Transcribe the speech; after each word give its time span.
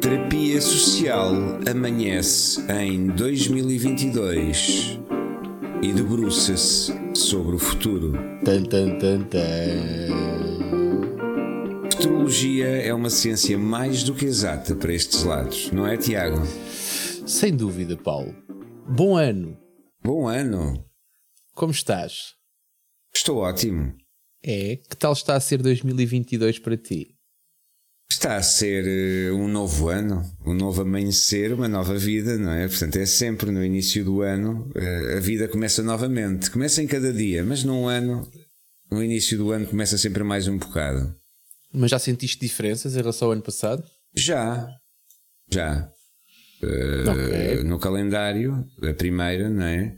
Terapia 0.00 0.60
Social 0.60 1.36
amanhece 1.70 2.60
em 2.68 3.06
2022 3.06 4.98
e 5.80 5.92
debruça-se 5.92 6.92
sobre 7.14 7.54
o 7.54 7.58
futuro. 7.60 8.12
Tan, 8.44 8.64
tan, 8.64 8.98
tan, 8.98 9.22
tan. 9.22 9.38
Futurologia 11.92 12.66
é 12.66 12.92
uma 12.92 13.08
ciência 13.08 13.56
mais 13.56 14.02
do 14.02 14.14
que 14.14 14.24
exata 14.24 14.74
para 14.74 14.92
estes 14.92 15.22
lados, 15.22 15.70
não 15.72 15.86
é, 15.86 15.96
Tiago? 15.96 16.42
Sem 17.30 17.54
dúvida, 17.54 17.96
Paulo. 17.96 18.34
Bom 18.88 19.16
ano. 19.16 19.56
Bom 20.02 20.26
ano! 20.26 20.84
Como 21.54 21.70
estás? 21.70 22.34
Estou 23.14 23.38
ótimo. 23.38 23.94
É, 24.42 24.74
que 24.74 24.96
tal 24.96 25.12
está 25.12 25.36
a 25.36 25.40
ser 25.40 25.62
2022 25.62 26.58
para 26.58 26.76
ti? 26.76 27.14
Está 28.10 28.34
a 28.36 28.42
ser 28.42 28.84
eh, 28.84 29.32
um 29.32 29.46
novo 29.46 29.88
ano, 29.88 30.28
um 30.44 30.52
novo 30.52 30.82
amanhecer, 30.82 31.52
uma 31.54 31.68
nova 31.68 31.96
vida, 31.96 32.36
não 32.36 32.50
é? 32.50 32.66
Portanto, 32.66 32.96
é 32.96 33.06
sempre 33.06 33.52
no 33.52 33.64
início 33.64 34.04
do 34.04 34.22
ano, 34.22 34.68
eh, 34.74 35.18
a 35.18 35.20
vida 35.20 35.46
começa 35.46 35.84
novamente. 35.84 36.50
Começa 36.50 36.82
em 36.82 36.88
cada 36.88 37.12
dia, 37.12 37.44
mas 37.44 37.62
num 37.62 37.86
ano, 37.86 38.28
no 38.90 39.04
início 39.04 39.38
do 39.38 39.52
ano, 39.52 39.68
começa 39.68 39.96
sempre 39.96 40.24
mais 40.24 40.48
um 40.48 40.58
bocado. 40.58 41.14
Mas 41.72 41.92
já 41.92 41.98
sentiste 42.00 42.40
diferenças 42.40 42.96
em 42.96 42.98
relação 42.98 43.28
ao 43.28 43.32
ano 43.32 43.42
passado? 43.42 43.84
Já, 44.16 44.66
já. 45.48 45.92
Eh, 46.62 47.04
Ok. 47.08 47.62
No 47.64 47.78
calendário, 47.78 48.64
a 48.82 48.92
primeira, 48.94 49.48
não 49.48 49.64
é? 49.64 49.96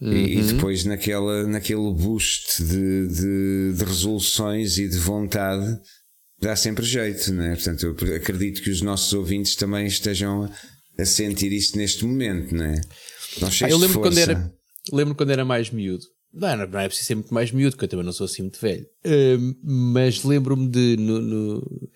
E, 0.00 0.38
e 0.38 0.42
depois 0.42 0.84
naquela, 0.84 1.44
naquele 1.46 1.92
boost 1.92 2.62
de, 2.62 3.08
de, 3.08 3.72
de 3.76 3.84
resoluções 3.84 4.78
e 4.78 4.88
de 4.88 4.96
vontade, 4.96 5.76
dá 6.40 6.54
sempre 6.54 6.84
jeito, 6.84 7.32
não 7.32 7.44
é? 7.44 7.54
Portanto, 7.56 7.96
eu 8.00 8.16
acredito 8.16 8.62
que 8.62 8.70
os 8.70 8.80
nossos 8.80 9.12
ouvintes 9.12 9.56
também 9.56 9.86
estejam 9.86 10.48
a 10.96 11.04
sentir 11.04 11.52
isso 11.52 11.76
neste 11.76 12.04
momento, 12.04 12.54
não 12.54 12.64
é? 12.64 12.80
Estão 13.32 13.48
Ah, 13.62 13.70
eu 13.70 13.76
lembro 13.76 14.00
quando, 14.00 14.18
era, 14.18 14.52
lembro 14.92 15.14
quando 15.16 15.30
era 15.30 15.44
mais 15.44 15.70
miúdo. 15.70 16.04
Não, 16.32 16.56
não 16.66 16.78
é 16.78 16.86
preciso 16.86 17.06
ser 17.06 17.14
muito 17.14 17.32
mais 17.32 17.50
miúdo, 17.50 17.72
porque 17.74 17.86
eu 17.86 17.88
também 17.88 18.04
não 18.04 18.12
sou 18.12 18.26
assim 18.26 18.42
muito 18.42 18.60
velho. 18.60 18.86
Hum, 19.04 19.54
mas 19.62 20.22
lembro-me 20.22 20.68
de 20.68 20.96
no, 20.98 21.20
no- 21.20 21.88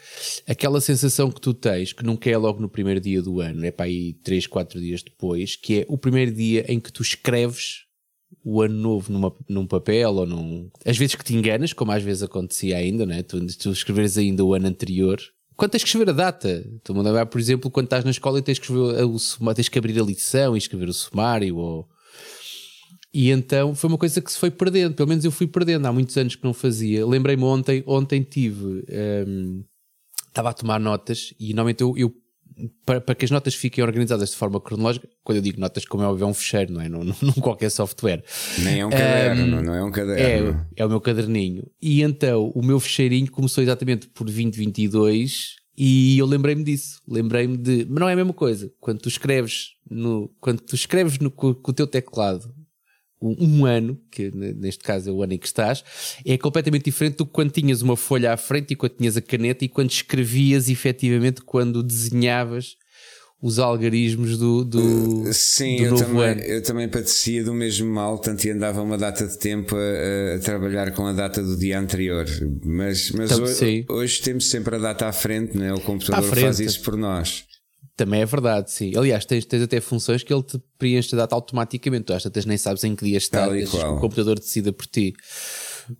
aquela 0.46 0.80
sensação 0.80 1.30
que 1.30 1.40
tu 1.40 1.52
tens, 1.52 1.92
que 1.92 2.04
nunca 2.04 2.30
é 2.30 2.36
logo 2.36 2.60
no 2.60 2.68
primeiro 2.68 2.98
dia 3.00 3.20
do 3.20 3.40
ano, 3.40 3.64
é 3.64 3.70
para 3.70 3.86
aí 3.86 4.14
3, 4.24 4.46
4 4.46 4.80
dias 4.80 5.02
depois, 5.02 5.54
que 5.56 5.80
é 5.80 5.86
o 5.88 5.98
primeiro 5.98 6.32
dia 6.32 6.64
em 6.66 6.80
que 6.80 6.90
tu 6.92 7.02
escreves 7.02 7.84
o 8.42 8.62
ano 8.62 8.74
novo 8.74 9.12
numa, 9.12 9.34
num 9.48 9.66
papel 9.66 10.10
ou 10.14 10.26
num. 10.26 10.70
Às 10.84 10.96
vezes 10.96 11.14
que 11.14 11.24
te 11.24 11.34
enganas, 11.34 11.72
como 11.72 11.92
às 11.92 12.02
vezes 12.02 12.22
acontecia 12.22 12.76
ainda, 12.78 13.04
não 13.04 13.14
é? 13.14 13.22
Tu, 13.22 13.38
tu 13.58 13.70
escreveres 13.70 14.16
ainda 14.16 14.42
o 14.44 14.54
ano 14.54 14.66
anterior. 14.66 15.20
Quando 15.54 15.72
tens 15.72 15.82
que 15.82 15.88
escrever 15.88 16.10
a 16.10 16.14
data, 16.14 16.64
tu 16.82 16.94
manda 16.94 17.12
vai, 17.12 17.26
por 17.26 17.38
exemplo, 17.38 17.70
quando 17.70 17.86
estás 17.86 18.04
na 18.04 18.10
escola 18.10 18.38
e 18.38 18.42
tens 18.42 18.58
que, 18.58 18.64
escrever 18.64 19.04
o, 19.04 19.54
tens 19.54 19.68
que 19.68 19.78
abrir 19.78 20.00
a 20.00 20.04
lição 20.04 20.54
e 20.54 20.58
escrever 20.58 20.88
o 20.88 20.92
sumário 20.94 21.56
ou. 21.56 21.88
E 23.14 23.30
então 23.30 23.74
foi 23.74 23.88
uma 23.88 23.98
coisa 23.98 24.20
que 24.22 24.32
se 24.32 24.38
foi 24.38 24.50
perdendo, 24.50 24.94
pelo 24.94 25.08
menos 25.08 25.24
eu 25.24 25.30
fui 25.30 25.46
perdendo, 25.46 25.86
há 25.86 25.92
muitos 25.92 26.16
anos 26.16 26.34
que 26.34 26.44
não 26.44 26.54
fazia. 26.54 27.04
Lembrei-me 27.06 27.42
ontem, 27.44 27.82
ontem 27.86 28.22
tive, 28.22 28.84
hum, 29.26 29.62
estava 30.28 30.50
a 30.50 30.52
tomar 30.54 30.80
notas 30.80 31.34
e 31.38 31.48
normalmente 31.52 31.82
eu, 31.82 31.94
eu- 31.96 32.14
para, 32.86 33.00
para 33.00 33.14
que 33.14 33.24
as 33.24 33.30
notas 33.30 33.54
fiquem 33.54 33.82
organizadas 33.82 34.30
de 34.30 34.36
forma 34.36 34.60
cronológica, 34.60 35.08
quando 35.24 35.36
eu 35.36 35.42
digo 35.42 35.58
notas, 35.58 35.84
como 35.86 36.02
é 36.02 36.06
óbvio, 36.06 36.24
é 36.24 36.26
um 36.28 36.34
fecheiro, 36.34 36.72
não 36.72 36.80
é? 36.82 36.88
Não, 36.88 37.02
não, 37.02 37.14
não 37.22 37.32
qualquer 37.34 37.70
software. 37.70 38.22
Nem 38.62 38.80
é 38.80 38.86
um 38.86 38.90
caderno, 38.90 39.62
não 39.62 39.74
é 39.74 39.82
um 39.82 39.90
caderno. 39.90 40.66
É, 40.76 40.82
é 40.82 40.86
o 40.86 40.88
meu 40.88 41.00
caderninho. 41.00 41.66
E 41.80 42.02
então 42.02 42.50
o 42.54 42.62
meu 42.64 42.78
fecheirinho 42.78 43.30
começou 43.30 43.62
exatamente 43.62 44.06
por 44.08 44.24
2022 44.24 45.56
e 45.76 46.18
eu 46.18 46.26
lembrei-me 46.26 46.62
disso. 46.64 47.00
Lembrei-me 47.08 47.56
de. 47.56 47.86
Mas 47.88 48.00
não 48.00 48.08
é 48.08 48.12
a 48.12 48.16
mesma 48.16 48.32
coisa. 48.34 48.70
Quando 48.80 49.00
tu 49.00 49.08
escreves, 49.08 49.70
no, 49.90 50.30
quando 50.40 50.60
tu 50.60 50.74
escreves 50.74 51.18
no, 51.18 51.30
com, 51.30 51.54
com 51.54 51.70
o 51.70 51.74
teu 51.74 51.86
teclado 51.86 52.54
um, 53.22 53.64
ano, 53.64 53.98
que 54.10 54.30
ne- 54.34 54.52
neste 54.52 54.82
caso 54.82 55.08
é 55.10 55.12
o 55.12 55.22
ano 55.22 55.32
em 55.34 55.38
que 55.38 55.46
estás, 55.46 55.84
é 56.24 56.36
completamente 56.38 56.84
diferente 56.84 57.16
do 57.16 57.26
que 57.26 57.32
quando 57.32 57.50
tinhas 57.50 57.82
uma 57.82 57.96
folha 57.96 58.32
à 58.32 58.36
frente 58.36 58.72
e 58.72 58.76
quando 58.76 58.92
tinhas 58.92 59.16
a 59.16 59.20
caneta 59.22 59.64
e 59.64 59.68
quando 59.68 59.90
escrevias 59.90 60.68
efetivamente 60.68 61.40
quando 61.42 61.82
desenhavas 61.82 62.76
os 63.40 63.58
algarismos 63.58 64.38
do, 64.38 64.64
do, 64.64 65.24
Sim, 65.32 65.78
do 65.78 65.82
eu 65.82 65.96
também, 65.96 66.22
ano. 66.22 66.40
eu 66.42 66.62
também 66.62 66.88
padecia 66.88 67.42
do 67.42 67.52
mesmo 67.52 67.92
mal, 67.92 68.16
tanto 68.18 68.44
e 68.46 68.50
andava 68.50 68.80
uma 68.80 68.96
data 68.96 69.26
de 69.26 69.36
tempo 69.36 69.74
a, 69.74 70.36
a 70.36 70.38
trabalhar 70.38 70.92
com 70.92 71.04
a 71.06 71.12
data 71.12 71.42
do 71.42 71.56
dia 71.56 71.76
anterior. 71.80 72.24
Mas, 72.64 73.10
mas 73.10 73.32
Então, 73.32 73.42
hoje, 73.44 73.84
hoje 73.88 74.22
temos 74.22 74.48
sempre 74.48 74.76
a 74.76 74.78
data 74.78 75.08
à 75.08 75.12
frente, 75.12 75.56
não 75.56 75.64
é? 75.64 75.74
O 75.74 75.80
computador 75.80 76.36
faz 76.36 76.60
isso 76.60 76.80
por 76.82 76.96
nós. 76.96 77.44
Também 78.02 78.20
é 78.20 78.26
verdade, 78.26 78.68
sim. 78.68 78.96
Aliás, 78.96 79.24
tens, 79.24 79.44
tens 79.44 79.62
até 79.62 79.80
funções 79.80 80.24
que 80.24 80.34
ele 80.34 80.42
te 80.42 80.60
preenche 80.76 81.14
a 81.14 81.18
data 81.18 81.36
automaticamente. 81.36 82.06
Tu 82.06 82.12
às 82.12 82.24
tantas 82.24 82.44
nem 82.44 82.58
sabes 82.58 82.82
em 82.82 82.96
que 82.96 83.04
dia 83.04 83.16
está, 83.16 83.48
que 83.48 83.76
o 83.76 84.00
computador 84.00 84.40
decida 84.40 84.72
por 84.72 84.86
ti. 84.86 85.14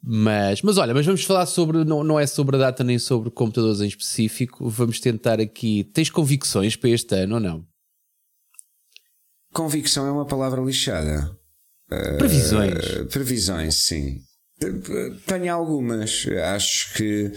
Mas, 0.02 0.62
mas 0.62 0.78
olha, 0.78 0.92
mas 0.92 1.06
vamos 1.06 1.22
falar 1.22 1.46
sobre, 1.46 1.84
não, 1.84 2.02
não 2.02 2.18
é 2.18 2.26
sobre 2.26 2.56
a 2.56 2.58
data 2.58 2.82
nem 2.82 2.98
sobre 2.98 3.30
computadores 3.30 3.80
em 3.80 3.86
específico. 3.86 4.68
Vamos 4.68 4.98
tentar 4.98 5.38
aqui. 5.38 5.84
Tens 5.94 6.10
convicções 6.10 6.74
para 6.74 6.90
este 6.90 7.14
ano 7.14 7.36
ou 7.36 7.40
não? 7.40 7.64
Convicção 9.52 10.04
é 10.04 10.10
uma 10.10 10.26
palavra 10.26 10.60
lixada. 10.60 11.30
Previsões. 12.18 12.84
Uh, 12.96 13.06
previsões, 13.06 13.76
sim. 13.84 14.18
Tenho 15.24 15.54
algumas. 15.54 16.26
Acho 16.52 16.94
que 16.94 17.30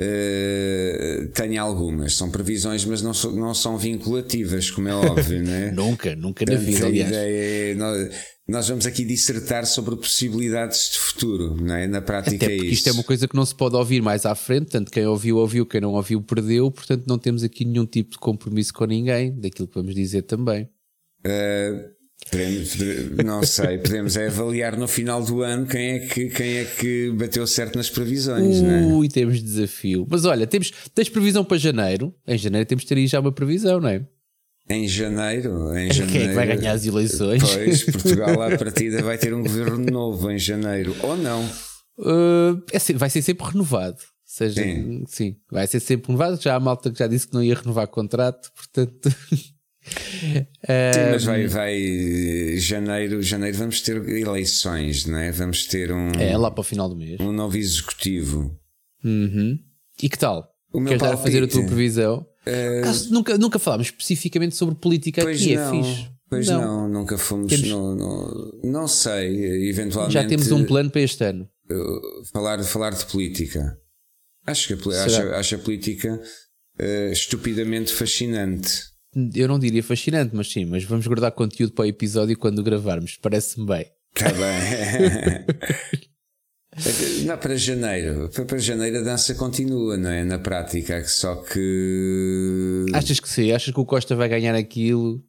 uh, 0.00 1.28
tenho 1.32 1.60
algumas. 1.62 2.14
São 2.14 2.30
previsões, 2.30 2.84
mas 2.84 3.02
não, 3.02 3.14
são- 3.14 3.32
não 3.34 3.54
são 3.54 3.76
vinculativas, 3.78 4.70
como 4.70 4.88
é 4.88 4.94
óbvio, 4.94 5.42
não 5.42 5.52
é? 5.52 5.70
Nunca, 5.76 6.14
nunca 6.16 6.44
na 6.44 6.52
Portanto, 6.52 6.66
vida, 6.66 6.84
a 6.84 6.88
aliás. 6.88 7.10
ideia 7.10 7.72
é- 7.72 7.74
nós, 7.74 8.08
nós 8.48 8.68
vamos 8.68 8.86
aqui 8.86 9.04
dissertar 9.04 9.66
sobre 9.66 9.96
possibilidades 9.96 10.90
de 10.92 10.98
futuro, 10.98 11.56
não 11.60 11.74
é? 11.74 11.86
Na 11.86 12.00
prática 12.00 12.36
Até 12.36 12.46
é 12.46 12.56
porque 12.56 12.66
isso. 12.66 12.74
isto 12.74 12.88
é 12.88 12.92
uma 12.92 13.02
coisa 13.04 13.26
que 13.26 13.34
não 13.36 13.44
se 13.44 13.54
pode 13.54 13.74
ouvir 13.76 14.00
mais 14.02 14.24
à 14.24 14.34
frente, 14.34 14.66
tanto 14.70 14.90
quem 14.90 15.06
ouviu, 15.06 15.36
ouviu, 15.38 15.66
quem 15.66 15.80
não 15.80 15.92
ouviu, 15.94 16.22
perdeu, 16.22 16.70
portanto 16.70 17.04
não 17.06 17.18
temos 17.18 17.42
aqui 17.42 17.64
nenhum 17.64 17.86
tipo 17.86 18.10
de 18.12 18.18
compromisso 18.18 18.72
com 18.72 18.84
ninguém, 18.84 19.34
daquilo 19.38 19.66
que 19.68 19.74
vamos 19.74 19.94
dizer 19.94 20.22
também. 20.22 20.68
Pode- 21.22 21.95
não 23.24 23.42
sei, 23.42 23.78
podemos 23.78 24.16
é 24.16 24.26
avaliar 24.26 24.76
no 24.76 24.88
final 24.88 25.22
do 25.24 25.42
ano 25.42 25.66
quem 25.66 25.90
é 25.92 25.98
que, 26.00 26.28
quem 26.28 26.56
é 26.58 26.64
que 26.64 27.10
bateu 27.12 27.46
certo 27.46 27.76
nas 27.76 27.88
previsões, 27.88 28.60
não 28.60 28.70
é? 28.70 28.82
Ui, 28.86 29.08
temos 29.08 29.42
desafio. 29.42 30.06
Mas 30.10 30.24
olha, 30.24 30.46
temos, 30.46 30.72
tens 30.94 31.08
previsão 31.08 31.44
para 31.44 31.56
janeiro? 31.56 32.14
Em 32.26 32.36
janeiro 32.36 32.66
temos 32.66 32.82
de 32.82 32.88
ter 32.88 32.96
aí 32.96 33.06
já 33.06 33.20
uma 33.20 33.32
previsão, 33.32 33.80
não 33.80 33.88
é? 33.88 34.06
Em 34.68 34.88
janeiro, 34.88 35.76
em 35.76 35.88
Quem 35.88 35.92
janeiro. 35.92 36.24
é 36.24 36.28
que 36.28 36.34
vai 36.34 36.46
ganhar 36.56 36.72
as 36.72 36.84
eleições? 36.84 37.42
Pois, 37.42 37.84
Portugal 37.84 38.42
à 38.42 38.56
partida 38.58 39.00
vai 39.02 39.16
ter 39.16 39.32
um 39.32 39.42
governo 39.42 39.78
novo 39.78 40.28
em 40.30 40.38
janeiro, 40.38 40.96
ou 41.02 41.16
não? 41.16 41.44
Uh, 41.98 42.60
é 42.72 42.92
vai 42.94 43.08
ser 43.08 43.22
sempre 43.22 43.46
renovado. 43.46 43.98
Seja, 44.24 44.60
Sim. 44.60 45.04
sim. 45.06 45.36
vai 45.50 45.66
ser 45.68 45.78
sempre 45.78 46.08
renovado. 46.08 46.42
Já 46.42 46.56
há 46.56 46.60
malta 46.60 46.90
que 46.90 46.98
já 46.98 47.06
disse 47.06 47.28
que 47.28 47.32
não 47.34 47.42
ia 47.44 47.54
renovar 47.54 47.86
contrato, 47.86 48.50
portanto. 48.54 49.08
Sim, 49.86 50.46
mas 51.12 51.24
vai, 51.24 51.46
vai 51.46 52.56
janeiro, 52.58 53.22
janeiro 53.22 53.56
vamos 53.56 53.80
ter 53.80 53.96
eleições, 54.08 55.06
não 55.06 55.18
é? 55.18 55.30
Vamos 55.30 55.66
ter 55.66 55.92
um, 55.92 56.10
é 56.18 56.36
lá 56.36 56.50
para 56.50 56.60
o 56.60 56.64
final 56.64 56.88
do 56.88 56.96
mês. 56.96 57.20
um 57.20 57.32
novo 57.32 57.56
executivo. 57.56 58.58
Uhum. 59.04 59.58
E 60.02 60.08
que 60.08 60.18
tal? 60.18 60.48
O 60.72 60.82
Queres 60.84 61.00
dar 61.00 61.14
a 61.14 61.16
fazer 61.16 61.42
a 61.42 61.46
tua 61.48 61.64
previsão? 61.64 62.26
Caso 62.82 63.12
nunca, 63.12 63.38
nunca 63.38 63.58
falámos 63.58 63.86
especificamente 63.86 64.54
sobre 64.56 64.74
política 64.76 65.22
Pois 65.22 65.40
aqui, 65.40 65.56
não, 65.56 65.62
é 65.80 65.82
fixe. 65.82 66.08
pois 66.28 66.46
não. 66.48 66.88
nunca 66.88 67.16
fomos. 67.18 67.48
Temos- 67.48 67.68
No, 67.68 67.94
no- 67.94 68.60
não 68.64 68.86
sei, 68.86 69.68
eventualmente. 69.68 70.14
Já 70.14 70.24
temos 70.26 70.50
um 70.52 70.64
plano 70.64 70.90
para 70.90 71.00
este 71.00 71.24
ano. 71.24 71.48
uh, 71.70 72.24
falar, 72.32 72.62
falar 72.64 72.90
de 72.90 73.04
política. 73.06 73.76
Acho 74.46 74.76
que 74.76 74.90
a, 74.90 75.04
acho, 75.04 75.22
acho 75.22 75.54
a 75.54 75.58
política 75.58 76.20
uh, 76.78 77.12
estupidamente 77.12 77.92
fascinante. 77.92 78.70
Eu 79.34 79.48
não 79.48 79.58
diria 79.58 79.82
fascinante, 79.82 80.34
mas 80.34 80.52
sim, 80.52 80.66
mas 80.66 80.84
vamos 80.84 81.06
guardar 81.06 81.32
conteúdo 81.32 81.72
para 81.72 81.84
o 81.84 81.88
episódio 81.88 82.36
quando 82.36 82.62
gravarmos. 82.62 83.16
Parece-me 83.20 83.66
bem. 83.66 83.86
Está 84.14 84.30
bem. 84.32 86.06
Não, 87.24 87.38
para 87.38 87.56
janeiro. 87.56 88.28
Para, 88.46 88.58
janeiro 88.58 88.98
a 88.98 89.00
dança 89.00 89.34
continua, 89.34 89.96
não 89.96 90.10
é? 90.10 90.24
Na 90.24 90.38
prática, 90.38 91.02
só 91.04 91.36
que. 91.36 92.84
Achas 92.92 93.18
que 93.18 93.28
sim? 93.28 93.50
Achas 93.50 93.72
que 93.72 93.80
o 93.80 93.84
Costa 93.86 94.14
vai 94.14 94.28
ganhar 94.28 94.54
aquilo 94.54 95.24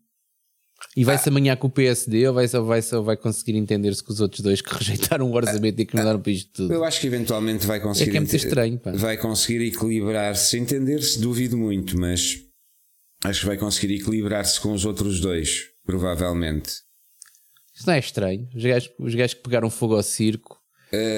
e 0.95 1.05
vai-se 1.05 1.29
amanhã 1.29 1.55
com 1.55 1.67
o 1.67 1.69
PSD 1.69 2.27
ou 2.27 2.33
vai, 2.33 2.45
ou 2.53 2.65
vai, 2.65 2.81
ou 2.93 3.03
vai 3.03 3.15
conseguir 3.15 3.55
entender-se 3.55 4.03
com 4.03 4.11
os 4.11 4.19
outros 4.19 4.41
dois 4.41 4.61
que 4.61 4.73
rejeitaram 4.75 5.31
o 5.31 5.33
orçamento 5.33 5.79
e 5.79 5.85
que 5.85 5.95
mandaram 5.95 6.19
para 6.19 6.31
isto 6.31 6.51
tudo? 6.51 6.73
Eu 6.73 6.83
acho 6.83 6.99
que 6.99 7.07
eventualmente 7.07 7.65
vai 7.65 7.79
conseguir. 7.79 8.09
É 8.09 8.11
que 8.11 8.17
é 8.17 8.19
muito 8.19 8.35
estranho, 8.35 8.77
pá. 8.77 8.91
Vai 8.91 9.17
conseguir 9.17 9.65
equilibrar-se, 9.67 10.57
entender-se, 10.57 11.19
duvido 11.19 11.57
muito, 11.57 11.97
mas 11.97 12.46
acho 13.29 13.41
que 13.41 13.45
vai 13.45 13.57
conseguir 13.57 13.95
equilibrar-se 13.95 14.59
com 14.59 14.73
os 14.73 14.85
outros 14.85 15.19
dois. 15.19 15.65
provavelmente. 15.85 16.71
Isso 17.75 17.85
não 17.85 17.93
é 17.93 17.99
estranho. 17.99 18.49
Os 18.55 18.63
gajos, 18.63 18.91
os 18.99 19.15
gajos 19.15 19.33
que 19.35 19.43
pegaram 19.43 19.69
fogo 19.69 19.95
ao 19.95 20.03
circo 20.03 20.57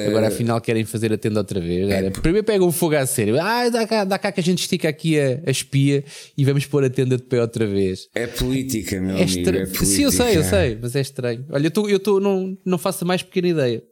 Agora 0.08 0.28
afinal 0.30 0.60
querem 0.60 0.84
fazer 0.84 1.14
a 1.14 1.18
tenda 1.18 1.40
outra 1.40 1.60
vez. 1.60 1.90
É. 1.90 2.10
Primeiro 2.10 2.46
pegam 2.46 2.68
o 2.68 2.72
fogo 2.72 2.96
a 2.96 3.06
sério. 3.06 3.40
Ah, 3.40 3.70
dá 3.70 3.86
cá, 3.86 4.04
dá 4.04 4.18
cá 4.18 4.32
que 4.32 4.40
a 4.40 4.44
gente 4.44 4.60
estica 4.60 4.90
aqui 4.90 5.20
a, 5.20 5.42
a 5.46 5.52
espia 5.52 6.04
e 6.36 6.44
vamos 6.44 6.66
pôr 6.66 6.84
a 6.84 6.90
tenda 6.90 7.18
de 7.18 7.24
pé 7.24 7.40
outra 7.40 7.68
vez. 7.68 8.08
É 8.16 8.26
política, 8.26 9.00
meu 9.00 9.16
é 9.16 9.24
amigo. 9.24 9.50
É 9.50 9.54
política. 9.66 9.86
Sim, 9.86 10.04
eu 10.04 10.12
sei, 10.12 10.38
eu 10.38 10.44
sei, 10.44 10.78
mas 10.82 10.96
é 10.96 11.02
estranho. 11.02 11.46
Olha, 11.52 11.68
eu, 11.68 11.72
tô, 11.72 11.88
eu 11.88 12.00
tô, 12.00 12.20
não, 12.20 12.58
não 12.66 12.78
faço 12.80 13.04
a 13.04 13.08
mais 13.08 13.22
pequena 13.22 13.50
ideia. 13.50 13.84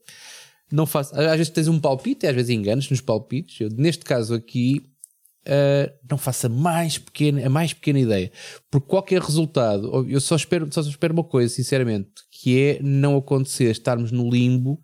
Não 0.71 0.87
faço. 0.87 1.15
Às 1.15 1.37
vezes 1.37 1.49
tens 1.49 1.67
um 1.67 1.79
palpite, 1.79 2.25
às 2.25 2.35
vezes 2.35 2.49
enganos 2.49 2.89
nos 2.89 2.99
palpites. 2.99 3.61
Eu, 3.61 3.69
neste 3.69 4.03
caso 4.03 4.33
aqui, 4.33 4.83
uh, 5.47 5.91
não 6.09 6.17
faço 6.17 6.47
a 6.47 6.49
mais, 6.49 6.97
pequena, 6.97 7.45
a 7.45 7.49
mais 7.49 7.73
pequena 7.73 7.99
ideia. 7.99 8.31
Porque 8.69 8.87
qualquer 8.87 9.21
resultado, 9.21 10.05
eu 10.09 10.19
só 10.19 10.35
espero, 10.35 10.67
só 10.71 10.81
espero 10.81 11.13
uma 11.13 11.23
coisa, 11.23 11.53
sinceramente, 11.53 12.09
que 12.31 12.61
é 12.61 12.79
não 12.81 13.17
acontecer 13.17 13.71
estarmos 13.71 14.11
no 14.11 14.29
limbo 14.29 14.79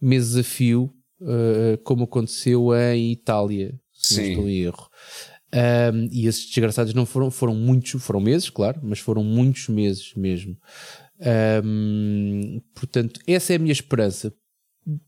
meses 0.00 0.36
a 0.36 0.42
fio, 0.42 0.92
uh, 1.20 1.78
como 1.84 2.04
aconteceu 2.04 2.68
em 2.74 3.12
Itália, 3.12 3.74
se 3.92 4.14
Sim. 4.14 4.20
não 4.20 4.28
estou 4.28 4.48
em 4.48 4.58
erro. 4.58 4.88
Um, 5.54 6.08
e 6.10 6.26
esses 6.26 6.46
desgraçados 6.46 6.94
não 6.94 7.04
foram, 7.04 7.30
foram 7.30 7.54
muitos, 7.54 8.02
foram 8.02 8.20
meses, 8.20 8.48
claro, 8.48 8.80
mas 8.82 8.98
foram 8.98 9.22
muitos 9.22 9.68
meses 9.68 10.14
mesmo. 10.16 10.56
Um, 11.64 12.60
portanto, 12.74 13.20
essa 13.26 13.52
é 13.52 13.56
a 13.56 13.58
minha 13.58 13.72
esperança. 13.72 14.32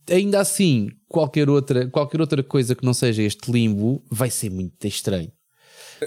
Ainda 0.09 0.41
assim, 0.41 0.91
qualquer 1.09 1.49
outra, 1.49 1.89
qualquer 1.89 2.21
outra 2.21 2.43
coisa 2.43 2.75
que 2.75 2.85
não 2.85 2.95
seja 2.95 3.23
este 3.23 3.51
limbo 3.51 4.05
vai 4.11 4.31
ser 4.31 4.51
muito 4.51 4.87
estranho. 4.87 5.33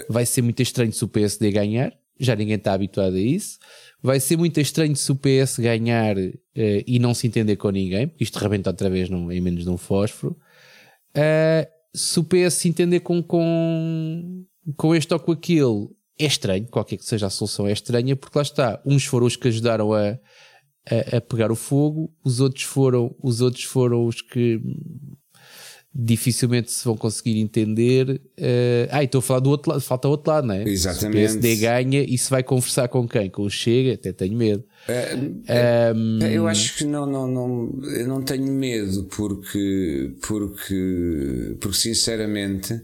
Vai 0.08 0.24
ser 0.24 0.42
muito 0.42 0.62
estranho 0.62 0.92
se 0.92 1.04
o 1.04 1.08
PSD 1.08 1.50
ganhar, 1.50 1.92
já 2.18 2.34
ninguém 2.34 2.56
está 2.56 2.72
habituado 2.72 3.14
a 3.14 3.20
isso. 3.20 3.58
Vai 4.02 4.20
ser 4.20 4.36
muito 4.36 4.60
estranho 4.60 4.94
se 4.96 5.10
o 5.10 5.16
PS 5.16 5.58
ganhar 5.58 6.16
uh, 6.16 6.38
e 6.56 6.98
não 6.98 7.14
se 7.14 7.26
entender 7.26 7.56
com 7.56 7.70
ninguém, 7.70 8.08
porque 8.08 8.24
isto 8.24 8.38
rebenta 8.38 8.70
outra 8.70 8.88
vez 8.88 9.08
num, 9.10 9.30
em 9.30 9.40
menos 9.40 9.64
de 9.64 9.70
um 9.70 9.76
fósforo. 9.76 10.36
Uh, 11.16 11.66
se 11.94 12.18
o 12.20 12.24
PS 12.24 12.54
se 12.54 12.68
entender 12.68 13.00
com, 13.00 13.22
com, 13.22 14.44
com 14.76 14.94
este 14.94 15.12
ou 15.12 15.20
com 15.20 15.32
aquele, 15.32 15.88
é 16.18 16.26
estranho, 16.26 16.66
qualquer 16.66 16.96
que 16.96 17.04
seja 17.04 17.26
a 17.26 17.30
solução 17.30 17.66
é 17.66 17.72
estranha, 17.72 18.16
porque 18.16 18.36
lá 18.38 18.42
está, 18.42 18.80
uns 18.84 19.04
foram 19.04 19.26
os 19.26 19.36
que 19.36 19.48
ajudaram 19.48 19.92
a, 19.92 20.18
a, 20.90 21.16
a 21.16 21.20
pegar 21.20 21.50
o 21.50 21.56
fogo, 21.56 22.12
os 22.24 22.40
outros 22.40 22.64
foram, 22.64 23.14
os 23.22 23.40
outros 23.40 23.64
foram 23.64 24.06
os 24.06 24.20
que 24.20 24.60
dificilmente 25.94 26.70
se 26.70 26.84
vão 26.84 26.96
conseguir 26.96 27.40
entender. 27.40 28.20
Uh, 28.38 28.88
ah, 28.90 29.02
estou 29.02 29.18
a 29.18 29.22
falar 29.22 29.40
do 29.40 29.50
outro 29.50 29.72
lado, 29.72 29.80
falta 29.80 30.06
o 30.06 30.12
outro 30.12 30.30
lado, 30.30 30.46
não 30.46 30.54
é? 30.54 30.62
Exatamente. 30.62 31.00
Se 31.00 31.38
o 31.38 31.40
PSD 31.40 31.56
ganha 31.56 32.02
e 32.02 32.16
se 32.16 32.30
vai 32.30 32.42
conversar 32.42 32.88
com 32.88 33.08
quem? 33.08 33.28
Com 33.28 33.42
o 33.42 33.50
Chega? 33.50 33.94
Até 33.94 34.12
tenho 34.12 34.36
medo. 34.36 34.64
Uh, 34.88 35.96
um, 35.96 36.18
eu 36.22 36.46
acho 36.46 36.76
que 36.76 36.84
não, 36.84 37.04
não, 37.04 37.26
não, 37.26 37.80
eu 37.94 38.06
não 38.06 38.22
tenho 38.22 38.52
medo 38.52 39.04
porque, 39.04 40.14
porque, 40.26 41.56
porque 41.60 41.76
sinceramente 41.76 42.80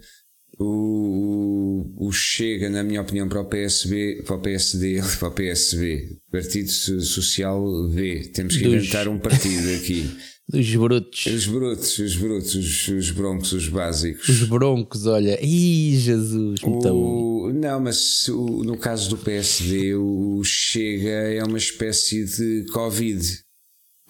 o, 0.59 1.85
o 1.97 2.12
Chega, 2.12 2.71
na 2.71 2.83
minha 2.83 3.01
opinião, 3.01 3.29
para 3.29 3.41
o 3.41 3.45
PSB, 3.45 4.23
para 4.25 4.37
o 4.37 4.41
PSD, 4.41 5.01
para 5.19 5.29
o 5.29 5.33
PSB, 5.33 6.19
Partido 6.31 6.71
Social 6.71 7.89
V, 7.89 8.31
temos 8.33 8.56
que 8.56 8.65
Dos... 8.65 8.75
inventar 8.75 9.09
um 9.09 9.19
partido 9.19 9.69
aqui. 9.75 10.11
Dos 10.47 10.75
brutos. 10.75 11.25
Os 11.25 11.47
brutos, 11.47 11.99
os 11.99 12.17
brutos, 12.17 12.55
os, 12.55 12.89
os 12.89 13.11
broncos, 13.11 13.53
os 13.53 13.67
básicos. 13.67 14.29
Os 14.29 14.43
broncos, 14.43 15.06
olha. 15.06 15.39
Ih, 15.43 15.97
Jesus, 15.97 16.61
o, 16.62 17.51
Não, 17.51 17.81
mas 17.81 18.29
o, 18.29 18.62
no 18.62 18.77
caso 18.77 19.09
do 19.09 19.17
PSD, 19.17 19.95
o 19.95 20.43
Chega 20.45 21.09
é 21.09 21.43
uma 21.43 21.56
espécie 21.56 22.27
de 22.27 22.67
Covid. 22.73 23.27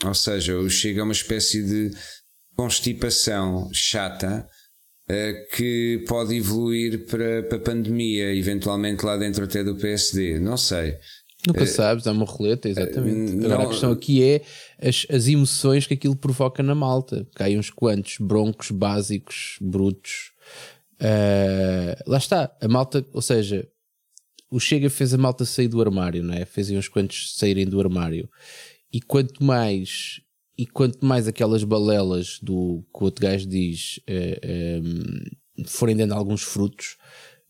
Ou 0.05 0.12
seja, 0.14 0.58
o 0.58 0.69
Chega 0.69 1.02
é 1.02 1.05
uma 1.05 1.12
espécie 1.12 1.62
de 1.62 1.96
constipação 2.56 3.70
chata 3.73 4.44
que 5.54 6.04
pode 6.08 6.34
evoluir 6.34 7.06
para, 7.06 7.42
para 7.42 7.58
a 7.58 7.60
pandemia, 7.60 8.34
eventualmente 8.34 9.04
lá 9.04 9.16
dentro 9.16 9.44
até 9.44 9.62
do 9.62 9.76
PSD. 9.76 10.38
Não 10.38 10.56
sei. 10.56 10.96
Nunca 11.46 11.64
uh, 11.64 11.66
sabes, 11.66 12.06
é 12.06 12.10
uma 12.10 12.24
roleta, 12.24 12.68
exatamente. 12.68 13.44
Agora 13.44 13.58
não, 13.58 13.66
a 13.66 13.68
questão 13.68 13.92
aqui 13.92 14.22
é 14.22 14.42
as, 14.80 15.06
as 15.10 15.28
emoções 15.28 15.86
que 15.86 15.94
aquilo 15.94 16.16
provoca 16.16 16.62
na 16.62 16.74
malta. 16.74 17.26
Cai 17.34 17.56
uns 17.58 17.70
quantos 17.70 18.16
broncos 18.18 18.70
básicos, 18.70 19.58
brutos. 19.60 20.32
Uh, 21.00 22.00
lá 22.06 22.16
está, 22.16 22.50
a 22.60 22.68
malta, 22.68 23.04
ou 23.12 23.20
seja, 23.20 23.68
o 24.50 24.58
Chega 24.58 24.88
fez 24.88 25.12
a 25.12 25.18
malta 25.18 25.44
sair 25.44 25.68
do 25.68 25.80
armário, 25.80 26.22
não 26.22 26.32
é? 26.32 26.46
Fez 26.46 26.70
uns 26.70 26.88
quantos 26.88 27.36
saírem 27.36 27.66
do 27.66 27.78
armário. 27.78 28.28
E 28.90 29.00
quanto 29.00 29.42
mais 29.44 30.20
e 30.56 30.66
quanto 30.66 31.04
mais 31.04 31.26
aquelas 31.26 31.64
balelas 31.64 32.38
do 32.42 32.84
que 32.94 33.02
o 33.02 33.04
outro 33.04 33.22
gajo 33.22 33.46
diz 33.46 34.00
uh, 34.08 34.82
um, 34.82 35.66
forem 35.66 35.96
dando 35.96 36.14
alguns 36.14 36.42
frutos, 36.42 36.96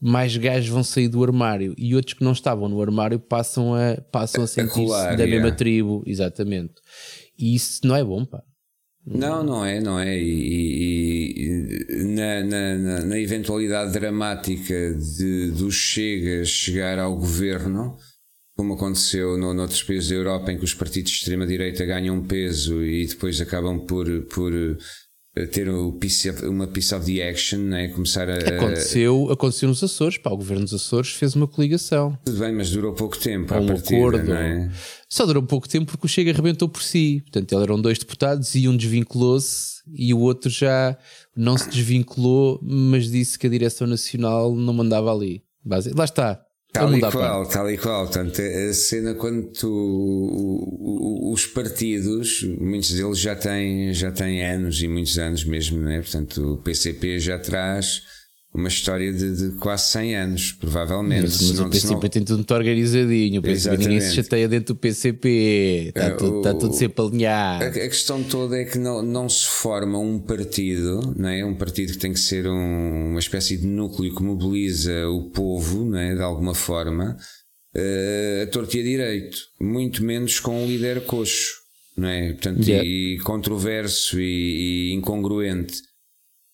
mais 0.01 0.37
gajos 0.37 0.69
vão 0.69 0.85
sair 0.85 1.09
do 1.09 1.23
armário 1.23 1.75
e 1.79 1.95
outros 1.95 2.15
que 2.15 2.25
não 2.25 2.33
estavam 2.33 2.69
no 2.69 2.81
armário 2.81 3.19
passam 3.19 3.75
a, 3.75 4.01
passam 4.11 4.45
a 4.45 4.47
sentir-se 4.47 5.17
da 5.17 5.27
mesma 5.27 5.53
tribo, 5.53 6.03
exatamente. 6.07 6.75
E 7.39 7.55
isso 7.55 7.81
não 7.87 7.97
é 7.97 8.05
bom, 8.05 8.25
pá. 8.25 8.43
Não, 9.07 9.43
não 9.43 9.65
é, 9.65 9.81
não 9.81 9.99
é. 9.99 10.17
E, 10.17 11.35
e 11.37 12.05
na, 12.05 12.43
na, 12.45 13.05
na, 13.05 13.19
eventualidade 13.19 13.93
dramática 13.93 14.95
de, 14.95 15.51
do 15.51 15.71
Chega 15.71 16.45
chegar 16.45 16.99
ao 16.99 17.15
governo, 17.15 17.97
como 18.57 18.75
aconteceu 18.75 19.37
no, 19.37 19.53
noutros 19.53 19.83
países 19.83 20.09
da 20.09 20.15
Europa, 20.15 20.53
em 20.53 20.59
que 20.59 20.65
os 20.65 20.75
partidos 20.75 21.13
de 21.13 21.19
extrema-direita 21.19 21.85
ganham 21.85 22.23
peso 22.23 22.83
e 22.83 23.07
depois 23.07 23.41
acabam 23.41 23.81
por, 23.81 24.07
por 24.27 24.53
ter 25.51 25.69
o 25.69 25.93
piece 25.93 26.31
of, 26.31 26.47
uma 26.47 26.69
piece 26.69 26.95
of 26.95 27.05
the 27.05 27.29
action, 27.29 27.59
né? 27.59 27.89
começar 27.89 28.31
a. 28.31 28.37
Aconteceu, 28.37 29.29
aconteceu 29.33 29.69
nos 29.69 29.83
Açores, 29.83 30.17
pá, 30.19 30.31
o 30.31 30.37
governo 30.37 30.63
dos 30.63 30.75
Açores 30.75 31.11
fez 31.11 31.35
uma 31.35 31.49
coligação. 31.49 32.17
Tudo 32.25 32.39
bem, 32.39 32.53
mas 32.53 32.71
durou 32.71 32.93
pouco 32.93 33.19
tempo. 33.19 33.53
Um 33.55 33.67
partida, 33.67 33.97
acordo. 33.97 34.33
É? 34.33 34.71
Só 35.09 35.27
durou 35.27 35.43
pouco 35.43 35.69
tempo 35.69 35.91
porque 35.91 36.07
o 36.07 36.09
Chega 36.09 36.31
arrebentou 36.31 36.69
por 36.69 36.83
si. 36.83 37.23
Portanto, 37.23 37.61
eram 37.61 37.81
dois 37.81 37.99
deputados 37.99 38.55
e 38.55 38.69
um 38.69 38.77
desvinculou-se 38.77 39.83
e 39.93 40.15
o 40.15 40.21
outro 40.21 40.49
já 40.49 40.97
não 41.37 41.59
se 41.59 41.69
desvinculou, 41.69 42.61
mas 42.63 43.11
disse 43.11 43.37
que 43.37 43.49
a 43.49 43.51
direção 43.51 43.89
nacional 43.89 44.55
não 44.55 44.73
mandava 44.73 45.13
ali. 45.13 45.43
Lá 45.65 46.05
está. 46.05 46.44
Tal 46.75 46.93
e 46.93 47.01
qual, 47.01 47.47
tal 47.47 47.71
e 47.71 47.79
qual. 47.79 48.05
Portanto, 48.07 48.43
a 48.43 48.73
cena 48.75 49.15
quando 49.15 49.45
tu, 49.53 51.31
os 51.33 51.47
partidos, 51.47 52.43
muitos 52.59 52.91
deles 52.91 53.21
já 53.21 53.37
têm, 53.37 53.95
já 53.95 54.11
têm 54.11 54.45
anos 54.45 54.83
e 54.83 54.89
muitos 54.89 55.17
anos 55.17 55.45
mesmo, 55.45 55.81
né? 55.81 56.01
Portanto, 56.01 56.55
o 56.55 56.57
PCP 56.59 57.21
já 57.21 57.39
traz 57.39 58.03
uma 58.55 58.69
história 58.69 59.13
de, 59.13 59.35
de, 59.35 59.57
quase 59.57 59.91
100 59.91 60.15
anos, 60.15 60.53
provavelmente. 60.53 61.23
Mas, 61.23 61.41
mas 61.41 61.49
senão, 61.49 61.67
o 61.67 61.71
PCP 61.71 61.87
senão... 61.89 62.01
tem 62.01 62.25
tudo 62.25 62.37
muito 62.37 62.55
organizadinho. 62.55 63.41
O 63.41 63.43
PCP 63.43 63.77
ninguém 63.79 64.01
se 64.01 64.15
chateia 64.15 64.49
dentro 64.49 64.75
do 64.75 64.79
PCP. 64.79 65.87
Está, 65.89 66.05
é, 66.05 66.11
tudo, 66.11 66.39
está 66.39 66.55
tudo 66.55 66.73
sempre 66.73 67.05
alinhado. 67.05 67.65
A, 67.65 67.67
a, 67.67 67.73
questão 67.73 68.23
toda 68.23 68.57
é 68.57 68.65
que 68.65 68.79
não, 68.79 69.03
não 69.03 69.29
se 69.29 69.45
forma 69.45 69.99
um 69.99 70.21
partido, 70.21 71.15
não 71.17 71.29
é? 71.29 71.45
um 71.45 71.57
partido 71.57 71.95
que 71.95 71.99
tem 71.99 72.13
que 72.13 72.21
ser 72.21 72.47
um, 72.47 73.11
uma 73.11 73.19
espécie 73.19 73.57
de 73.57 73.67
núcleo 73.67 74.15
que 74.15 74.23
mobiliza 74.23 75.09
o 75.09 75.31
povo, 75.31 75.85
não 75.85 75.99
é? 75.99 76.15
de 76.15 76.23
alguma 76.23 76.55
forma, 76.55 77.17
uh, 77.75 78.43
a 78.45 78.47
torto 78.47 78.77
e 78.77 78.81
a 78.81 78.83
direito. 78.85 79.37
Muito 79.61 80.05
menos 80.05 80.39
com 80.39 80.63
um 80.63 80.67
líder 80.67 81.05
coxo. 81.07 81.65
Não 81.97 82.09
é? 82.09 82.33
Portanto, 82.33 82.69
yeah. 82.69 82.89
e 82.89 83.19
controverso 83.25 84.21
e, 84.21 84.91
e 84.91 84.93
incongruente. 84.93 85.75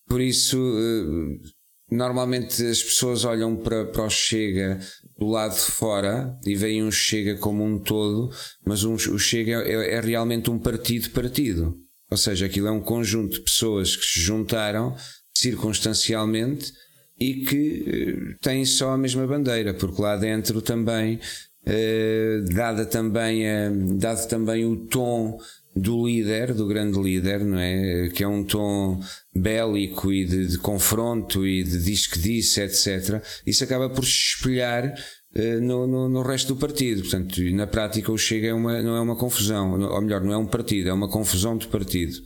Por 0.07 0.19
isso, 0.19 0.57
uh, 0.57 1.60
normalmente 1.91 2.65
as 2.65 2.81
pessoas 2.81 3.25
olham 3.25 3.55
para, 3.55 3.85
para 3.85 4.03
o 4.03 4.09
Chega 4.09 4.79
do 5.17 5.27
lado 5.27 5.53
de 5.53 5.61
fora 5.61 6.37
e 6.45 6.55
veem 6.55 6.83
um 6.83 6.91
Chega 6.91 7.35
como 7.35 7.63
um 7.63 7.77
todo, 7.77 8.33
mas 8.65 8.83
um, 8.83 8.93
o 8.93 9.19
Chega 9.19 9.61
é, 9.63 9.95
é 9.95 9.99
realmente 9.99 10.49
um 10.49 10.57
partido-partido. 10.57 11.77
Ou 12.09 12.17
seja, 12.17 12.45
aquilo 12.45 12.67
é 12.67 12.71
um 12.71 12.81
conjunto 12.81 13.35
de 13.35 13.41
pessoas 13.41 13.95
que 13.95 14.05
se 14.05 14.19
juntaram 14.19 14.95
circunstancialmente 15.33 16.71
e 17.19 17.45
que 17.45 17.85
eh, 17.87 18.35
têm 18.41 18.65
só 18.65 18.91
a 18.91 18.97
mesma 18.97 19.27
bandeira, 19.27 19.73
porque 19.73 20.01
lá 20.01 20.17
dentro 20.17 20.61
também, 20.61 21.19
eh, 21.65 22.41
dada 22.53 22.85
também 22.85 23.47
a, 23.47 23.69
dado 23.95 24.27
também 24.27 24.65
o 24.65 24.87
tom 24.87 25.39
do 25.75 26.05
líder, 26.05 26.53
do 26.53 26.67
grande 26.67 26.99
líder, 26.99 27.45
não 27.45 27.57
é? 27.57 28.09
Que 28.09 28.23
é 28.23 28.27
um 28.27 28.43
tom 28.43 28.99
bélico 29.33 30.11
e 30.11 30.25
de, 30.25 30.47
de 30.47 30.57
confronto 30.57 31.47
e 31.47 31.63
de 31.63 31.81
diz 31.81 32.07
que 32.07 32.19
disse, 32.19 32.61
etc. 32.61 33.23
Isso 33.45 33.63
acaba 33.63 33.89
por 33.89 34.03
se 34.03 34.35
espelhar 34.35 34.93
uh, 35.35 35.61
no, 35.61 35.87
no, 35.87 36.09
no, 36.09 36.21
resto 36.21 36.53
do 36.53 36.59
partido. 36.59 37.01
Portanto, 37.01 37.41
na 37.53 37.67
prática 37.67 38.11
o 38.11 38.17
Chega 38.17 38.47
é 38.47 38.53
uma, 38.53 38.81
não 38.81 38.95
é 38.95 39.01
uma 39.01 39.15
confusão, 39.15 39.79
ou 39.79 40.01
melhor, 40.01 40.21
não 40.21 40.33
é 40.33 40.37
um 40.37 40.47
partido, 40.47 40.89
é 40.89 40.93
uma 40.93 41.09
confusão 41.09 41.57
de 41.57 41.67
partido. 41.67 42.17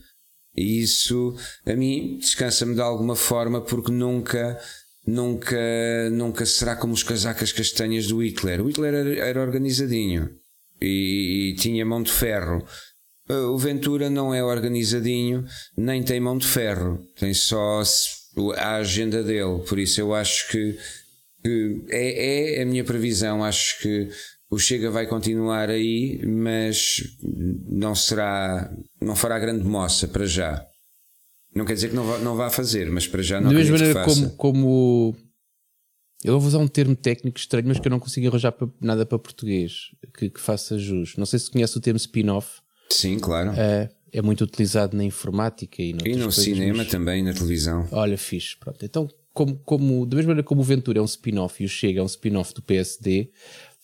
E 0.56 0.82
isso, 0.82 1.36
a 1.66 1.74
mim, 1.76 2.18
descansa-me 2.18 2.76
de 2.76 2.82
alguma 2.82 3.16
forma 3.16 3.62
porque 3.62 3.92
nunca, 3.92 4.58
nunca, 5.06 6.10
nunca 6.12 6.46
será 6.46 6.76
como 6.76 6.94
os 6.94 7.04
casacas 7.04 7.52
castanhas 7.52 8.08
do 8.08 8.24
Hitler. 8.24 8.62
O 8.62 8.70
Hitler 8.70 8.94
era, 8.94 9.16
era 9.20 9.42
organizadinho 9.42 10.30
e, 10.82 11.52
e 11.52 11.56
tinha 11.56 11.86
mão 11.86 12.02
de 12.02 12.12
ferro. 12.12 12.66
Uh, 13.30 13.52
o 13.54 13.58
Ventura 13.58 14.10
não 14.10 14.34
é 14.34 14.44
organizadinho, 14.44 15.46
nem 15.76 16.04
tem 16.04 16.20
mão 16.20 16.38
de 16.38 16.46
ferro, 16.46 17.04
tem 17.16 17.34
só 17.34 17.82
a 18.56 18.76
agenda 18.76 19.24
dele. 19.24 19.64
Por 19.68 19.80
isso 19.80 20.00
eu 20.00 20.14
acho 20.14 20.50
que, 20.50 20.78
que 21.44 21.86
é, 21.90 22.60
é 22.60 22.62
a 22.62 22.66
minha 22.66 22.84
previsão. 22.84 23.44
Acho 23.44 23.80
que 23.82 24.10
o 24.50 24.60
Chega 24.60 24.92
vai 24.92 25.08
continuar 25.08 25.70
aí, 25.70 26.22
mas 26.26 27.02
não 27.68 27.96
será, 27.96 28.72
não 29.02 29.16
fará 29.16 29.40
grande 29.40 29.64
moça 29.64 30.08
para 30.08 30.26
já. 30.26 30.66
Não 31.54 31.66
quer 31.66 31.74
dizer 31.74 31.90
que 31.90 31.96
não 31.96 32.06
vá, 32.06 32.18
não 32.20 32.36
vá 32.36 32.50
fazer, 32.50 32.92
mas 32.92 33.08
para 33.08 33.24
já 33.24 33.40
não 33.40 33.50
Da 33.50 33.56
mesma 33.56 33.78
maneira 33.78 34.04
como, 34.04 34.30
como 34.32 35.16
eu 36.24 36.40
vou 36.40 36.48
usar 36.48 36.60
um 36.60 36.68
termo 36.68 36.96
técnico 36.96 37.40
estranho, 37.40 37.68
mas 37.68 37.80
que 37.80 37.88
eu 37.88 37.92
não 37.92 38.00
consigo 38.00 38.28
arranjar 38.28 38.54
nada 38.82 39.06
para 39.06 39.18
português 39.20 39.92
que, 40.18 40.30
que 40.30 40.42
faça 40.42 40.78
jus. 40.78 41.16
Não 41.18 41.26
sei 41.26 41.40
se 41.40 41.50
conhece 41.52 41.78
o 41.78 41.82
termo 41.82 41.98
spin-off. 41.98 42.62
Sim, 42.96 43.20
claro. 43.20 43.52
É, 43.52 43.90
é 44.12 44.22
muito 44.22 44.44
utilizado 44.44 44.96
na 44.96 45.04
informática 45.04 45.82
e, 45.82 45.90
e 46.06 46.16
no 46.16 46.32
cinema 46.32 46.78
mas... 46.78 46.88
também, 46.88 47.22
na 47.22 47.34
televisão. 47.34 47.88
Olha, 47.92 48.18
fixe. 48.18 48.56
Pronto. 48.58 48.84
Então, 48.84 49.10
como, 49.34 49.58
como, 49.60 50.06
da 50.06 50.16
mesma 50.16 50.30
maneira 50.30 50.48
como 50.48 50.62
o 50.62 50.64
Ventura 50.64 51.00
é 51.00 51.02
um 51.02 51.06
spin-off 51.06 51.62
e 51.62 51.66
o 51.66 51.70
Chega 51.70 52.00
é 52.00 52.04
um 52.04 52.08
spin-off 52.08 52.54
do 52.54 52.62
PSD, 52.62 53.30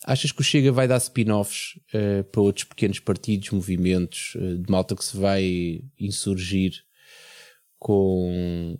achas 0.05 0.31
que 0.31 0.39
o 0.39 0.43
Chega 0.43 0.71
vai 0.71 0.87
dar 0.87 0.97
spin-offs 0.97 1.77
uh, 1.93 2.23
para 2.31 2.41
outros 2.41 2.63
pequenos 2.63 2.99
partidos, 2.99 3.49
movimentos, 3.51 4.33
uh, 4.35 4.57
de 4.57 4.71
malta 4.71 4.95
que 4.95 5.03
se 5.03 5.17
vai 5.17 5.81
insurgir 5.99 6.71
com, 7.77 8.79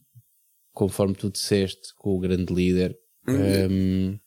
conforme 0.72 1.14
tu 1.14 1.30
disseste, 1.30 1.94
com 1.98 2.16
o 2.16 2.20
grande 2.20 2.54
líder? 2.54 2.98
Um... 3.28 4.18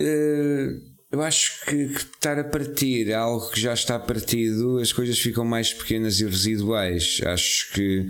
Uh 0.00 0.97
eu 1.10 1.22
acho 1.22 1.64
que, 1.64 1.88
que, 1.88 2.00
estar 2.00 2.38
a 2.38 2.44
partir 2.44 3.12
algo 3.12 3.50
que 3.50 3.60
já 3.60 3.72
está 3.72 3.98
partido, 3.98 4.78
as 4.78 4.92
coisas 4.92 5.18
ficam 5.18 5.44
mais 5.44 5.72
pequenas 5.72 6.20
e 6.20 6.24
residuais. 6.24 7.20
Acho 7.24 7.72
que 7.72 8.06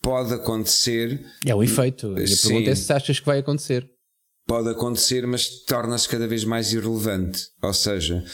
pode 0.00 0.32
acontecer. 0.32 1.24
É 1.44 1.54
o 1.54 1.62
efeito. 1.62 2.06
A 2.06 2.10
minha 2.10 2.36
pergunta 2.42 2.70
é 2.70 2.74
se 2.74 2.92
achas 2.92 3.18
que 3.18 3.26
vai 3.26 3.38
acontecer. 3.38 3.88
Pode 4.46 4.68
acontecer, 4.68 5.26
mas 5.26 5.64
torna-se 5.64 6.08
cada 6.08 6.28
vez 6.28 6.44
mais 6.44 6.72
irrelevante. 6.72 7.48
Ou 7.60 7.74
seja, 7.74 8.24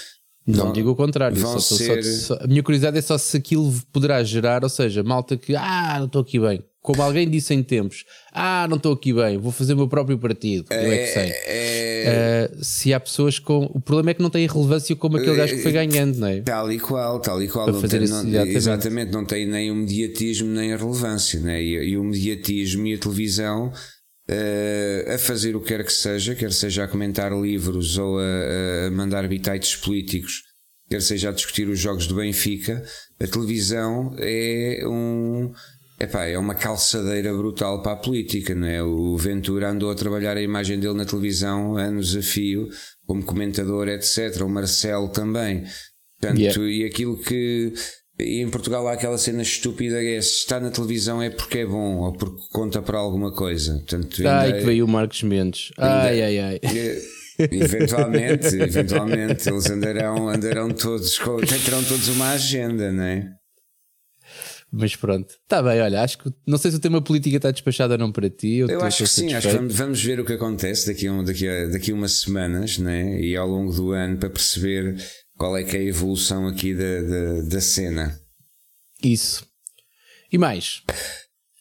não 0.47 0.65
vão, 0.65 0.73
digo 0.73 0.91
o 0.91 0.97
contrário. 0.97 1.37
Só, 1.39 1.59
ser... 1.59 2.03
só, 2.03 2.37
só, 2.37 2.45
a 2.45 2.47
minha 2.47 2.63
curiosidade 2.63 2.99
é 2.99 3.03
só 3.03 3.17
se 3.17 3.37
aquilo 3.37 3.73
poderá 3.93 4.23
gerar, 4.23 4.63
ou 4.63 4.69
seja, 4.69 5.03
malta 5.03 5.37
que, 5.37 5.55
ah, 5.55 5.97
não 5.99 6.07
estou 6.07 6.23
aqui 6.23 6.39
bem. 6.39 6.63
Como 6.83 7.01
alguém 7.01 7.31
disse 7.31 7.55
em 7.55 7.63
tempos, 7.63 8.05
ah, 8.33 8.67
não 8.69 8.77
estou 8.77 8.93
aqui 8.93 9.13
bem, 9.13 9.39
vou 9.39 9.53
fazer 9.53 9.75
o 9.75 9.77
meu 9.77 9.87
próprio 9.87 10.19
partido. 10.19 10.67
É, 10.69 10.85
eu 10.85 10.93
é 10.93 10.99
que 10.99 11.07
sei. 11.07 11.33
É... 11.47 12.51
Uh, 12.51 12.65
se 12.65 12.93
há 12.93 12.99
pessoas 12.99 13.39
com. 13.39 13.71
O 13.73 13.81
problema 13.81 14.11
é 14.11 14.15
que 14.15 14.23
não 14.23 14.31
tem 14.31 14.45
relevância 14.49 14.97
como 14.97 15.17
aquele 15.17 15.37
gajo 15.37 15.55
que 15.55 15.63
foi 15.63 15.71
ganhando, 15.71 16.19
não 16.19 16.27
é? 16.27 16.41
Tal 16.41 16.73
e 16.73 16.81
qual, 16.81 17.21
tal 17.21 17.41
e 17.41 17.47
qual. 17.47 17.69
Não 17.69 17.81
fazer 17.81 18.01
tem, 18.01 18.09
não, 18.09 18.19
exatamente. 18.19 18.57
exatamente, 18.57 19.13
não 19.13 19.25
tem 19.25 19.47
nem 19.47 19.71
o 19.71 19.77
mediatismo 19.77 20.49
nem 20.49 20.73
a 20.73 20.77
relevância, 20.77 21.39
né? 21.39 21.63
e, 21.63 21.91
e 21.91 21.97
o 21.97 22.03
mediatismo 22.03 22.85
e 22.89 22.95
a 22.95 22.99
televisão. 22.99 23.73
Uh, 24.29 25.15
a 25.15 25.19
fazer 25.19 25.57
o 25.57 25.61
que 25.61 25.69
quer 25.69 25.85
que 25.85 25.93
seja, 25.93 26.35
quer 26.35 26.53
seja 26.53 26.85
a 26.85 26.89
comentar 26.89 27.33
livros 27.33 27.99
ou 27.99 28.19
a, 28.19 28.87
a 28.87 28.91
mandar 28.93 29.27
bitites 29.29 29.75
políticos, 29.75 30.45
quer 30.89 31.03
seja 31.03 31.31
a 31.31 31.33
discutir 31.33 31.69
os 31.69 31.79
jogos 31.79 32.07
do 32.07 32.15
Benfica, 32.15 32.85
a 33.21 33.27
televisão 33.27 34.15
é 34.19 34.85
um 34.87 35.53
Epá, 36.03 36.25
é 36.25 36.37
uma 36.37 36.57
calçadeira 36.57 37.33
brutal 37.33 37.81
para 37.81 37.93
a 37.93 37.97
política, 37.97 38.57
não 38.57 38.67
é? 38.67 38.83
O 38.83 39.17
Ventura 39.17 39.71
andou 39.71 39.89
a 39.89 39.95
trabalhar 39.95 40.37
a 40.37 40.43
imagem 40.43 40.81
dele 40.81 40.95
na 40.95 41.05
televisão 41.05 41.77
anos 41.77 42.17
a 42.17 42.21
fio, 42.21 42.69
como 43.07 43.23
comentador, 43.25 43.87
etc. 43.87 44.41
O 44.41 44.49
Marcelo 44.49 45.09
também. 45.11 45.63
Portanto, 46.21 46.41
yeah. 46.41 46.61
e 46.61 46.85
aquilo 46.85 47.17
que. 47.17 47.73
E 48.19 48.41
em 48.41 48.51
Portugal 48.51 48.89
há 48.89 48.95
aquela 48.95 49.17
cena 49.17 49.43
estúpida 49.43 50.03
é 50.03 50.21
se 50.21 50.39
está 50.39 50.59
na 50.59 50.71
televisão 50.73 51.23
é 51.23 51.31
porque 51.31 51.59
é 51.59 51.67
bom 51.67 51.99
ou 51.99 52.13
porque 52.13 52.41
conta 52.51 52.83
para 52.83 52.99
alguma 52.99 53.33
coisa. 53.33 53.75
Portanto, 53.75 54.27
ai, 54.27 54.55
que 54.55 54.65
veio 54.65 54.85
o 54.85 54.89
Marcos 54.89 55.23
Mendes. 55.23 55.71
Ai, 55.79 56.21
ai, 56.21 56.39
ai. 56.41 56.61
Eventualmente, 57.39 58.55
eventualmente, 58.57 59.49
eles 59.49 59.71
andarão, 59.71 60.29
andarão 60.29 60.69
todos, 60.69 61.19
terão 61.65 61.83
todos 61.83 62.09
uma 62.09 62.33
agenda, 62.33 62.93
não 62.93 63.03
é? 63.03 63.31
Mas 64.75 64.97
pronto, 64.97 65.35
está 65.43 65.63
bem, 65.63 65.83
olha, 65.83 66.01
acho 66.01 66.17
que 66.17 66.33
não 66.47 66.57
sei 66.57 66.71
se 66.71 66.79
o 66.79 66.81
tema 66.81 67.03
política 67.03 67.37
está 67.37 67.51
despachado 67.51 67.93
ou 67.93 67.99
não 67.99 68.11
para 68.11 68.31
ti. 68.31 68.55
Eu, 68.55 68.69
eu 68.69 68.81
acho 68.81 69.05
que 69.05 69.11
sim, 69.11 69.35
acho 69.35 69.47
que 69.47 69.55
vamos, 69.55 69.75
vamos, 69.75 70.03
ver 70.03 70.19
o 70.19 70.25
que 70.25 70.33
acontece 70.33 70.87
daqui 70.87 71.07
a, 71.07 71.23
daqui 71.23 71.47
a, 71.47 71.67
daqui 71.67 71.91
a 71.91 71.95
umas 71.95 72.13
semanas 72.13 72.79
né? 72.79 73.21
e 73.21 73.37
ao 73.37 73.47
longo 73.47 73.71
do 73.71 73.91
ano 73.91 74.17
para 74.17 74.31
perceber 74.31 74.97
qual 75.37 75.59
é 75.59 75.63
que 75.63 75.77
é 75.77 75.81
a 75.81 75.85
evolução 75.85 76.49
aqui 76.49 76.75
da, 76.75 77.03
da, 77.03 77.43
da 77.43 77.61
cena. 77.61 78.19
Isso. 79.05 79.47
E 80.33 80.39
mais? 80.39 80.83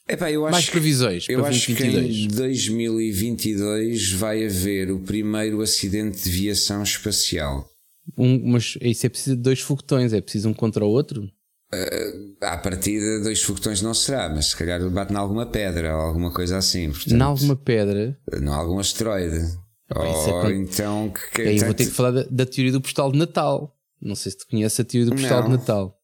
Epá, 0.07 0.31
eu 0.31 0.45
acho 0.45 0.53
mais 0.53 0.69
previsões 0.69 1.25
eu 1.29 1.45
acho 1.45 1.75
que 1.75 1.83
em 1.83 2.27
2022 2.27 4.11
vai 4.13 4.45
haver 4.45 4.89
o 4.89 4.99
primeiro 5.01 5.61
acidente 5.61 6.23
de 6.23 6.29
viação 6.29 6.81
espacial. 6.81 7.69
Um, 8.17 8.51
mas 8.51 8.77
isso 8.81 9.05
é 9.05 9.09
preciso 9.09 9.35
de 9.35 9.41
dois 9.41 9.59
foguetões, 9.59 10.13
é 10.13 10.21
preciso 10.21 10.49
um 10.49 10.53
contra 10.53 10.85
o 10.85 10.89
outro? 10.89 11.29
Uh, 11.73 12.35
à 12.41 12.57
partida, 12.57 13.21
dois 13.21 13.41
foguetões 13.41 13.81
não 13.81 13.93
será, 13.93 14.27
mas 14.27 14.47
se 14.47 14.57
calhar 14.57 14.89
bate 14.89 15.13
em 15.13 15.15
alguma 15.15 15.45
pedra 15.45 15.95
ou 15.95 16.01
alguma 16.01 16.31
coisa 16.31 16.57
assim. 16.57 16.91
Portanto, 16.91 17.15
em 17.15 17.21
alguma 17.21 17.55
pedra? 17.55 18.17
Não 18.41 18.53
algum 18.53 18.77
asteroide. 18.77 19.57
ou 19.95 20.47
é 20.47 20.53
então. 20.53 21.09
Que, 21.09 21.31
que, 21.35 21.41
Aí 21.43 21.59
vou 21.59 21.73
ter 21.73 21.85
que 21.85 21.91
falar 21.91 22.11
da, 22.11 22.23
da, 22.29 22.45
teoria 22.45 22.73
do 22.73 22.81
postal 22.81 23.11
de 23.11 23.17
Natal. 23.17 23.73
Não 24.01 24.15
sei 24.15 24.33
se 24.33 24.39
tu 24.39 24.47
conheces 24.49 24.79
a 24.79 24.83
teoria 24.83 25.09
do 25.09 25.15
postal 25.15 25.43
não. 25.43 25.49
de 25.49 25.57
Natal. 25.57 25.97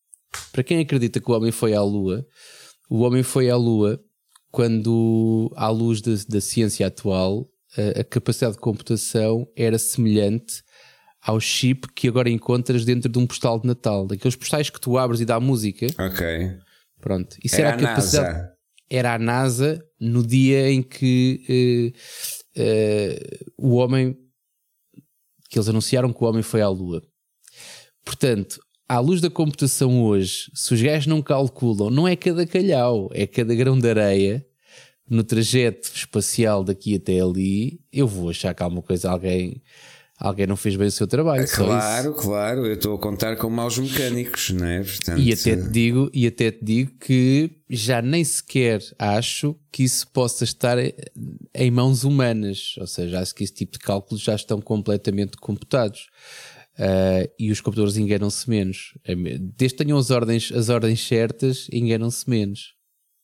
Para 0.53 0.63
quem 0.63 0.79
acredita 0.79 1.19
que 1.19 1.29
o 1.29 1.33
homem 1.33 1.51
foi 1.51 1.73
à 1.73 1.81
Lua, 1.81 2.25
o 2.89 3.01
homem 3.01 3.23
foi 3.23 3.49
à 3.49 3.57
Lua 3.57 3.99
quando, 4.51 5.51
à 5.55 5.69
luz 5.69 6.01
da, 6.01 6.13
da 6.29 6.41
ciência 6.41 6.87
atual, 6.87 7.49
a, 7.77 7.99
a 7.99 8.03
capacidade 8.03 8.53
de 8.53 8.61
computação 8.61 9.47
era 9.55 9.77
semelhante 9.77 10.63
ao 11.27 11.41
chip 11.41 11.89
que 11.93 12.07
agora 12.07 12.29
encontras 12.29 12.85
dentro 12.85 13.09
de 13.09 13.19
um 13.19 13.27
postal 13.27 13.59
de 13.59 13.67
Natal, 13.67 14.07
daqueles 14.07 14.37
postais 14.37 14.69
que 14.69 14.79
tu 14.79 14.97
abres 14.97 15.19
e 15.19 15.25
dá 15.25 15.37
música. 15.41 15.85
Ok. 15.99 16.57
Pronto. 17.01 17.35
Isso 17.43 17.57
era, 17.57 17.67
era 17.67 17.75
a 17.75 17.79
capacidade. 17.79 18.37
NASA. 18.37 18.53
Era 18.89 19.13
a 19.13 19.19
NASA 19.19 19.85
no 19.99 20.25
dia 20.25 20.71
em 20.71 20.81
que 20.81 21.93
uh, 22.57 22.61
uh, 22.61 23.67
o 23.67 23.75
homem. 23.75 24.15
que 25.49 25.57
eles 25.59 25.67
anunciaram 25.67 26.13
que 26.13 26.23
o 26.23 26.27
homem 26.27 26.41
foi 26.41 26.61
à 26.61 26.69
Lua. 26.69 27.03
Portanto, 28.05 28.61
à 28.87 28.99
luz 28.99 29.19
da 29.19 29.29
computação 29.29 30.01
hoje, 30.05 30.49
se 30.53 30.73
os 30.73 30.81
gajos 30.81 31.07
não 31.07 31.21
calculam, 31.21 31.89
não 31.89 32.07
é 32.07 32.15
cada 32.15 32.47
calhau, 32.47 33.09
é 33.11 33.27
cada 33.27 33.53
grão 33.53 33.77
de 33.77 33.89
areia 33.89 34.45
no 35.09 35.25
trajeto 35.25 35.91
espacial 35.93 36.63
daqui 36.63 36.95
até 36.95 37.19
ali, 37.19 37.81
eu 37.91 38.07
vou 38.07 38.29
achar 38.29 38.53
que 38.53 38.63
alguma 38.63 38.81
coisa, 38.81 39.09
alguém 39.09 39.61
alguém 40.17 40.47
não 40.47 40.57
fez 40.57 40.75
bem 40.75 40.87
o 40.87 40.91
seu 40.91 41.07
trabalho. 41.07 41.43
É, 41.43 41.47
claro, 41.47 42.13
claro, 42.13 42.65
eu 42.65 42.73
estou 42.73 42.95
a 42.95 42.99
contar 42.99 43.35
com 43.35 43.49
maus 43.49 43.77
mecânicos, 43.77 44.49
não 44.49 44.65
é? 44.65 44.83
Portanto... 44.83 45.21
E 45.21 45.31
até 45.31 45.55
te 45.55 45.69
digo, 45.69 46.09
e 46.13 46.27
até 46.27 46.51
te 46.51 46.63
digo 46.63 46.91
que 46.99 47.51
já 47.69 48.01
nem 48.01 48.23
sequer 48.23 48.81
acho 48.97 49.55
que 49.71 49.83
isso 49.83 50.07
possa 50.07 50.43
estar 50.43 50.77
em 51.53 51.71
mãos 51.71 52.03
humanas, 52.03 52.75
ou 52.79 52.87
seja, 52.87 53.19
acho 53.19 53.35
que 53.35 53.43
esse 53.43 53.53
tipo 53.53 53.73
de 53.73 53.79
cálculos 53.79 54.23
já 54.23 54.35
estão 54.35 54.59
completamente 54.59 55.37
computados. 55.37 56.07
Uh, 56.79 57.25
e 57.39 57.49
os 57.49 57.59
computadores 57.59 57.97
enganam-se 57.97 58.47
menos. 58.47 58.93
É 59.03 59.15
desde 59.15 59.75
que 59.75 59.83
tenham 59.83 59.97
as 59.97 60.11
ordens, 60.11 60.51
as 60.51 60.69
ordens 60.69 61.05
certas, 61.07 61.67
enganam-se 61.71 62.29
menos. 62.29 62.75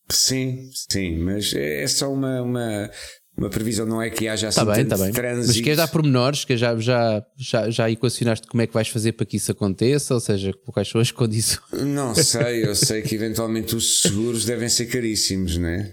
Sim, 0.10 0.70
sim, 0.74 1.18
mas 1.18 1.54
é 1.54 1.88
só 1.88 2.12
uma, 2.12 2.42
uma 2.42 2.90
uma 3.36 3.50
previsão 3.50 3.86
não 3.86 4.02
é 4.02 4.10
que 4.10 4.28
haja 4.28 4.50
assim 4.50 4.60
tá 4.60 4.66
bem, 4.66 4.86
tá 4.86 4.96
bem. 4.96 5.12
Mas 5.12 5.60
queres 5.60 5.78
dar 5.78 5.88
pormenores, 5.88 6.46
que 6.46 6.56
já, 6.56 6.78
já, 6.78 7.26
já, 7.36 7.70
já 7.70 7.90
equacionaste 7.90 8.48
como 8.48 8.62
é 8.62 8.68
que 8.68 8.74
vais 8.74 8.88
fazer 8.88 9.14
para 9.14 9.26
que 9.26 9.38
isso 9.38 9.52
aconteça, 9.52 10.14
ou 10.14 10.20
seja, 10.20 10.54
quais 10.68 10.88
são 10.88 11.02
as 11.02 11.12
condições? 11.12 11.82
Não 11.84 12.14
sei, 12.14 12.66
eu 12.66 12.76
sei 12.76 13.02
que 13.02 13.16
eventualmente 13.16 13.76
os 13.76 14.02
seguros 14.02 14.46
devem 14.46 14.70
ser 14.70 14.86
caríssimos, 14.86 15.58
não 15.58 15.68
é? 15.68 15.92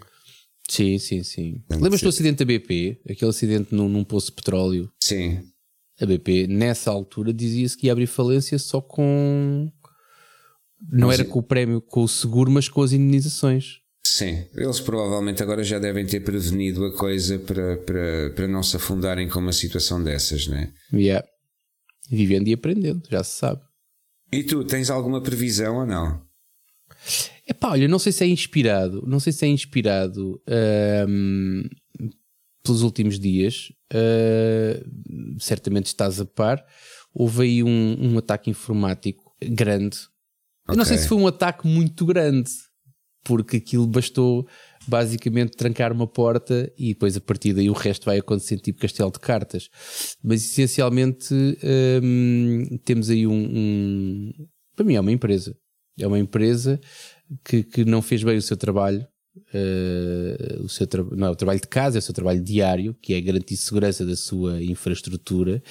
Sim, 0.69 0.99
sim, 0.99 1.25
sim. 1.25 1.63
Lembras-te 1.69 2.05
do 2.05 2.11
acidente 2.11 2.39
da 2.39 2.45
BP? 2.45 3.01
Aquele 3.09 3.31
acidente 3.31 3.75
num, 3.75 3.89
num 3.89 4.05
poço 4.05 4.27
de 4.27 4.35
petróleo? 4.35 4.93
Sim. 5.03 5.41
A 6.01 6.07
BP, 6.07 6.47
nessa 6.47 6.91
altura, 6.91 7.33
dizia-se 7.33 7.77
que 7.77 7.87
ia 7.87 7.93
abrir 7.93 8.07
falência 8.07 8.59
só 8.59 8.81
com. 8.81 9.71
Não, 10.89 11.01
não 11.01 11.13
era 11.13 11.25
com 11.25 11.41
o 11.41 11.43
prémio, 11.43 11.81
com 11.81 12.05
o 12.05 12.09
seguro, 12.09 12.51
mas 12.51 12.69
com 12.69 12.83
as 12.83 12.93
indenizações. 12.93 13.81
Sim, 14.03 14.45
eles 14.55 14.81
provavelmente 14.81 15.43
agora 15.43 15.63
já 15.63 15.79
devem 15.79 16.07
ter 16.07 16.21
prevenido 16.21 16.85
a 16.85 16.97
coisa 16.97 17.39
para, 17.39 17.77
para, 17.79 18.31
para 18.35 18.49
não 18.49 18.63
se 18.63 18.77
afundarem 18.77 19.29
com 19.29 19.39
uma 19.39 19.53
situação 19.53 20.03
dessas, 20.03 20.47
né? 20.47 20.73
Yeah. 20.93 21.27
Vivendo 22.11 22.49
e 22.49 22.53
aprendendo, 22.53 23.03
já 23.11 23.23
se 23.23 23.39
sabe. 23.39 23.63
E 24.33 24.43
tu, 24.43 24.65
tens 24.65 24.91
alguma 24.91 25.21
previsão 25.21 25.77
ou 25.77 25.87
não? 25.87 26.23
É 27.47 27.53
pá, 27.53 27.71
olha, 27.71 27.89
não 27.89 27.99
sei 27.99 28.13
se 28.13 28.25
é 28.25 28.27
inspirado, 28.27 29.05
não 29.07 29.19
sei 29.19 29.33
se 29.33 29.45
é 29.45 29.49
inspirado 29.49 30.41
um, 31.09 31.63
pelos 32.63 32.83
últimos 32.83 33.19
dias, 33.19 33.73
uh, 33.93 35.41
certamente 35.41 35.87
estás 35.87 36.21
a 36.21 36.25
par. 36.25 36.65
Houve 37.13 37.43
aí 37.43 37.63
um, 37.63 37.97
um 37.99 38.19
ataque 38.19 38.51
informático 38.51 39.35
grande. 39.43 39.97
Okay. 39.97 40.75
Eu 40.75 40.77
não 40.77 40.85
sei 40.85 40.99
se 40.99 41.09
foi 41.09 41.19
um 41.19 41.27
ataque 41.27 41.67
muito 41.67 42.07
grande, 42.07 42.51
porque 43.25 43.59
aquilo 43.59 43.87
bastou 43.87 44.47
basicamente 44.87 45.57
trancar 45.57 45.93
uma 45.93 46.07
porta 46.07 46.73
e 46.77 46.95
depois 46.95 47.17
a 47.17 47.21
partir 47.21 47.53
daí 47.53 47.69
o 47.69 47.75
resto 47.75 48.07
vai 48.07 48.19
acontecer 48.19 48.59
tipo 48.59 48.81
castelo 48.81 49.11
de 49.11 49.21
cartas. 49.21 49.69
Mas 50.23 50.45
essencialmente 50.45 51.35
hum, 52.03 52.79
temos 52.85 53.11
aí 53.11 53.27
um, 53.27 53.33
um, 53.33 54.33
Para 54.75 54.85
mim 54.85 54.95
é 54.95 55.01
uma 55.01 55.13
empresa. 55.13 55.57
É 55.99 56.07
uma 56.07 56.19
empresa 56.19 56.81
que, 57.45 57.63
que 57.63 57.85
não 57.85 58.01
fez 58.01 58.23
bem 58.23 58.37
o 58.37 58.43
seu 58.43 58.57
trabalho. 58.57 59.07
Uh, 59.55 60.65
o 60.65 60.69
seu 60.69 60.87
não 61.13 61.29
é 61.29 61.31
o 61.31 61.37
trabalho 61.37 61.61
de 61.61 61.69
casa, 61.69 61.99
é 61.99 62.01
o 62.01 62.03
seu 62.03 62.15
trabalho 62.15 62.43
diário, 62.43 62.95
que 63.01 63.15
é 63.15 63.21
garantir 63.21 63.57
segurança 63.57 64.05
da 64.05 64.17
sua 64.17 64.63
infraestrutura, 64.63 65.63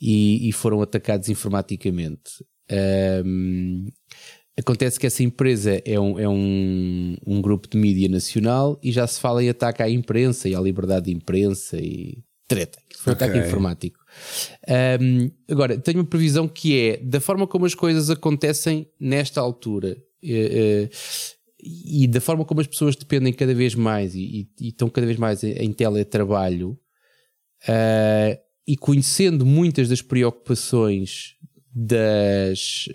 e, 0.00 0.48
e 0.48 0.52
foram 0.52 0.80
atacados 0.82 1.28
informaticamente. 1.28 2.44
Um, 3.24 3.88
Acontece 4.58 4.98
que 4.98 5.06
essa 5.06 5.22
empresa 5.22 5.80
é 5.84 6.00
um, 6.00 6.18
é 6.18 6.28
um, 6.28 7.16
um 7.24 7.40
grupo 7.40 7.68
de 7.68 7.78
mídia 7.78 8.08
nacional 8.08 8.76
e 8.82 8.90
já 8.90 9.06
se 9.06 9.20
fala 9.20 9.42
em 9.42 9.48
ataque 9.48 9.84
à 9.84 9.88
imprensa 9.88 10.48
e 10.48 10.54
à 10.54 10.60
liberdade 10.60 11.06
de 11.06 11.12
imprensa 11.12 11.76
e 11.76 12.18
treta. 12.48 12.80
Foi 12.96 13.12
um 13.12 13.14
okay. 13.14 13.28
ataque 13.28 13.46
informático. 13.46 14.00
Um, 15.00 15.30
agora, 15.48 15.78
tenho 15.78 15.98
uma 15.98 16.04
previsão 16.04 16.48
que 16.48 16.76
é 16.76 16.96
da 16.96 17.20
forma 17.20 17.46
como 17.46 17.66
as 17.66 17.74
coisas 17.74 18.10
acontecem 18.10 18.90
nesta 18.98 19.40
altura 19.40 19.96
uh, 20.24 20.26
uh, 20.26 20.90
e 21.62 22.08
da 22.08 22.20
forma 22.20 22.44
como 22.44 22.60
as 22.60 22.66
pessoas 22.66 22.96
dependem 22.96 23.32
cada 23.32 23.54
vez 23.54 23.76
mais 23.76 24.16
e, 24.16 24.20
e, 24.20 24.48
e 24.60 24.68
estão 24.70 24.88
cada 24.88 25.06
vez 25.06 25.18
mais 25.18 25.44
em, 25.44 25.72
teletrabalho 25.72 26.70
uh, 27.62 28.38
e 28.66 28.76
conhecendo 28.76 29.46
muitas 29.46 29.88
das 29.88 30.02
preocupações 30.02 31.36
das, 31.72 32.88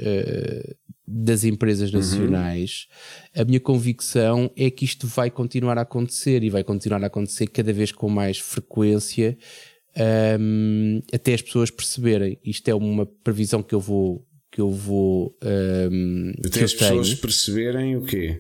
das 1.06 1.44
empresas 1.44 1.92
uhum. 1.92 2.00
nacionais, 2.00 2.88
uhum. 3.36 3.42
a 3.42 3.46
minha 3.46 3.60
convicção 3.60 4.50
é 4.56 4.70
que 4.70 4.86
isto 4.86 5.06
vai 5.06 5.30
continuar 5.30 5.78
a 5.78 5.82
acontecer 5.82 6.44
e 6.44 6.50
vai 6.50 6.64
continuar 6.64 7.04
a 7.04 7.08
acontecer 7.08 7.48
cada 7.48 7.74
vez 7.74 7.92
com 7.92 8.10
mais 8.10 8.40
frequência 8.40 9.38
um, 10.40 11.02
até 11.14 11.34
as 11.34 11.42
pessoas 11.42 11.70
perceberem. 11.70 12.40
Isto 12.44 12.70
é 12.70 12.76
uma 12.76 13.06
previsão 13.06 13.62
que 13.62 13.76
eu 13.76 13.80
vou 13.80 14.26
que 14.52 14.62
eu 14.62 14.70
vou 14.70 15.36
um, 15.44 16.32
até 16.46 16.64
as 16.64 16.74
pessoas 16.74 17.16
perceberem 17.16 17.98
o 17.98 18.04
quê? 18.04 18.40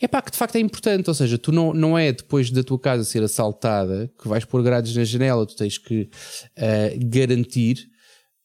É 0.00 0.08
pá, 0.08 0.22
que 0.22 0.30
de 0.30 0.38
facto 0.38 0.56
é 0.56 0.58
importante, 0.60 1.06
ou 1.08 1.14
seja, 1.14 1.36
tu 1.36 1.52
não, 1.52 1.74
não 1.74 1.98
é 1.98 2.10
depois 2.10 2.50
da 2.50 2.62
tua 2.62 2.80
casa 2.80 3.04
ser 3.04 3.22
assaltada 3.22 4.10
que 4.18 4.26
vais 4.26 4.46
pôr 4.46 4.62
grades 4.62 4.96
na 4.96 5.04
janela, 5.04 5.46
tu 5.46 5.54
tens 5.54 5.76
que 5.76 6.08
uh, 6.56 7.08
garantir 7.10 7.90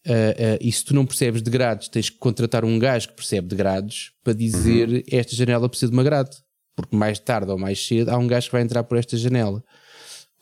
Uh, 0.06 0.12
uh, 0.12 0.58
e 0.62 0.72
se 0.72 0.86
tu 0.86 0.94
não 0.94 1.06
percebes 1.06 1.42
de 1.42 1.50
grades, 1.50 1.88
tens 1.88 2.10
que 2.10 2.18
contratar 2.18 2.64
um 2.64 2.78
gajo 2.78 3.10
que 3.10 3.16
percebe 3.16 3.48
de 3.48 3.56
grades 3.56 4.12
para 4.24 4.34
dizer 4.34 4.88
uhum. 4.88 5.02
esta 5.12 5.36
janela 5.36 5.68
precisa 5.68 5.90
de 5.90 5.98
uma 5.98 6.04
grade. 6.04 6.30
Porque 6.76 6.96
mais 6.96 7.18
tarde 7.20 7.50
ou 7.52 7.58
mais 7.58 7.86
cedo 7.86 8.10
há 8.10 8.18
um 8.18 8.28
gajo 8.28 8.48
que 8.48 8.52
vai 8.52 8.62
entrar 8.62 8.84
por 8.84 8.98
esta 8.98 9.18
janela. 9.18 9.64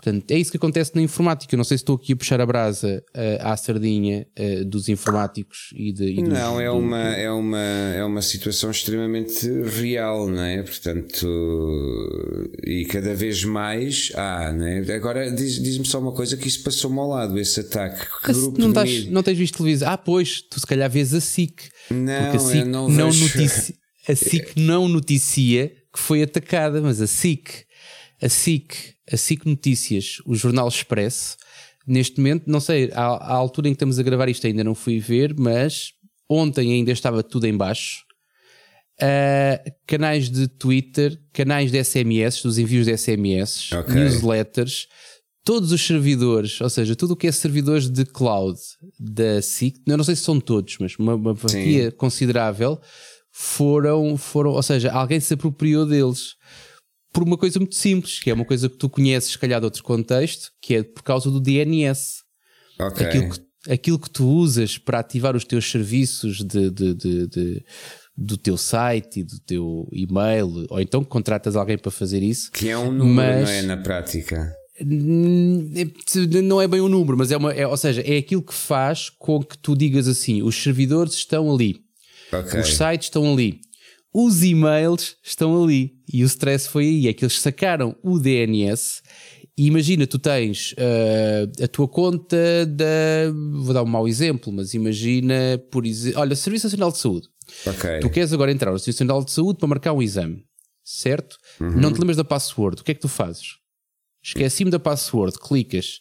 Portanto, 0.03 0.31
é 0.31 0.38
isso 0.38 0.51
que 0.51 0.57
acontece 0.57 0.91
na 0.95 1.01
informática. 1.01 1.55
Eu 1.55 1.57
não 1.57 1.63
sei 1.63 1.77
se 1.77 1.83
estou 1.83 1.95
aqui 1.95 2.12
a 2.12 2.15
puxar 2.15 2.41
a 2.41 2.45
brasa 2.45 3.01
uh, 3.15 3.48
à 3.48 3.55
sardinha 3.55 4.27
uh, 4.38 4.65
dos 4.65 4.89
informáticos 4.89 5.69
e 5.74 5.93
de. 5.93 6.12
E 6.12 6.15
dos, 6.22 6.33
não, 6.33 6.60
é, 6.60 6.67
do, 6.67 6.77
uma, 6.77 7.15
é, 7.15 7.31
uma, 7.31 7.60
é 7.60 8.03
uma 8.03 8.22
situação 8.22 8.69
extremamente 8.69 9.48
real, 9.79 10.27
não 10.27 10.43
é? 10.43 10.62
Portanto, 10.62 11.25
e 12.67 12.83
cada 12.86 13.15
vez 13.15 13.45
mais 13.45 14.12
há, 14.13 14.51
não 14.51 14.67
é? 14.67 14.93
Agora 14.93 15.31
diz-me 15.31 15.63
diz 15.63 15.88
só 15.88 16.00
uma 16.00 16.12
coisa 16.12 16.36
que 16.36 16.50
isso 16.50 16.62
passou-me 16.63 17.00
ao 17.00 17.07
lado, 17.07 17.39
esse 17.39 17.62
ataque. 17.62 18.05
Que 18.25 18.33
grupo 18.33 18.60
não, 18.60 18.69
estás, 18.69 19.05
não 19.10 19.24
tens 19.24 19.38
visto 19.38 19.57
televisão? 19.57 19.89
Ah, 19.89 19.98
pois, 19.98 20.41
tu 20.41 20.60
se 20.60 20.67
calhar 20.67 20.89
vês 20.89 21.13
a 21.13 21.22
SIC. 21.22 21.69
Não, 21.89 22.31
a 22.31 22.39
SIC 22.39 22.65
não, 22.65 22.89
não 22.89 23.07
noticia. 23.07 23.75
A 24.10 24.15
SIC 24.15 24.51
não 24.60 24.89
noticia 24.89 25.69
que 25.93 26.00
foi 26.00 26.24
atacada, 26.24 26.81
mas 26.81 27.00
a 27.00 27.07
SIC, 27.07 27.63
a 28.24 28.29
SIC 28.29 28.94
a 29.12 29.18
SIC 29.18 29.46
Notícias, 29.46 30.18
o 30.25 30.36
Jornal 30.36 30.68
Expresso, 30.68 31.38
neste 31.86 32.18
momento, 32.18 32.44
não 32.48 32.59
sei, 32.59 32.90
à, 32.94 33.03
à, 33.03 33.33
altura 33.33 33.68
em 33.68 33.72
que 33.72 33.75
estamos 33.75 34.00
a 34.00 34.03
gravar 34.03 34.29
isto 34.29 34.48
ainda 34.48 34.64
não 34.64 34.74
fui 34.74 35.00
ver, 35.00 35.36
mas 35.38 35.92
ontem 36.29 36.74
ainda 36.74 36.92
estava 36.92 37.22
tudo 37.22 37.46
em 37.46 37.55
baixo. 37.55 38.03
Uh, 39.01 39.72
canais 39.86 40.29
de 40.29 40.48
Twitter, 40.48 41.20
canais 41.33 41.72
de 41.72 41.83
SMS, 41.83 42.42
dos 42.42 42.57
envios 42.57 42.86
de 42.86 42.96
SMS, 42.96 43.72
okay. 43.74 43.96
newsletters, 43.96 44.88
todos 45.44 45.72
os 45.72 45.86
servidores, 45.86 46.62
ou 46.62 46.70
seja, 46.70 46.96
tudo 46.96 47.14
o 47.14 47.18
que 47.18 47.27
é 47.27 47.31
servidores 47.31 47.90
de 47.90 48.05
cloud 48.05 48.57
da 48.98 49.42
SIC, 49.42 49.81
eu 49.86 49.98
não 49.98 50.03
sei 50.03 50.16
se 50.16 50.22
são 50.22 50.40
todos, 50.40 50.77
mas 50.79 50.96
uma, 50.98 51.16
uma 51.16 51.36
fatia 51.36 51.92
considerável, 51.92 52.79
foram, 53.31 54.16
foram, 54.16 54.51
ou 54.51 54.64
seja, 54.64 54.92
alguém 54.92 55.20
se 55.20 55.33
apropriou 55.33 55.86
deles 55.86 56.36
por 57.13 57.23
uma 57.23 57.37
coisa 57.37 57.59
muito 57.59 57.75
simples, 57.75 58.19
que 58.19 58.31
é 58.31 58.33
uma 58.33 58.43
coisa 58.43 58.67
que 58.67 58.75
tu 58.75 58.89
conheces, 58.89 59.31
se 59.31 59.37
calhar, 59.37 59.59
de 59.59 59.65
outro 59.65 59.83
contexto, 59.83 60.51
que 60.59 60.75
é 60.75 60.83
por 60.83 61.03
causa 61.03 61.29
do 61.29 61.39
DNS. 61.39 62.23
Okay. 62.79 63.05
Aquilo, 63.05 63.29
que, 63.29 63.71
aquilo 63.71 63.99
que 63.99 64.09
tu 64.09 64.27
usas 64.27 64.79
para 64.79 64.99
ativar 64.99 65.35
os 65.35 65.45
teus 65.45 65.69
serviços 65.69 66.37
de, 66.43 66.71
de, 66.71 66.93
de, 66.95 67.27
de 67.27 67.65
do 68.15 68.37
teu 68.37 68.57
site 68.57 69.21
e 69.21 69.23
do 69.23 69.39
teu 69.39 69.87
e-mail, 69.91 70.67
ou 70.69 70.79
então 70.79 71.03
contratas 71.03 71.55
alguém 71.55 71.77
para 71.77 71.91
fazer 71.91 72.21
isso. 72.21 72.51
Que 72.51 72.69
é 72.69 72.77
um 72.77 72.91
número, 72.91 73.39
mas, 73.39 73.49
não 73.49 73.55
é 73.55 73.61
na 73.63 73.77
prática? 73.77 74.55
Não 76.43 76.61
é 76.61 76.67
bem 76.67 76.81
um 76.81 76.89
número, 76.89 77.17
mas 77.17 77.31
é 77.31 77.37
uma. 77.37 77.51
É, 77.53 77.65
ou 77.65 77.77
seja, 77.77 78.01
é 78.01 78.17
aquilo 78.17 78.41
que 78.41 78.53
faz 78.53 79.09
com 79.09 79.43
que 79.43 79.57
tu 79.57 79.75
digas 79.75 80.07
assim: 80.07 80.41
os 80.41 80.61
servidores 80.61 81.13
estão 81.13 81.53
ali, 81.53 81.79
okay. 82.31 82.59
os 82.59 82.75
sites 82.75 83.07
estão 83.07 83.31
ali 83.31 83.61
os 84.13 84.43
e-mails 84.43 85.15
estão 85.23 85.63
ali. 85.63 85.95
E 86.11 86.23
o 86.23 86.27
stress 86.27 86.67
foi 86.67 86.85
aí, 86.85 87.07
é 87.07 87.13
que 87.13 87.25
eles 87.25 87.39
sacaram 87.39 87.95
o 88.03 88.19
DNS. 88.19 89.01
E 89.57 89.67
imagina, 89.67 90.07
tu 90.07 90.17
tens 90.17 90.73
uh, 90.73 91.63
a 91.63 91.67
tua 91.67 91.87
conta 91.87 92.65
da. 92.65 93.31
Vou 93.61 93.73
dar 93.73 93.83
um 93.83 93.87
mau 93.87 94.07
exemplo, 94.07 94.51
mas 94.51 94.73
imagina, 94.73 95.61
por 95.71 95.85
exemplo. 95.85 96.19
Olha, 96.19 96.35
Serviço 96.35 96.67
Nacional 96.67 96.91
de 96.91 96.97
Saúde. 96.97 97.27
Okay. 97.67 97.99
Tu 97.99 98.09
queres 98.09 98.33
agora 98.33 98.51
entrar 98.51 98.71
no 98.71 98.79
Serviço 98.79 99.03
Nacional 99.03 99.23
de 99.23 99.31
Saúde 99.31 99.59
para 99.59 99.67
marcar 99.67 99.93
um 99.93 100.01
exame, 100.01 100.43
certo? 100.83 101.37
Uhum. 101.59 101.71
Não 101.71 101.93
te 101.93 101.99
lembras 101.99 102.17
da 102.17 102.23
password. 102.23 102.81
O 102.81 102.83
que 102.83 102.91
é 102.91 102.93
que 102.95 103.01
tu 103.01 103.09
fazes? 103.09 103.57
Esqueci-me 104.23 104.71
da 104.71 104.79
password, 104.79 105.37
clicas, 105.37 105.99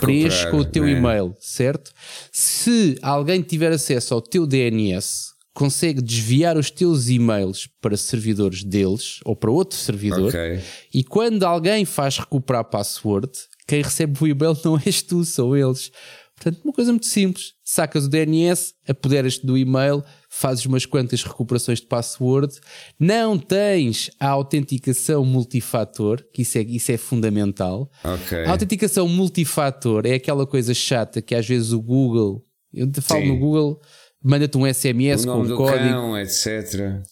preenches 0.00 0.44
com 0.46 0.58
o 0.58 0.64
teu 0.64 0.84
né? 0.84 0.92
e-mail, 0.92 1.34
certo? 1.40 1.92
Se 2.32 2.96
alguém 3.02 3.42
tiver 3.42 3.72
acesso 3.72 4.14
ao 4.14 4.22
teu 4.22 4.46
DNS, 4.46 5.33
consegue 5.54 6.02
desviar 6.02 6.58
os 6.58 6.68
teus 6.68 7.08
e-mails 7.08 7.68
para 7.80 7.96
servidores 7.96 8.64
deles 8.64 9.20
ou 9.24 9.36
para 9.36 9.50
outro 9.50 9.78
servidor. 9.78 10.28
Okay. 10.28 10.60
E 10.92 11.04
quando 11.04 11.44
alguém 11.44 11.84
faz 11.84 12.18
recuperar 12.18 12.62
a 12.62 12.64
password, 12.64 13.30
quem 13.66 13.80
recebe 13.80 14.18
o 14.20 14.26
e-mail 14.26 14.58
não 14.64 14.76
és 14.84 15.00
tu, 15.00 15.24
são 15.24 15.56
eles. 15.56 15.92
Portanto, 16.34 16.60
uma 16.64 16.72
coisa 16.72 16.90
muito 16.90 17.06
simples: 17.06 17.52
sacas 17.64 18.06
o 18.06 18.08
DNS, 18.08 18.74
apoderas-te 18.88 19.46
do 19.46 19.56
e-mail, 19.56 20.02
fazes 20.28 20.66
umas 20.66 20.84
quantas 20.84 21.22
recuperações 21.22 21.80
de 21.80 21.86
password, 21.86 22.52
não 22.98 23.38
tens 23.38 24.10
a 24.18 24.28
autenticação 24.30 25.24
multifator, 25.24 26.20
que 26.32 26.42
isso 26.42 26.58
é, 26.58 26.62
isso 26.62 26.90
é 26.90 26.96
fundamental. 26.96 27.88
Okay. 28.02 28.44
A 28.44 28.50
autenticação 28.50 29.08
multifator 29.08 30.04
é 30.04 30.14
aquela 30.14 30.46
coisa 30.46 30.74
chata 30.74 31.22
que 31.22 31.34
às 31.34 31.46
vezes 31.46 31.70
o 31.70 31.80
Google, 31.80 32.44
eu 32.72 32.90
te 32.90 33.00
falo 33.00 33.22
Sim. 33.22 33.28
no 33.28 33.38
Google 33.38 33.80
manda-te 34.24 34.56
um 34.56 34.72
SMS 34.72 35.24
com 35.24 35.42
um 35.42 35.56
código. 35.56 35.84
Cão, 35.84 36.18
etc. 36.18 37.02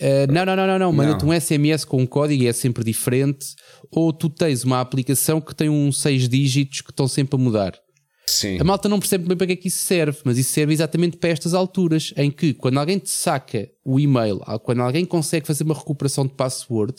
Uh, 0.00 0.32
não, 0.32 0.46
não, 0.46 0.56
não, 0.56 0.66
não, 0.66 0.78
não. 0.78 0.92
manda-te 0.92 1.24
um 1.24 1.38
SMS 1.38 1.84
com 1.84 2.00
um 2.00 2.06
código 2.06 2.44
e 2.44 2.46
é 2.46 2.52
sempre 2.52 2.84
diferente. 2.84 3.48
Ou 3.90 4.12
tu 4.12 4.30
tens 4.30 4.62
uma 4.62 4.80
aplicação 4.80 5.40
que 5.40 5.54
tem 5.54 5.68
uns 5.68 6.00
seis 6.00 6.28
dígitos 6.28 6.80
que 6.80 6.90
estão 6.90 7.08
sempre 7.08 7.34
a 7.34 7.38
mudar. 7.38 7.74
Sim. 8.30 8.60
A 8.60 8.64
malta 8.64 8.88
não 8.88 9.00
percebe 9.00 9.26
bem 9.26 9.36
para 9.36 9.48
que 9.48 9.52
é 9.54 9.56
que 9.56 9.68
isso 9.68 9.84
serve, 9.84 10.18
mas 10.24 10.38
isso 10.38 10.52
serve 10.52 10.72
exatamente 10.72 11.16
para 11.16 11.30
estas 11.30 11.52
alturas, 11.52 12.14
em 12.16 12.30
que 12.30 12.54
quando 12.54 12.78
alguém 12.78 12.98
te 12.98 13.10
saca 13.10 13.68
o 13.84 13.98
e-mail, 13.98 14.38
quando 14.62 14.82
alguém 14.82 15.04
consegue 15.04 15.46
fazer 15.46 15.64
uma 15.64 15.74
recuperação 15.74 16.24
de 16.24 16.34
password, 16.34 16.94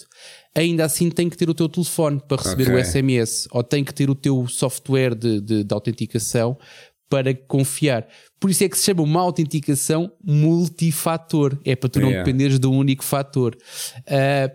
ainda 0.54 0.84
assim 0.84 1.10
tem 1.10 1.30
que 1.30 1.38
ter 1.38 1.50
o 1.50 1.54
teu 1.54 1.70
telefone 1.70 2.22
para 2.28 2.42
receber 2.42 2.64
okay. 2.64 2.76
o 2.76 2.86
SMS, 2.86 3.48
ou 3.52 3.64
tem 3.64 3.84
que 3.84 3.94
ter 3.94 4.10
o 4.10 4.16
teu 4.16 4.46
software 4.48 5.16
de, 5.16 5.40
de, 5.40 5.64
de 5.64 5.74
autenticação 5.74 6.58
para 7.12 7.36
confiar. 7.36 8.08
Por 8.40 8.50
isso 8.50 8.64
é 8.64 8.70
que 8.70 8.78
se 8.78 8.86
chama 8.86 9.04
uma 9.04 9.20
autenticação 9.20 10.10
multifator. 10.24 11.60
É 11.66 11.76
para 11.76 11.90
tu 11.90 12.00
não 12.00 12.08
yeah. 12.08 12.24
dependeres 12.24 12.58
de 12.58 12.66
um 12.66 12.78
único 12.78 13.04
fator. 13.04 13.58
Uh, 14.08 14.50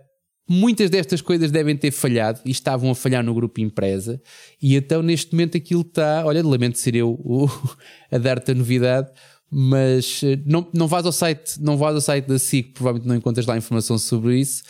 muitas 0.49 0.89
destas 0.89 1.21
coisas 1.21 1.51
devem 1.51 1.77
ter 1.77 1.91
falhado 1.91 2.41
e 2.47 2.51
estavam 2.51 2.91
a 2.91 2.95
falhar 2.95 3.23
no 3.23 3.35
grupo 3.35 3.61
empresa. 3.61 4.19
E 4.61 4.75
então, 4.75 5.03
neste 5.03 5.33
momento, 5.33 5.59
aquilo 5.59 5.83
está. 5.83 6.25
Olha, 6.25 6.43
lamento 6.43 6.79
ser 6.79 6.95
eu 6.95 7.21
a 8.11 8.17
dar-te 8.17 8.53
a 8.53 8.55
novidade. 8.55 9.11
Mas 9.51 10.23
eh, 10.25 10.39
não, 10.45 10.69
não 10.75 10.89
vais 10.89 11.07
ao 11.07 11.13
site, 11.13 11.61
não 11.61 11.77
vais 11.77 11.95
ao 11.95 12.01
site 12.01 12.27
da 12.27 12.39
SIC, 12.39 12.73
provavelmente 12.75 13.09
não 13.09 13.15
encontras 13.15 13.47
lá 13.47 13.57
informação 13.57 13.97
sobre 13.97 14.41
isso. 14.41 14.63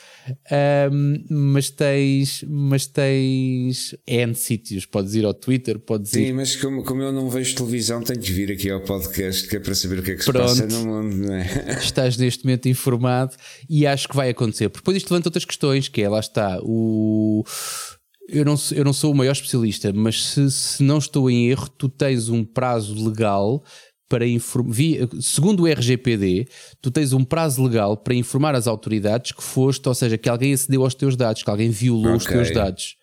Um, 0.92 1.24
mas 1.30 1.70
tens, 1.70 2.44
mas 2.46 2.86
tens 2.86 3.94
N 4.06 4.34
sítios, 4.34 4.84
podes 4.84 5.14
ir 5.14 5.24
ao 5.24 5.32
Twitter, 5.32 5.78
podes 5.78 6.10
Sim, 6.10 6.24
ir. 6.24 6.34
mas 6.34 6.56
como, 6.56 6.84
como 6.84 7.02
eu 7.02 7.12
não 7.12 7.30
vejo 7.30 7.54
televisão, 7.54 8.02
tenho 8.02 8.20
que 8.20 8.32
vir 8.32 8.52
aqui 8.52 8.70
ao 8.70 8.80
podcast 8.82 9.48
que 9.48 9.56
é 9.56 9.60
para 9.60 9.74
saber 9.74 10.00
o 10.00 10.02
que 10.02 10.10
é 10.10 10.14
que 10.14 10.24
se 10.24 10.30
Pronto. 10.30 10.46
passa 10.46 10.66
no 10.66 10.84
mundo, 10.84 11.16
não 11.16 11.34
é? 11.34 11.78
Estás 11.80 12.16
neste 12.18 12.44
momento 12.44 12.68
informado 12.68 13.34
e 13.70 13.86
acho 13.86 14.08
que 14.08 14.16
vai 14.16 14.28
acontecer. 14.28 14.68
Porque 14.68 14.82
depois 14.82 14.96
isto 14.98 15.10
levanta 15.10 15.28
outras 15.28 15.44
questões, 15.44 15.88
que 15.88 16.02
é 16.02 16.08
lá 16.08 16.20
está 16.20 16.58
o 16.62 17.44
eu 18.28 18.44
não, 18.44 18.56
eu 18.72 18.84
não 18.84 18.92
sou 18.92 19.12
o 19.12 19.14
maior 19.14 19.32
especialista, 19.32 19.92
mas 19.92 20.24
se, 20.24 20.50
se 20.50 20.82
não 20.82 20.98
estou 20.98 21.30
em 21.30 21.48
erro, 21.48 21.68
tu 21.68 21.88
tens 21.88 22.28
um 22.28 22.44
prazo 22.44 22.94
legal 23.08 23.62
para 24.08 24.26
informar. 24.26 24.74
Segundo 25.20 25.64
o 25.64 25.66
RGPD, 25.66 26.48
tu 26.80 26.90
tens 26.90 27.12
um 27.12 27.24
prazo 27.24 27.64
legal 27.64 27.96
para 27.96 28.14
informar 28.14 28.54
as 28.54 28.66
autoridades 28.66 29.32
que 29.32 29.42
foste, 29.42 29.88
ou 29.88 29.94
seja, 29.94 30.16
que 30.16 30.28
alguém 30.28 30.52
acedeu 30.52 30.82
aos 30.82 30.94
teus 30.94 31.16
dados, 31.16 31.42
que 31.42 31.50
alguém 31.50 31.70
violou 31.70 32.14
okay. 32.14 32.16
os 32.16 32.24
teus 32.26 32.50
dados 32.50 32.96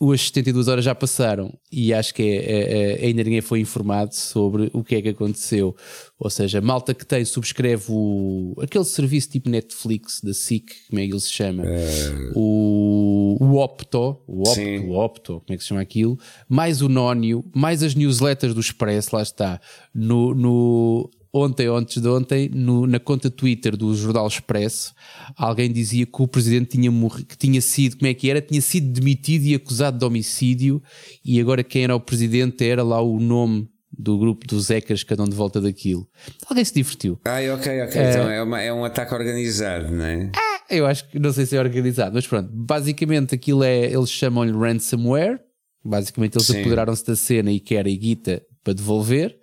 as 0.00 0.22
72 0.22 0.68
horas 0.68 0.84
já 0.84 0.94
passaram 0.94 1.52
e 1.72 1.92
acho 1.92 2.14
que 2.14 2.22
é, 2.22 2.36
é, 2.36 3.02
é, 3.02 3.06
ainda 3.06 3.24
ninguém 3.24 3.40
foi 3.40 3.60
informado 3.60 4.14
sobre 4.14 4.70
o 4.72 4.84
que 4.84 4.94
é 4.94 5.02
que 5.02 5.08
aconteceu. 5.08 5.74
Ou 6.18 6.30
seja, 6.30 6.60
malta 6.60 6.94
que 6.94 7.04
tem, 7.04 7.24
subscreve 7.24 7.86
o, 7.88 8.54
aquele 8.60 8.84
serviço 8.84 9.30
tipo 9.30 9.50
Netflix 9.50 10.20
da 10.22 10.32
SIC, 10.32 10.72
como 10.88 11.00
é 11.00 11.06
que 11.06 11.12
ele 11.12 11.20
se 11.20 11.32
chama? 11.32 11.64
Uh... 11.64 12.32
O, 12.34 13.36
o 13.40 13.56
Opto, 13.56 14.20
o 14.26 14.42
Opto, 14.42 14.60
o 14.60 14.98
Opto, 14.98 15.32
como 15.44 15.54
é 15.54 15.56
que 15.56 15.62
se 15.62 15.68
chama 15.68 15.80
aquilo? 15.80 16.18
Mais 16.48 16.80
o 16.80 16.88
Nónio, 16.88 17.44
mais 17.54 17.82
as 17.82 17.94
newsletters 17.94 18.54
do 18.54 18.60
Expresso, 18.60 19.16
lá 19.16 19.22
está. 19.22 19.60
No, 19.92 20.34
no, 20.34 21.10
ontem 21.32 21.68
ou 21.68 21.76
antes 21.76 22.00
de 22.00 22.08
ontem, 22.08 22.48
no, 22.52 22.86
na 22.86 22.98
conta 22.98 23.30
Twitter 23.30 23.76
do 23.76 23.94
Jornal 23.94 24.26
Expresso, 24.26 24.94
alguém 25.36 25.70
dizia 25.70 26.06
que 26.06 26.22
o 26.22 26.28
presidente 26.28 26.70
tinha 26.70 26.90
morrido, 26.90 27.26
que 27.26 27.36
tinha 27.36 27.60
sido, 27.60 27.98
como 27.98 28.10
é 28.10 28.14
que 28.14 28.30
era? 28.30 28.40
Tinha 28.40 28.60
sido 28.60 28.92
demitido 28.92 29.44
e 29.44 29.54
acusado 29.54 29.98
de 29.98 30.04
homicídio, 30.04 30.82
e 31.24 31.40
agora 31.40 31.62
quem 31.62 31.84
era 31.84 31.94
o 31.94 32.00
presidente 32.00 32.64
era 32.66 32.82
lá 32.82 33.00
o 33.00 33.18
nome 33.18 33.68
do 33.90 34.18
grupo 34.18 34.46
dos 34.46 34.68
hackers 34.68 35.02
que 35.02 35.12
andam 35.14 35.26
de 35.26 35.34
volta 35.34 35.60
daquilo. 35.60 36.08
Alguém 36.48 36.64
se 36.64 36.74
divertiu. 36.74 37.18
Ah, 37.24 37.38
ok, 37.54 37.82
ok. 37.82 38.00
É, 38.00 38.10
então 38.10 38.30
é, 38.30 38.42
uma, 38.42 38.60
é 38.60 38.72
um 38.72 38.84
ataque 38.84 39.14
organizado, 39.14 39.90
não 39.90 40.04
é? 40.04 40.30
Ah, 40.36 40.60
eu 40.70 40.86
acho 40.86 41.08
que 41.08 41.18
não 41.18 41.32
sei 41.32 41.46
se 41.46 41.56
é 41.56 41.58
organizado, 41.58 42.14
mas 42.14 42.26
pronto. 42.26 42.48
Basicamente 42.52 43.34
aquilo 43.34 43.64
é, 43.64 43.86
eles 43.86 44.10
chamam-lhe 44.10 44.52
ransomware. 44.52 45.40
Basicamente 45.84 46.36
eles 46.36 46.50
apoderaram-se 46.50 47.06
da 47.06 47.16
cena 47.16 47.50
e 47.50 47.58
querem 47.58 47.98
guita 47.98 48.42
para 48.62 48.74
devolver. 48.74 49.36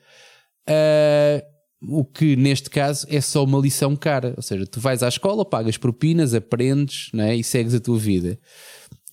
Uh, 0.69 1.55
o 1.82 2.04
que 2.04 2.36
neste 2.36 2.70
caso 2.70 3.06
é 3.10 3.22
só 3.22 3.44
uma 3.44 3.60
lição 3.60 3.96
cara. 3.96 4.34
Ou 4.38 4.44
seja, 4.44 4.66
tu 4.66 4.80
vais 4.80 5.04
à 5.04 5.08
escola, 5.08 5.46
pagas 5.46 5.78
propinas, 5.78 6.34
aprendes 6.34 7.10
né, 7.14 7.36
e 7.36 7.44
segues 7.44 7.74
a 7.74 7.80
tua 7.80 7.98
vida. 7.98 8.40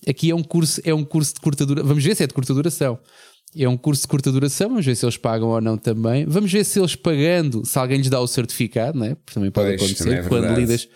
Aqui 0.07 0.31
é 0.31 0.35
um 0.35 0.43
curso, 0.43 0.81
é 0.83 0.93
um 0.93 1.03
curso 1.03 1.33
de 1.33 1.39
curta 1.39 1.65
duração. 1.65 1.87
Vamos 1.87 2.03
ver 2.03 2.15
se 2.15 2.23
é 2.23 2.27
de 2.27 2.33
curta 2.33 2.53
duração. 2.53 2.99
É 3.55 3.69
um 3.69 3.77
curso 3.77 4.01
de 4.01 4.07
curta 4.07 4.31
duração, 4.31 4.69
vamos 4.69 4.85
ver 4.85 4.95
se 4.95 5.05
eles 5.05 5.15
pagam 5.15 5.49
ou 5.49 5.61
não 5.61 5.77
também. 5.77 6.25
Vamos 6.25 6.51
ver 6.51 6.63
se 6.63 6.79
eles 6.79 6.95
pagando, 6.95 7.63
se 7.65 7.77
alguém 7.77 7.97
lhes 7.97 8.09
dá 8.09 8.19
o 8.19 8.27
certificado, 8.27 8.97
né? 8.97 9.15
porque 9.15 9.35
também 9.35 9.51
pode 9.51 9.67
pois, 9.67 9.81
acontecer 9.81 10.03
também 10.03 10.19
é 10.19 10.27
quando 10.27 10.59
lidas 10.59 10.89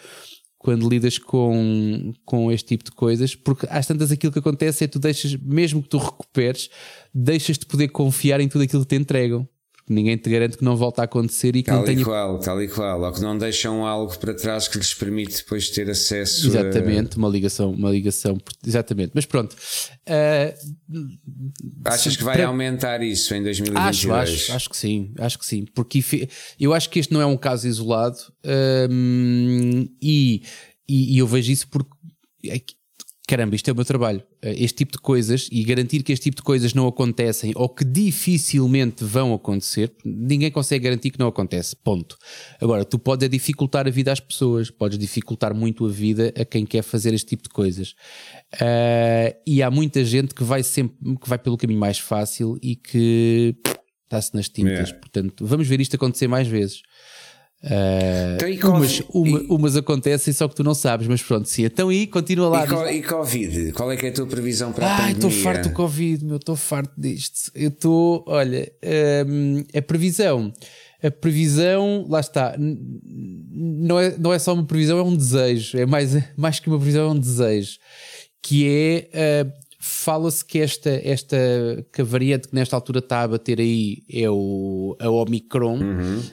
quando 0.57 0.89
lidas 0.89 1.17
com, 1.19 2.11
com 2.25 2.51
este 2.51 2.69
tipo 2.69 2.83
de 2.83 2.91
coisas, 2.91 3.35
porque 3.35 3.67
às 3.69 3.85
tantas 3.85 4.11
aquilo 4.11 4.33
que 4.33 4.39
acontece 4.39 4.83
é 4.83 4.87
que 4.87 4.93
tu 4.93 4.99
deixas, 4.99 5.35
mesmo 5.35 5.81
que 5.83 5.87
tu 5.87 5.97
recuperes, 5.97 6.69
deixas 7.13 7.57
de 7.59 7.65
poder 7.65 7.87
confiar 7.89 8.41
em 8.41 8.49
tudo 8.49 8.63
aquilo 8.63 8.81
que 8.81 8.89
te 8.89 8.95
entregam 8.99 9.47
ninguém 9.89 10.17
te 10.17 10.29
garante 10.29 10.57
que 10.57 10.63
não 10.63 10.75
volta 10.75 11.01
a 11.01 11.05
acontecer 11.05 11.55
e 11.55 11.63
que 11.63 11.69
tal 11.69 11.79
não 11.79 11.85
tenha. 11.85 11.97
Tal 11.97 12.01
e 12.01 12.05
qual, 12.05 12.39
tal 12.39 12.61
e 12.61 12.67
qual, 12.67 13.01
ou 13.01 13.11
que 13.11 13.21
não 13.21 13.37
deixam 13.37 13.85
algo 13.85 14.17
para 14.17 14.33
trás 14.33 14.67
que 14.67 14.77
lhes 14.77 14.93
permite 14.93 15.37
depois 15.37 15.69
ter 15.69 15.89
acesso 15.89 16.47
Exatamente, 16.47 17.15
a... 17.15 17.17
uma 17.17 17.29
ligação, 17.29 17.71
uma 17.71 17.89
ligação, 17.89 18.37
exatamente. 18.65 19.11
Mas 19.13 19.25
pronto. 19.25 19.55
Uh, 20.07 21.07
Achas 21.85 22.15
que 22.15 22.23
vai 22.23 22.35
para... 22.37 22.47
aumentar 22.47 23.01
isso 23.01 23.33
em 23.33 23.43
2022? 23.43 23.87
Acho, 23.87 24.13
acho, 24.13 24.53
acho 24.53 24.69
que 24.69 24.77
sim, 24.77 25.13
acho 25.17 25.39
que 25.39 25.45
sim, 25.45 25.65
porque 25.73 26.27
eu 26.59 26.73
acho 26.73 26.89
que 26.89 26.99
este 26.99 27.13
não 27.13 27.21
é 27.21 27.25
um 27.25 27.37
caso 27.37 27.67
isolado 27.67 28.17
um, 28.89 29.87
e, 30.01 30.43
e, 30.87 31.15
e 31.15 31.17
eu 31.17 31.27
vejo 31.27 31.51
isso 31.51 31.67
porque 31.67 31.91
é 32.45 32.59
caramba, 33.27 33.55
isto 33.55 33.69
é 33.69 33.73
o 33.73 33.75
meu 33.75 33.83
trabalho. 33.83 34.23
Eh, 34.41 34.63
este 34.63 34.77
tipo 34.77 34.93
de 34.93 34.99
coisas 34.99 35.49
e 35.51 35.61
garantir 35.63 36.01
que 36.01 36.13
este 36.13 36.23
tipo 36.23 36.37
de 36.37 36.41
coisas 36.41 36.73
não 36.73 36.87
acontecem 36.87 37.51
ou 37.55 37.67
que 37.67 37.83
dificilmente 37.83 39.03
vão 39.03 39.33
acontecer, 39.33 39.91
ninguém 40.03 40.49
consegue 40.49 40.85
garantir 40.85 41.11
que 41.11 41.19
não 41.19 41.27
acontece. 41.27 41.75
Ponto. 41.75 42.17
Agora, 42.61 42.85
tu 42.85 42.97
podes 42.97 43.25
é 43.25 43.29
dificultar 43.29 43.85
a 43.85 43.91
vida 43.91 44.13
às 44.13 44.21
pessoas, 44.21 44.71
podes 44.71 44.97
dificultar 44.97 45.53
muito 45.53 45.85
a 45.85 45.89
vida 45.89 46.33
a 46.39 46.45
quem 46.45 46.65
quer 46.65 46.81
fazer 46.81 47.13
este 47.13 47.27
tipo 47.27 47.43
de 47.43 47.49
coisas. 47.49 47.91
Uh, 48.55 49.35
e 49.45 49.61
há 49.61 49.69
muita 49.69 50.05
gente 50.05 50.33
que 50.33 50.43
vai 50.43 50.63
sempre 50.63 50.95
que 51.17 51.27
vai 51.27 51.37
pelo 51.37 51.57
caminho 51.57 51.79
mais 51.79 51.99
fácil 51.99 52.57
e 52.63 52.77
que 52.77 53.55
está-se 54.05 54.33
nas 54.33 54.47
tintas. 54.47 54.89
Yeah. 54.89 54.99
Portanto, 54.99 55.45
vamos 55.45 55.67
ver 55.67 55.81
isto 55.81 55.95
acontecer 55.95 56.27
mais 56.27 56.47
vezes. 56.47 56.81
Uh, 57.63 58.67
umas, 58.69 59.01
uma, 59.11 59.39
e, 59.39 59.47
umas 59.49 59.75
acontecem 59.75 60.31
só 60.31 60.47
que 60.47 60.55
tu 60.55 60.63
não 60.63 60.75
sabes, 60.75 61.07
mas 61.07 61.23
pronto, 61.23 61.49
sim. 61.49 61.65
Então 61.65 61.89
aí 61.89 62.05
continua 62.05 62.49
lá. 62.49 62.63
E, 62.63 62.67
co 62.67 62.87
e 62.87 63.01
Covid? 63.01 63.71
Qual 63.71 63.91
é 63.91 63.97
que 63.97 64.05
é 64.05 64.09
a 64.09 64.13
tua 64.13 64.27
previsão 64.27 64.71
para 64.71 64.85
a 64.85 64.91
Ai, 64.91 64.97
pandemia? 65.13 65.27
estou 65.27 65.43
farto 65.43 65.69
do 65.69 65.73
Covid, 65.73 66.25
meu, 66.25 66.37
estou 66.37 66.55
farto 66.55 66.93
disto. 66.95 67.51
Eu 67.55 67.69
estou, 67.69 68.23
olha, 68.27 68.71
um, 69.27 69.63
a 69.75 69.81
previsão. 69.81 70.53
A 71.03 71.11
previsão, 71.11 72.05
lá 72.09 72.19
está, 72.19 72.55
não 72.57 73.99
é, 73.99 74.17
não 74.17 74.33
é 74.33 74.39
só 74.39 74.53
uma 74.53 74.65
previsão, 74.65 74.97
é 74.99 75.03
um 75.03 75.15
desejo. 75.15 75.77
É 75.77 75.85
mais, 75.85 76.15
mais 76.37 76.59
que 76.59 76.69
uma 76.69 76.77
previsão, 76.77 77.09
é 77.09 77.11
um 77.11 77.19
desejo. 77.19 77.77
Que 78.41 79.07
é. 79.13 79.43
Uh, 79.45 79.67
Fala-se 79.79 80.43
que 80.43 80.59
esta, 80.59 80.89
esta 80.89 81.37
que 81.93 82.01
a 82.01 82.03
variante 82.03 82.47
que 82.49 82.55
nesta 82.55 82.75
altura 82.75 82.97
está 82.99 83.21
a 83.21 83.27
bater 83.27 83.59
aí 83.59 84.03
é 84.11 84.27
o, 84.27 84.97
a 84.99 85.07
Omicron. 85.09 85.77
Uhum 85.77 86.23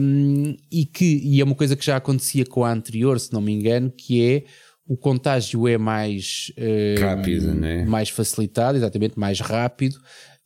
um, 0.00 0.56
e 0.70 0.84
que 0.84 1.20
e 1.24 1.40
é 1.40 1.44
uma 1.44 1.54
coisa 1.54 1.76
que 1.76 1.84
já 1.84 1.96
acontecia 1.96 2.44
com 2.44 2.64
a 2.64 2.72
anterior, 2.72 3.18
se 3.18 3.32
não 3.32 3.40
me 3.40 3.52
engano, 3.52 3.90
que 3.90 4.24
é 4.24 4.44
o 4.86 4.96
contágio 4.96 5.68
é 5.68 5.78
mais 5.78 6.52
rápido, 6.98 7.54
né? 7.54 7.84
mais 7.84 8.08
facilitado, 8.08 8.76
exatamente, 8.76 9.18
mais 9.18 9.40
rápido. 9.40 9.96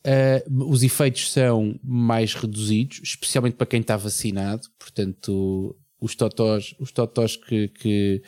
Uh, 0.07 0.71
os 0.71 0.85
efeitos 0.85 1.33
são 1.33 1.79
mais 1.83 2.35
reduzidos, 2.35 3.01
especialmente 3.03 3.55
para 3.55 3.67
quem 3.67 3.81
está 3.81 3.97
vacinado. 3.97 4.69
Portanto, 4.79 5.77
os 6.01 6.15
totós, 6.15 6.75
os 6.79 6.93
totós 6.93 7.35
que, 7.35 7.69
que, 7.69 8.23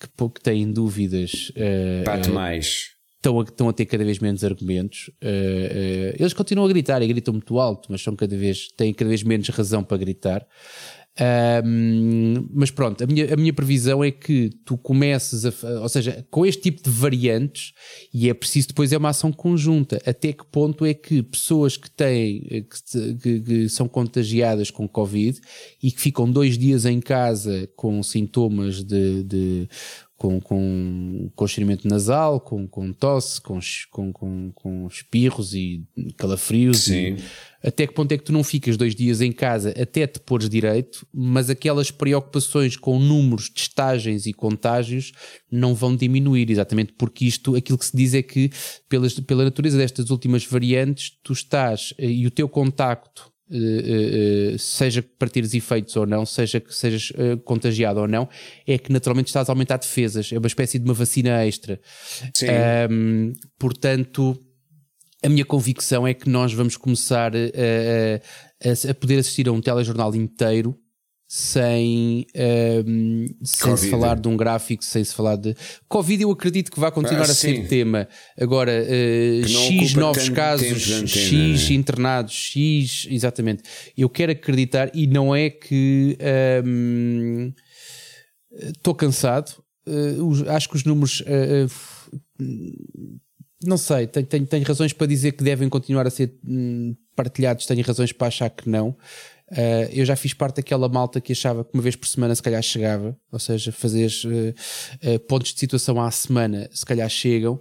que, 0.00 0.28
que 0.34 0.40
têm 0.42 0.72
dúvidas. 0.72 1.50
Uh, 1.50 2.32
mais 2.32 2.99
estão 3.20 3.38
a, 3.38 3.42
estão 3.42 3.68
a 3.68 3.72
ter 3.72 3.86
cada 3.86 4.04
vez 4.04 4.18
menos 4.18 4.42
argumentos. 4.42 5.10
Uh, 5.22 5.26
uh, 5.26 6.16
eles 6.18 6.32
continuam 6.32 6.66
a 6.66 6.68
gritar 6.68 7.02
e 7.02 7.06
gritam 7.06 7.34
muito 7.34 7.58
alto, 7.58 7.88
mas 7.90 8.02
são 8.02 8.16
cada 8.16 8.36
vez, 8.36 8.68
têm 8.76 8.92
cada 8.94 9.08
vez 9.08 9.22
menos 9.22 9.48
razão 9.50 9.84
para 9.84 9.98
gritar. 9.98 10.46
mas 12.50 12.70
pronto, 12.70 13.04
a 13.04 13.06
minha, 13.06 13.34
a 13.34 13.36
minha 13.36 13.52
previsão 13.52 14.02
é 14.02 14.10
que 14.10 14.48
tu 14.64 14.78
comeces 14.78 15.44
a. 15.44 15.52
Ou 15.82 15.88
seja, 15.88 16.26
com 16.30 16.46
este 16.46 16.62
tipo 16.62 16.82
de 16.82 16.88
variantes, 16.88 17.74
e 18.14 18.30
é 18.30 18.32
preciso 18.32 18.68
depois 18.68 18.90
é 18.90 18.96
uma 18.96 19.10
ação 19.10 19.30
conjunta. 19.30 20.00
Até 20.06 20.32
que 20.32 20.46
ponto 20.46 20.86
é 20.86 20.94
que 20.94 21.22
pessoas 21.22 21.76
que 21.76 21.90
têm. 21.90 22.46
Eh, 22.50 22.62
que, 22.62 23.14
que, 23.16 23.40
que 23.40 23.68
são 23.68 23.86
contagiadas 23.86 24.70
com 24.70 24.88
Covid 24.88 25.38
e 25.82 25.92
que 25.92 26.00
ficam 26.00 26.30
dois 26.30 26.56
dias 26.56 26.86
em 26.86 27.00
casa 27.00 27.68
com 27.76 28.02
sintomas 28.02 28.82
de, 28.82 29.22
de 29.24 29.68
com, 30.20 30.38
com 30.38 31.30
constrangimento 31.34 31.88
nasal, 31.88 32.38
com, 32.38 32.68
com 32.68 32.92
tosse, 32.92 33.40
com, 33.40 33.58
com, 33.90 34.12
com, 34.12 34.52
com 34.54 34.86
espirros 34.86 35.54
e 35.54 35.82
calafrios. 36.18 36.80
Sim. 36.80 37.16
E 37.16 37.66
até 37.66 37.86
que 37.86 37.94
ponto 37.94 38.12
é 38.12 38.18
que 38.18 38.24
tu 38.24 38.30
não 38.30 38.44
ficas 38.44 38.76
dois 38.76 38.94
dias 38.94 39.22
em 39.22 39.32
casa 39.32 39.70
até 39.70 40.06
te 40.06 40.20
pôres 40.20 40.50
direito, 40.50 41.06
mas 41.10 41.48
aquelas 41.48 41.90
preocupações 41.90 42.76
com 42.76 42.98
números, 42.98 43.48
testagens 43.48 44.26
e 44.26 44.34
contágios 44.34 45.12
não 45.50 45.74
vão 45.74 45.96
diminuir, 45.96 46.50
exatamente 46.50 46.92
porque 46.98 47.24
isto, 47.24 47.56
aquilo 47.56 47.78
que 47.78 47.86
se 47.86 47.96
diz 47.96 48.12
é 48.12 48.22
que 48.22 48.50
pelas, 48.90 49.18
pela 49.20 49.44
natureza 49.44 49.78
destas 49.78 50.10
últimas 50.10 50.44
variantes, 50.44 51.16
tu 51.22 51.32
estás 51.32 51.94
eh, 51.96 52.10
e 52.10 52.26
o 52.26 52.30
teu 52.30 52.46
contacto 52.46 53.32
Uh, 53.52 54.54
uh, 54.54 54.58
seja 54.60 55.02
para 55.02 55.28
teres 55.28 55.52
efeitos 55.54 55.96
ou 55.96 56.06
não, 56.06 56.24
seja 56.24 56.60
que 56.60 56.72
sejas 56.72 57.10
uh, 57.10 57.36
contagiado 57.38 57.98
ou 57.98 58.06
não, 58.06 58.28
é 58.64 58.78
que 58.78 58.92
naturalmente 58.92 59.26
estás 59.26 59.48
a 59.48 59.52
aumentar 59.52 59.76
defesas. 59.76 60.32
É 60.32 60.38
uma 60.38 60.46
espécie 60.46 60.78
de 60.78 60.84
uma 60.84 60.94
vacina 60.94 61.44
extra. 61.44 61.80
Um, 62.88 63.32
portanto, 63.58 64.40
a 65.22 65.28
minha 65.28 65.44
convicção 65.44 66.06
é 66.06 66.14
que 66.14 66.30
nós 66.30 66.52
vamos 66.52 66.76
começar 66.76 67.32
a, 67.34 67.38
a, 67.38 68.90
a, 68.90 68.94
poder 68.94 69.18
assistir 69.18 69.48
a 69.48 69.52
um 69.52 69.60
telejornal 69.60 70.14
inteiro 70.14 70.78
sem, 71.32 72.26
um, 72.84 73.24
sem 73.44 73.76
se 73.76 73.88
falar 73.88 74.18
de 74.18 74.26
um 74.26 74.36
gráfico, 74.36 74.84
sem 74.84 75.04
se 75.04 75.14
falar 75.14 75.36
de. 75.36 75.54
Covid, 75.88 76.24
eu 76.24 76.30
acredito 76.32 76.72
que 76.72 76.80
vai 76.80 76.90
continuar 76.90 77.28
ah, 77.28 77.30
a 77.30 77.34
ser 77.34 77.68
tema. 77.68 78.08
Agora, 78.36 78.72
uh, 78.72 79.46
X 79.46 79.94
novos 79.94 80.28
casos, 80.28 81.06
X 81.08 81.68
né? 81.70 81.76
internados, 81.76 82.34
X. 82.34 83.06
Exatamente. 83.08 83.62
Eu 83.96 84.08
quero 84.08 84.32
acreditar, 84.32 84.90
e 84.92 85.06
não 85.06 85.32
é 85.32 85.50
que. 85.50 86.18
Estou 88.52 88.92
um, 88.94 88.96
cansado. 88.96 89.52
Uh, 89.86 90.50
acho 90.50 90.68
que 90.68 90.74
os 90.74 90.82
números. 90.82 91.20
Uh, 91.20 91.70
não 93.64 93.76
sei, 93.76 94.08
tenho, 94.08 94.26
tenho, 94.26 94.46
tenho, 94.46 94.64
razões 94.64 94.92
para 94.92 95.06
dizer 95.06 95.32
que 95.32 95.44
devem 95.44 95.68
continuar 95.68 96.06
a 96.06 96.10
ser 96.10 96.34
hum, 96.44 96.96
partilhados, 97.14 97.66
tenho 97.66 97.84
razões 97.84 98.10
para 98.10 98.28
achar 98.28 98.50
que 98.50 98.68
não. 98.68 98.96
Uh, 99.50 99.90
eu 99.92 100.04
já 100.04 100.14
fiz 100.14 100.32
parte 100.32 100.56
daquela 100.56 100.88
malta 100.88 101.20
que 101.20 101.32
achava 101.32 101.64
que 101.64 101.70
uma 101.74 101.82
vez 101.82 101.96
por 101.96 102.06
semana 102.06 102.34
se 102.34 102.42
calhar 102.42 102.62
chegava, 102.62 103.16
ou 103.32 103.38
seja, 103.38 103.72
fazer 103.72 104.08
uh, 104.24 105.10
uh, 105.14 105.18
pontos 105.20 105.52
de 105.52 105.58
situação 105.58 106.00
à 106.00 106.08
semana 106.10 106.68
se 106.72 106.86
calhar 106.86 107.08
chegam. 107.08 107.60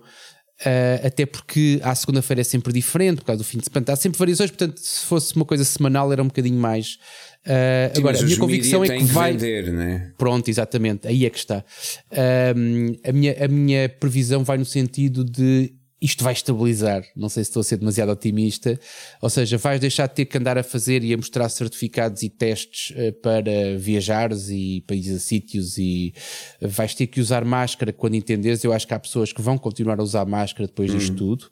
até 1.03 1.25
porque 1.25 1.79
à 1.81 1.95
segunda-feira 1.95 2.41
é 2.41 2.43
sempre 2.43 2.71
diferente, 2.71 3.19
por 3.19 3.25
causa 3.25 3.41
do 3.41 3.45
fim 3.45 3.57
de 3.57 3.65
semana, 3.65 3.93
há 3.93 3.95
sempre 3.95 4.19
variações, 4.19 4.51
portanto, 4.51 4.77
se 4.77 5.05
fosse 5.05 5.35
uma 5.35 5.45
coisa 5.45 5.63
semanal 5.63 6.11
era 6.11 6.21
um 6.21 6.27
bocadinho 6.27 6.59
mais. 6.59 6.99
Sim, 7.45 7.99
agora, 7.99 8.19
a 8.19 8.23
minha 8.23 8.37
convicção 8.37 8.83
é 8.83 8.89
que, 8.89 8.97
que 8.97 9.03
vai. 9.05 9.31
Vender, 9.31 9.71
né? 9.71 10.11
Pronto, 10.17 10.47
exatamente, 10.47 11.07
aí 11.07 11.25
é 11.25 11.29
que 11.29 11.39
está. 11.39 11.63
a, 12.11 13.11
minha, 13.11 13.45
a 13.45 13.47
minha 13.47 13.89
previsão 13.89 14.43
vai 14.43 14.57
no 14.57 14.65
sentido 14.65 15.23
de 15.23 15.73
isto 16.01 16.23
vai 16.23 16.33
estabilizar. 16.33 17.03
Não 17.15 17.27
sei 17.27 17.43
se 17.43 17.49
estou 17.49 17.61
a 17.61 17.63
ser 17.63 17.77
demasiado 17.77 18.09
otimista. 18.09 18.79
Ou 19.21 19.29
seja, 19.29 19.57
vais 19.57 19.79
deixar 19.79 20.07
de 20.07 20.15
ter 20.15 20.25
que 20.25 20.37
andar 20.37 20.57
a 20.57 20.63
fazer 20.63 21.03
e 21.03 21.13
a 21.13 21.17
mostrar 21.17 21.49
certificados 21.49 22.23
e 22.23 22.29
testes 22.29 22.95
uh, 22.95 23.13
para 23.21 23.77
viajares 23.77 24.49
e 24.49 24.83
ir 24.89 25.15
a 25.15 25.19
sítios 25.19 25.77
e 25.77 26.13
vais 26.61 26.95
ter 26.95 27.07
que 27.07 27.19
usar 27.19 27.43
máscara 27.43 27.91
quando 27.91 28.15
entenderes. 28.15 28.63
Eu 28.63 28.71
acho 28.71 28.87
que 28.87 28.93
há 28.93 28.99
pessoas 28.99 29.33
que 29.33 29.41
vão 29.41 29.57
continuar 29.57 29.99
a 29.99 30.03
usar 30.03 30.25
máscara 30.25 30.67
depois 30.67 30.91
disto 30.91 31.11
uhum. 31.11 31.17
tudo. 31.17 31.49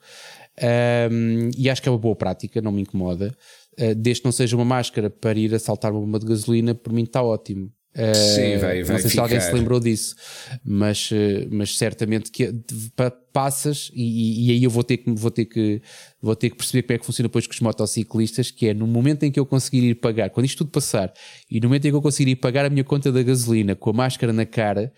Um, 1.11 1.51
e 1.55 1.69
acho 1.69 1.81
que 1.81 1.87
é 1.87 1.91
uma 1.91 1.99
boa 1.99 2.15
prática, 2.15 2.61
não 2.61 2.71
me 2.71 2.81
incomoda. 2.81 3.35
Uh, 3.79 3.93
desde 3.93 4.21
que 4.21 4.25
não 4.25 4.31
seja 4.31 4.55
uma 4.55 4.65
máscara 4.65 5.09
para 5.09 5.37
ir 5.37 5.53
assaltar 5.53 5.91
uma 5.91 6.01
bomba 6.01 6.19
de 6.19 6.25
gasolina, 6.25 6.73
por 6.73 6.91
mim 6.91 7.03
está 7.03 7.21
ótimo. 7.21 7.71
Sim, 8.13 8.57
vai, 8.57 8.83
vai 8.83 8.93
não 8.93 9.01
sei 9.01 9.09
ficar. 9.09 9.09
se 9.09 9.19
alguém 9.19 9.41
se 9.41 9.51
lembrou 9.51 9.79
disso, 9.79 10.15
mas, 10.63 11.09
eh, 11.11 11.47
mas 11.49 11.75
certamente 11.75 12.29
que 12.29 12.53
passas 13.33 13.91
e, 13.93 14.47
e, 14.47 14.51
aí 14.51 14.63
eu 14.63 14.69
vou 14.69 14.83
ter, 14.83 14.97
que, 14.97 15.11
vou, 15.11 15.31
ter 15.31 15.45
que, 15.45 15.81
vou 16.21 16.35
ter 16.35 16.51
que 16.51 16.55
perceber 16.55 16.83
como 16.83 16.95
é 16.95 16.97
que 16.99 17.05
funciona 17.05 17.27
depois 17.27 17.47
com 17.47 17.53
os 17.53 17.59
motociclistas, 17.59 18.51
que 18.51 18.67
é 18.67 18.73
no 18.73 18.85
momento 18.85 19.23
em 19.23 19.31
que 19.31 19.39
eu 19.39 19.45
conseguir 19.45 19.83
ir 19.83 19.95
pagar, 19.95 20.29
quando 20.29 20.45
isto 20.45 20.59
tudo 20.59 20.71
passar, 20.71 21.11
e 21.49 21.59
no 21.59 21.67
momento 21.67 21.85
em 21.85 21.89
que 21.89 21.95
eu 21.95 22.01
conseguir 22.01 22.31
ir 22.31 22.35
pagar 22.35 22.65
a 22.65 22.69
minha 22.69 22.83
conta 22.83 23.11
da 23.11 23.23
gasolina 23.23 23.75
com 23.75 23.89
a 23.89 23.93
máscara 23.93 24.31
na 24.31 24.45
cara, 24.45 24.93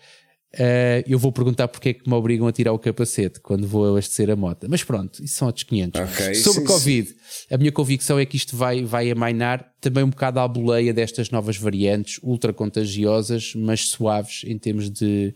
Uh, 0.54 1.06
eu 1.06 1.16
vou 1.16 1.30
perguntar 1.30 1.68
porque 1.68 1.90
é 1.90 1.94
que 1.94 2.08
me 2.08 2.14
obrigam 2.14 2.46
a 2.46 2.52
tirar 2.52 2.72
o 2.72 2.78
capacete 2.78 3.38
quando 3.38 3.68
vou 3.68 3.88
abastecer 3.88 4.28
a 4.30 4.36
moto. 4.36 4.66
Mas 4.68 4.82
pronto, 4.82 5.22
isso 5.22 5.36
são 5.36 5.46
outros 5.46 5.64
500. 5.64 6.00
Okay, 6.00 6.34
Sobre 6.34 6.60
sim, 6.60 6.66
Covid, 6.66 7.08
sim. 7.08 7.54
a 7.54 7.58
minha 7.58 7.70
convicção 7.70 8.18
é 8.18 8.26
que 8.26 8.36
isto 8.36 8.56
vai, 8.56 8.84
vai 8.84 9.10
amainar 9.10 9.72
também 9.80 10.02
um 10.02 10.10
bocado 10.10 10.40
à 10.40 10.48
boleia 10.48 10.92
destas 10.92 11.30
novas 11.30 11.56
variantes, 11.56 12.18
ultra 12.22 12.52
contagiosas, 12.52 13.52
mas 13.54 13.88
suaves 13.88 14.42
em 14.44 14.58
termos 14.58 14.90
de, 14.90 15.32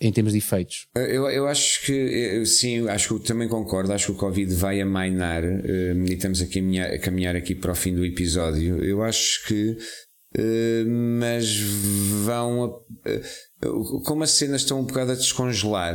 em 0.00 0.12
termos 0.12 0.32
de 0.32 0.38
efeitos. 0.38 0.88
Eu, 0.96 1.30
eu 1.30 1.46
acho 1.46 1.86
que 1.86 2.44
sim, 2.44 2.88
acho 2.88 3.20
que 3.20 3.26
também 3.26 3.48
concordo, 3.48 3.92
acho 3.92 4.06
que 4.06 4.12
o 4.12 4.16
Covid 4.16 4.52
vai 4.54 4.80
amainar, 4.80 5.44
uh, 5.44 6.04
e 6.08 6.14
estamos 6.14 6.42
aqui 6.42 6.80
a 6.80 6.98
caminhar 6.98 7.36
aqui 7.36 7.54
para 7.54 7.70
o 7.70 7.76
fim 7.76 7.94
do 7.94 8.04
episódio. 8.04 8.82
Eu 8.84 9.04
acho 9.04 9.46
que 9.46 9.76
Uh, 10.38 10.88
mas 10.88 11.58
vão. 12.24 12.66
Uh, 12.66 13.20
como 14.04 14.22
as 14.22 14.32
cenas 14.32 14.62
estão 14.62 14.80
um 14.80 14.84
bocado 14.84 15.12
a 15.12 15.14
descongelar 15.14 15.94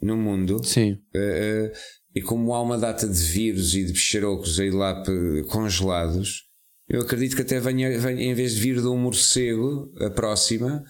no 0.00 0.16
mundo, 0.16 0.60
Sim. 0.64 0.92
Uh, 1.14 1.70
e 2.14 2.22
como 2.22 2.54
há 2.54 2.62
uma 2.62 2.78
data 2.78 3.06
de 3.06 3.20
vírus 3.20 3.74
e 3.74 3.84
de 3.84 3.92
bicharocos 3.92 4.58
aí 4.58 4.70
lá 4.70 5.02
congelados, 5.48 6.44
eu 6.88 7.02
acredito 7.02 7.36
que 7.36 7.42
até 7.42 7.60
venha, 7.60 7.98
venha 7.98 8.22
em 8.22 8.34
vez 8.34 8.54
de 8.54 8.60
vir 8.60 8.80
de 8.80 8.86
um 8.86 8.96
morcego 8.96 9.92
a 10.00 10.10
próxima, 10.10 10.82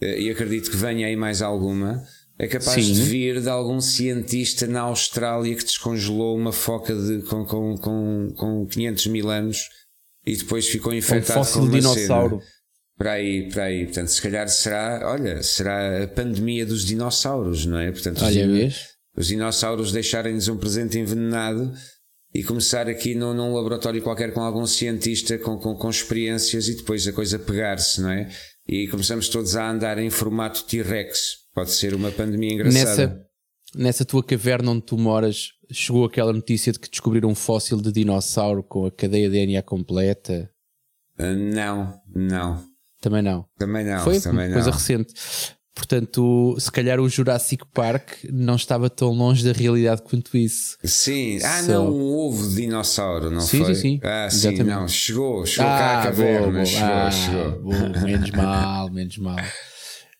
e 0.00 0.28
acredito 0.28 0.70
que 0.70 0.76
venha 0.76 1.06
aí 1.06 1.16
mais 1.16 1.40
alguma. 1.40 2.02
É 2.38 2.46
capaz 2.46 2.84
Sim. 2.84 2.92
de 2.92 3.02
vir 3.02 3.40
de 3.40 3.48
algum 3.48 3.80
cientista 3.80 4.66
na 4.66 4.82
Austrália 4.82 5.54
que 5.54 5.64
descongelou 5.64 6.36
uma 6.36 6.52
foca 6.52 6.94
de, 6.94 7.22
com, 7.22 7.46
com, 7.46 7.76
com, 7.78 8.34
com 8.36 8.66
500 8.66 9.06
mil 9.06 9.30
anos 9.30 9.58
e 10.26 10.36
depois 10.36 10.68
ficou 10.68 10.92
infectado 10.92 11.40
um 11.40 11.44
fóssil 11.44 11.60
com 11.62 11.66
uma 11.68 11.78
dinossauro. 11.78 12.40
Cena. 12.40 12.55
Para 12.96 13.12
aí, 13.12 13.48
para 13.50 13.64
aí. 13.64 13.84
Portanto, 13.84 14.08
se 14.08 14.22
calhar 14.22 14.48
será, 14.48 15.02
olha, 15.04 15.42
será 15.42 16.04
a 16.04 16.08
pandemia 16.08 16.64
dos 16.64 16.84
dinossauros, 16.84 17.66
não 17.66 17.78
é? 17.78 17.92
Portanto, 17.92 18.24
olha, 18.24 18.46
os, 18.66 18.74
os 19.16 19.26
dinossauros 19.26 19.92
deixarem-nos 19.92 20.48
um 20.48 20.56
presente 20.56 20.98
envenenado 20.98 21.72
e 22.34 22.42
começar 22.42 22.88
aqui 22.88 23.14
num, 23.14 23.32
num, 23.34 23.54
laboratório 23.54 24.02
qualquer 24.02 24.32
com 24.32 24.40
algum 24.40 24.66
cientista 24.66 25.38
com, 25.38 25.58
com, 25.58 25.74
com 25.74 25.88
experiências 25.88 26.68
e 26.68 26.76
depois 26.76 27.06
a 27.06 27.12
coisa 27.12 27.38
pegar-se, 27.38 28.00
não 28.00 28.10
é? 28.10 28.28
E 28.68 28.88
começamos 28.88 29.28
todos 29.28 29.56
a 29.56 29.70
andar 29.70 29.98
em 29.98 30.10
formato 30.10 30.64
T-Rex. 30.64 31.46
Pode 31.54 31.70
ser 31.70 31.94
uma 31.94 32.10
pandemia 32.10 32.52
engraçada. 32.52 32.84
Nessa, 32.84 33.26
nessa 33.74 34.04
tua 34.04 34.22
caverna 34.22 34.70
onde 34.70 34.82
tu 34.82 34.98
moras, 34.98 35.50
chegou 35.70 36.04
aquela 36.04 36.32
notícia 36.32 36.72
de 36.72 36.78
que 36.78 36.90
descobriram 36.90 37.28
um 37.28 37.34
fóssil 37.34 37.80
de 37.80 37.92
dinossauro 37.92 38.62
com 38.62 38.86
a 38.86 38.90
cadeia 38.90 39.30
DNA 39.30 39.62
completa? 39.62 40.50
Uh, 41.18 41.34
não, 41.54 41.98
não. 42.14 42.75
Também 43.00 43.22
não. 43.22 43.46
Também 43.58 43.84
não. 43.84 44.02
Foi 44.02 44.20
também 44.20 44.52
coisa 44.52 44.70
recente. 44.70 45.14
Portanto, 45.76 46.56
se 46.58 46.72
calhar 46.72 46.98
o 46.98 47.06
Jurassic 47.06 47.62
Park 47.74 48.24
não 48.32 48.56
estava 48.56 48.88
tão 48.88 49.10
longe 49.10 49.44
da 49.44 49.52
realidade 49.52 50.00
quanto 50.00 50.34
isso. 50.34 50.78
Sim, 50.82 51.38
ah, 51.44 51.62
Só... 51.62 51.72
não, 51.72 51.92
houve 51.92 52.56
dinossauro, 52.56 53.30
não 53.30 53.42
sim, 53.42 53.62
foi? 53.62 53.74
Sim, 53.74 53.80
sim, 53.80 54.00
Ah, 54.02 54.28
sim, 54.30 54.36
Exatamente. 54.38 54.74
não, 54.74 54.88
chegou, 54.88 55.44
chegou 55.44 55.70
ah, 55.70 55.78
cá 55.78 56.00
a 56.00 56.02
caverna, 56.04 56.64
chegou, 56.64 56.88
ah, 56.88 57.10
chegou. 57.10 57.62
Boa, 57.62 57.88
menos 58.00 58.30
mal, 58.30 58.90
menos 58.90 59.18
mal. 59.18 59.36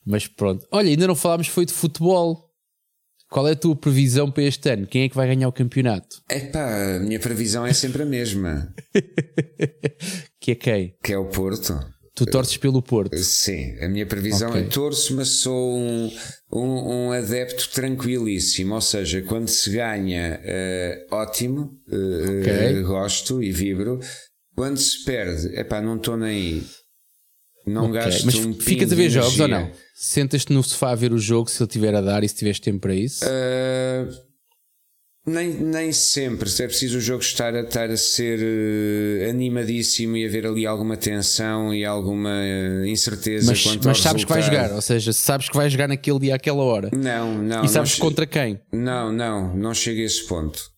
Mas 0.05 0.27
pronto. 0.27 0.67
Olha, 0.71 0.91
ainda 0.91 1.07
não 1.07 1.17
falámos 1.17 1.49
foi 1.49 1.65
de 1.65 1.73
futebol. 1.73 2.45
Qual 3.31 3.49
é 3.49 3.53
a 3.53 3.57
tua 3.57 3.75
previsão 3.75 4.31
para 4.31 4.45
este 4.45 4.71
ano? 4.71 4.87
Quem 4.87 5.05
é 5.05 5.09
que 5.09 5.17
vai 5.17 5.27
ganhar 5.27 5.49
o 5.49 5.53
campeonato? 5.53 6.23
Epá, 6.31 6.97
a 6.97 7.01
minha 7.01 7.19
previsão 7.19 7.67
é 7.67 7.73
sempre 7.73 8.03
a 8.03 8.07
mesma. 8.07 8.73
que 10.39 10.53
é 10.53 10.55
quem? 10.55 10.95
Que 11.03 11.15
é 11.15 11.19
o 11.19 11.27
Porto. 11.27 11.77
Tu 12.17 12.25
torces 12.25 12.57
pelo 12.57 12.81
Porto? 12.81 13.15
Sim, 13.19 13.79
a 13.79 13.87
minha 13.89 14.07
previsão 14.07 14.49
okay. 14.49 14.63
é 14.63 14.65
torço, 14.65 15.15
mas 15.15 15.29
sou 15.29 15.77
um, 15.77 16.11
um, 16.51 16.61
um, 16.61 17.13
adepto 17.13 17.69
tranquilíssimo. 17.69 18.75
Ou 18.75 18.81
seja, 18.81 19.21
quando 19.21 19.49
se 19.49 19.69
ganha, 19.69 20.41
uh, 20.41 21.15
ótimo, 21.15 21.79
uh, 21.87 22.41
okay. 22.41 22.81
uh, 22.81 22.87
gosto 22.87 23.43
e 23.43 23.53
vibro. 23.53 24.01
Quando 24.55 24.79
se 24.79 25.05
perde, 25.05 25.55
epá, 25.61 25.83
não 25.83 25.97
estou 25.97 26.17
nem 26.17 26.31
aí. 26.31 26.67
Não 27.67 27.91
okay. 27.91 28.01
gasto 28.01 28.25
mas 28.25 28.35
um 28.37 28.55
ficas 28.55 28.91
a 28.91 28.95
ver 28.95 29.11
jogos 29.11 29.39
ou 29.39 29.49
não? 29.49 29.71
Sentas-te 29.95 30.55
no 30.55 30.63
sofá 30.63 30.93
a 30.93 30.95
ver 30.95 31.13
o 31.13 31.19
jogo 31.19 31.51
se 31.51 31.63
ele 31.63 31.69
tiver 31.69 31.95
a 31.95 32.01
dar 32.01 32.25
e 32.25 32.29
se 32.29 32.37
tiveres 32.37 32.61
tempo 32.61 32.81
para 32.81 32.95
isso? 32.95 33.27
Nem, 35.27 35.53
nem 35.53 35.91
sempre. 35.91 36.49
É 36.61 36.67
preciso 36.69 36.99
o 36.99 37.01
jogo 37.01 37.21
estar 37.21 37.53
a, 37.55 37.61
estar 37.61 37.91
a 37.91 37.97
ser 37.97 38.39
uh, 38.39 39.29
animadíssimo 39.29 40.17
e 40.17 40.25
haver 40.25 40.47
ali 40.47 40.65
alguma 40.65 40.97
tensão 40.97 41.75
e 41.75 41.85
alguma 41.85 42.31
uh, 42.31 42.87
incerteza 42.87 43.51
mas, 43.51 43.63
quanto 43.63 43.89
Mas 43.89 43.99
sabes 43.99 44.23
resultado. 44.23 44.27
que 44.27 44.33
vai 44.33 44.43
jogar, 44.43 44.75
ou 44.75 44.81
seja, 44.81 45.13
sabes 45.13 45.49
que 45.49 45.57
vai 45.57 45.69
jogar 45.69 45.89
naquele 45.89 46.21
dia 46.21 46.37
àquela 46.37 46.63
hora. 46.63 46.91
Não, 46.95 47.43
não. 47.43 47.65
E 47.65 47.69
sabes 47.69 47.99
não 47.99 48.07
contra 48.07 48.25
quem? 48.25 48.61
Não, 48.73 49.13
não, 49.13 49.57
não 49.57 49.75
chega 49.75 50.01
a 50.01 50.05
esse 50.05 50.25
ponto. 50.27 50.71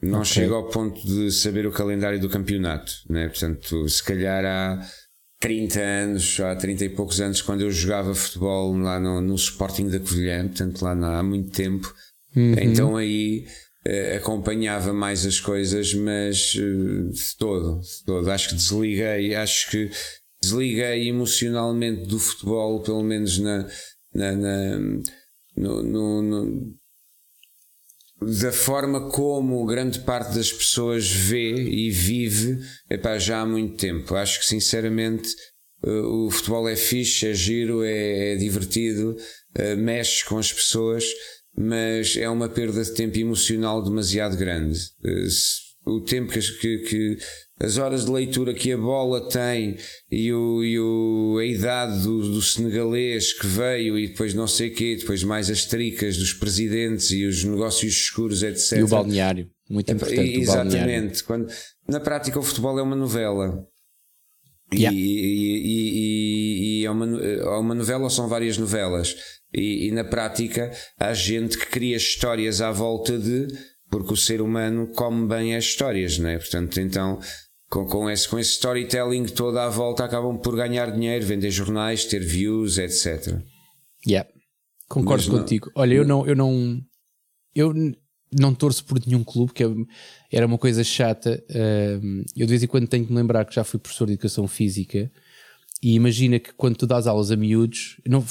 Não 0.00 0.20
okay. 0.20 0.32
chega 0.32 0.54
ao 0.54 0.68
ponto 0.68 1.04
de 1.04 1.32
saber 1.32 1.66
o 1.66 1.72
calendário 1.72 2.20
do 2.20 2.28
campeonato. 2.28 2.92
Né? 3.10 3.28
Portanto, 3.28 3.88
se 3.88 4.04
calhar 4.04 4.44
há 4.44 4.86
30 5.40 5.80
anos, 5.80 6.38
há 6.38 6.54
30 6.54 6.84
e 6.84 6.88
poucos 6.90 7.20
anos, 7.20 7.42
quando 7.42 7.62
eu 7.62 7.70
jogava 7.72 8.14
futebol 8.14 8.76
lá 8.76 9.00
no, 9.00 9.20
no 9.20 9.34
Sporting 9.34 9.88
da 9.88 9.98
Covilhã, 9.98 10.46
portanto 10.46 10.82
lá 10.82 11.18
há 11.18 11.22
muito 11.24 11.50
tempo, 11.50 11.92
uhum. 12.36 12.54
então 12.58 12.96
aí 12.96 13.46
acompanhava 14.16 14.92
mais 14.92 15.24
as 15.26 15.38
coisas, 15.40 15.94
mas 15.94 16.54
uh, 16.54 17.10
de 17.10 17.36
todo, 17.38 17.80
de 17.80 18.04
todo. 18.04 18.30
Acho 18.30 18.50
que 18.50 18.54
desliguei, 18.54 19.34
acho 19.34 19.70
que 19.70 19.90
desliguei 20.42 21.08
emocionalmente 21.08 22.06
do 22.06 22.18
futebol, 22.18 22.82
pelo 22.82 23.02
menos 23.02 23.38
na, 23.38 23.68
na, 24.14 24.32
na 24.32 24.78
no, 25.56 25.82
no, 25.82 26.22
no 26.22 26.76
da 28.20 28.50
forma 28.50 29.10
como 29.10 29.66
grande 29.66 30.00
parte 30.00 30.34
das 30.34 30.50
pessoas 30.50 31.10
vê 31.10 31.52
e 31.52 31.90
vive 31.90 32.58
epá, 32.88 33.18
já 33.18 33.40
há 33.40 33.46
muito 33.46 33.76
tempo. 33.76 34.14
Acho 34.14 34.40
que 34.40 34.46
sinceramente 34.46 35.28
eh, 35.84 35.90
o 35.90 36.30
futebol 36.30 36.68
é 36.68 36.76
fixe, 36.76 37.26
é 37.26 37.34
giro, 37.34 37.84
é, 37.84 38.32
é 38.32 38.36
divertido, 38.36 39.16
eh, 39.54 39.76
mexe 39.76 40.24
com 40.24 40.38
as 40.38 40.52
pessoas, 40.52 41.04
mas 41.56 42.16
é 42.16 42.28
uma 42.28 42.48
perda 42.48 42.82
de 42.82 42.92
tempo 42.92 43.16
emocional 43.18 43.82
demasiado 43.82 44.36
grande. 44.36 44.78
Eh, 45.04 45.26
o 45.86 46.00
tempo 46.00 46.32
que, 46.32 46.78
que, 46.78 47.18
as 47.60 47.78
horas 47.78 48.04
de 48.04 48.10
leitura 48.10 48.52
que 48.52 48.72
a 48.72 48.76
bola 48.76 49.28
tem 49.28 49.78
e, 50.10 50.32
o, 50.32 50.62
e 50.62 50.78
o, 50.78 51.38
a 51.38 51.44
idade 51.44 52.02
do, 52.02 52.32
do 52.32 52.42
senegalês 52.42 53.32
que 53.32 53.46
veio 53.46 53.98
e 53.98 54.08
depois 54.08 54.34
não 54.34 54.46
sei 54.46 54.68
o 54.68 54.74
quê, 54.74 54.96
depois 54.98 55.22
mais 55.22 55.48
as 55.48 55.64
tricas 55.64 56.16
dos 56.16 56.32
presidentes 56.34 57.12
e 57.12 57.24
os 57.24 57.44
negócios 57.44 57.92
escuros, 57.92 58.42
etc. 58.42 58.78
E 58.78 58.82
o 58.82 58.88
balneário, 58.88 59.48
muito 59.70 59.90
importante. 59.90 60.20
E, 60.20 60.40
exatamente. 60.40 61.22
Quando, 61.22 61.50
na 61.88 62.00
prática, 62.00 62.38
o 62.38 62.42
futebol 62.42 62.78
é 62.78 62.82
uma 62.82 62.96
novela. 62.96 63.64
Yeah. 64.74 64.96
E, 64.96 65.02
e, 65.02 66.80
e, 66.80 66.84
é, 66.84 66.90
uma, 66.90 67.22
é 67.22 67.44
uma 67.58 67.74
novela 67.74 68.04
ou 68.04 68.10
são 68.10 68.28
várias 68.28 68.58
novelas. 68.58 69.14
E, 69.54 69.90
na 69.92 70.04
prática, 70.04 70.72
há 70.98 71.14
gente 71.14 71.56
que 71.56 71.66
cria 71.66 71.96
histórias 71.96 72.60
à 72.60 72.70
volta 72.70 73.18
de. 73.18 73.46
Porque 73.88 74.12
o 74.12 74.16
ser 74.16 74.40
humano 74.40 74.88
come 74.88 75.28
bem 75.28 75.54
as 75.54 75.64
histórias, 75.64 76.18
não 76.18 76.28
é? 76.28 76.38
Portanto, 76.38 76.80
então 76.80 77.20
com, 77.68 77.86
com, 77.86 78.10
esse, 78.10 78.28
com 78.28 78.38
esse 78.38 78.52
storytelling 78.52 79.26
todo 79.26 79.58
à 79.58 79.68
volta, 79.68 80.04
acabam 80.04 80.38
por 80.38 80.56
ganhar 80.56 80.90
dinheiro, 80.90 81.24
vender 81.24 81.50
jornais, 81.50 82.04
ter 82.04 82.20
views, 82.20 82.78
etc. 82.78 83.40
Yeah. 84.06 84.28
Concordo 84.88 85.24
Mas 85.30 85.40
contigo. 85.40 85.66
Não, 85.74 85.82
Olha, 85.82 85.94
eu 85.94 86.04
não, 86.04 86.26
eu 86.26 86.36
não, 86.36 86.80
eu 87.54 87.74
não 88.32 88.54
torço 88.54 88.84
por 88.84 89.00
nenhum 89.04 89.22
clube, 89.22 89.52
que 89.52 89.64
é, 89.64 89.68
era 90.30 90.46
uma 90.46 90.58
coisa 90.58 90.82
chata. 90.82 91.42
Eu 92.34 92.46
de 92.46 92.50
vez 92.50 92.62
em 92.62 92.66
quando 92.66 92.88
tenho 92.88 93.06
que 93.06 93.12
me 93.12 93.18
lembrar 93.18 93.44
que 93.44 93.54
já 93.54 93.64
fui 93.64 93.78
professor 93.78 94.06
de 94.06 94.14
educação 94.14 94.46
física 94.46 95.10
e 95.82 95.94
imagina 95.94 96.38
que 96.38 96.52
quando 96.54 96.76
tu 96.76 96.86
dás 96.86 97.06
aulas 97.06 97.30
a 97.30 97.36
miúdos, 97.36 98.00
não, 98.06 98.24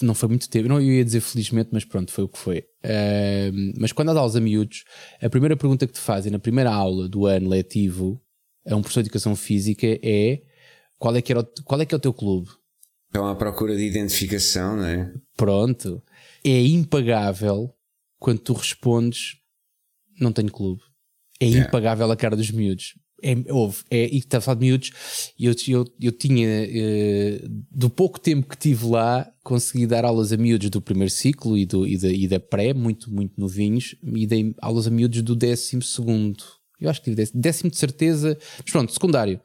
não 0.00 0.14
foi 0.14 0.28
muito 0.28 0.48
tempo, 0.48 0.68
não 0.68 0.80
eu 0.80 0.92
ia 0.92 1.04
dizer 1.04 1.20
felizmente, 1.20 1.70
mas 1.72 1.84
pronto, 1.84 2.12
foi 2.12 2.24
o 2.24 2.28
que 2.28 2.38
foi. 2.38 2.64
Mas 3.78 3.92
quando 3.92 4.08
dás 4.08 4.18
aulas 4.18 4.36
a 4.36 4.40
miúdos, 4.40 4.84
a 5.20 5.28
primeira 5.28 5.56
pergunta 5.56 5.86
que 5.86 5.92
te 5.92 6.00
fazem 6.00 6.32
na 6.32 6.38
primeira 6.38 6.72
aula 6.72 7.08
do 7.08 7.26
ano 7.26 7.48
letivo 7.48 8.20
a 8.66 8.76
um 8.76 8.80
professor 8.80 9.02
de 9.02 9.08
educação 9.08 9.34
física 9.34 9.86
é 10.02 10.42
qual 10.98 11.16
é 11.16 11.20
que, 11.20 11.32
era 11.32 11.40
o, 11.40 11.44
qual 11.64 11.80
é, 11.80 11.84
que 11.84 11.94
é 11.94 11.98
o 11.98 12.00
teu 12.00 12.14
clube? 12.14 12.48
Estão 13.08 13.26
à 13.26 13.34
procura 13.34 13.76
de 13.76 13.82
identificação, 13.82 14.76
não 14.76 14.86
é? 14.86 15.12
Pronto. 15.36 16.00
É 16.44 16.60
impagável 16.62 17.74
quando 18.18 18.38
tu 18.38 18.52
respondes 18.52 19.36
não 20.20 20.32
tenho 20.32 20.50
clube. 20.50 20.80
É 21.40 21.46
yeah. 21.46 21.68
impagável 21.68 22.10
a 22.10 22.16
cara 22.16 22.36
dos 22.36 22.50
miúdos. 22.50 22.94
É, 23.24 23.36
houve, 23.52 23.84
é, 23.88 24.08
e 24.08 24.18
está 24.18 24.38
a 24.38 24.40
falar 24.40 24.58
de 24.58 24.66
miúdos, 24.66 24.90
eu, 25.38 25.54
eu, 25.68 25.84
eu 26.00 26.10
tinha, 26.10 26.48
eh, 26.48 27.40
do 27.70 27.88
pouco 27.88 28.18
tempo 28.18 28.48
que 28.48 28.56
tive 28.56 28.84
lá, 28.86 29.30
consegui 29.44 29.86
dar 29.86 30.04
aulas 30.04 30.32
a 30.32 30.36
miúdos 30.36 30.68
do 30.70 30.82
primeiro 30.82 31.10
ciclo 31.10 31.56
e, 31.56 31.64
do, 31.64 31.86
e, 31.86 31.96
da, 31.96 32.08
e 32.08 32.26
da 32.26 32.40
pré, 32.40 32.74
muito, 32.74 33.12
muito 33.12 33.40
novinhos, 33.40 33.94
e 34.02 34.26
dei 34.26 34.52
aulas 34.60 34.88
a 34.88 34.90
miúdos 34.90 35.22
do 35.22 35.36
décimo 35.36 35.82
segundo 35.82 36.42
eu 36.82 36.90
acho 36.90 37.00
que 37.00 37.04
tive 37.04 37.16
décimo, 37.16 37.40
décimo 37.40 37.70
de 37.70 37.76
certeza, 37.78 38.36
mas 38.58 38.72
pronto, 38.72 38.92
secundário. 38.92 39.40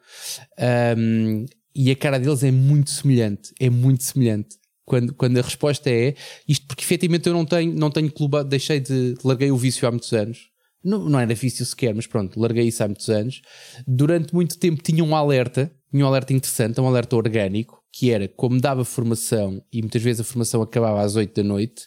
Um, 0.98 1.46
e 1.74 1.90
a 1.90 1.96
cara 1.96 2.18
deles 2.18 2.42
é 2.42 2.50
muito 2.50 2.90
semelhante, 2.90 3.52
é 3.60 3.70
muito 3.70 4.02
semelhante. 4.02 4.56
Quando, 4.84 5.14
quando 5.14 5.38
a 5.38 5.42
resposta 5.42 5.88
é 5.88 6.14
isto, 6.48 6.66
porque 6.66 6.82
efetivamente 6.82 7.28
eu 7.28 7.32
não 7.34 7.44
tenho, 7.44 7.72
não 7.74 7.90
tenho 7.90 8.10
clube, 8.10 8.42
deixei 8.42 8.80
de, 8.80 9.14
larguei 9.22 9.50
o 9.52 9.56
vício 9.56 9.86
há 9.86 9.90
muitos 9.90 10.12
anos. 10.12 10.48
Não, 10.82 11.08
não 11.08 11.18
era 11.18 11.34
vício 11.34 11.64
sequer, 11.66 11.94
mas 11.94 12.06
pronto, 12.06 12.38
larguei 12.40 12.68
isso 12.68 12.82
há 12.82 12.86
muitos 12.86 13.08
anos. 13.08 13.42
Durante 13.86 14.34
muito 14.34 14.58
tempo 14.58 14.82
tinha 14.82 15.02
um 15.02 15.14
alerta, 15.14 15.70
tinha 15.90 16.04
um 16.04 16.08
alerta 16.08 16.32
interessante, 16.32 16.80
um 16.80 16.86
alerta 16.86 17.16
orgânico, 17.16 17.82
que 17.92 18.10
era 18.10 18.28
como 18.28 18.60
dava 18.60 18.84
formação 18.84 19.62
e 19.72 19.80
muitas 19.80 20.02
vezes 20.02 20.20
a 20.20 20.24
formação 20.24 20.62
acabava 20.62 21.02
às 21.02 21.16
8 21.16 21.34
da 21.34 21.42
noite, 21.42 21.86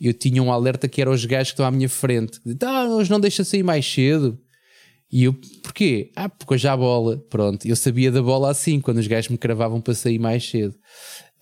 eu 0.00 0.14
tinha 0.14 0.42
um 0.42 0.52
alerta 0.52 0.88
que 0.88 1.00
era 1.00 1.10
os 1.10 1.24
gajos 1.24 1.48
que 1.48 1.54
estão 1.54 1.66
à 1.66 1.70
minha 1.70 1.88
frente. 1.88 2.40
Ah, 2.62 2.86
hoje 2.86 3.10
não 3.10 3.20
deixa 3.20 3.44
sair 3.44 3.62
mais 3.62 3.84
cedo. 3.84 4.38
E 5.12 5.24
eu, 5.24 5.34
porquê? 5.62 6.12
Ah, 6.14 6.28
porque 6.28 6.54
hoje 6.54 6.68
há 6.68 6.76
bola. 6.76 7.18
Pronto, 7.28 7.66
eu 7.66 7.74
sabia 7.74 8.12
da 8.12 8.22
bola 8.22 8.50
assim, 8.50 8.80
quando 8.80 8.98
os 8.98 9.06
gajos 9.06 9.28
me 9.28 9.36
cravavam 9.36 9.80
para 9.80 9.94
sair 9.94 10.18
mais 10.18 10.48
cedo. 10.48 10.74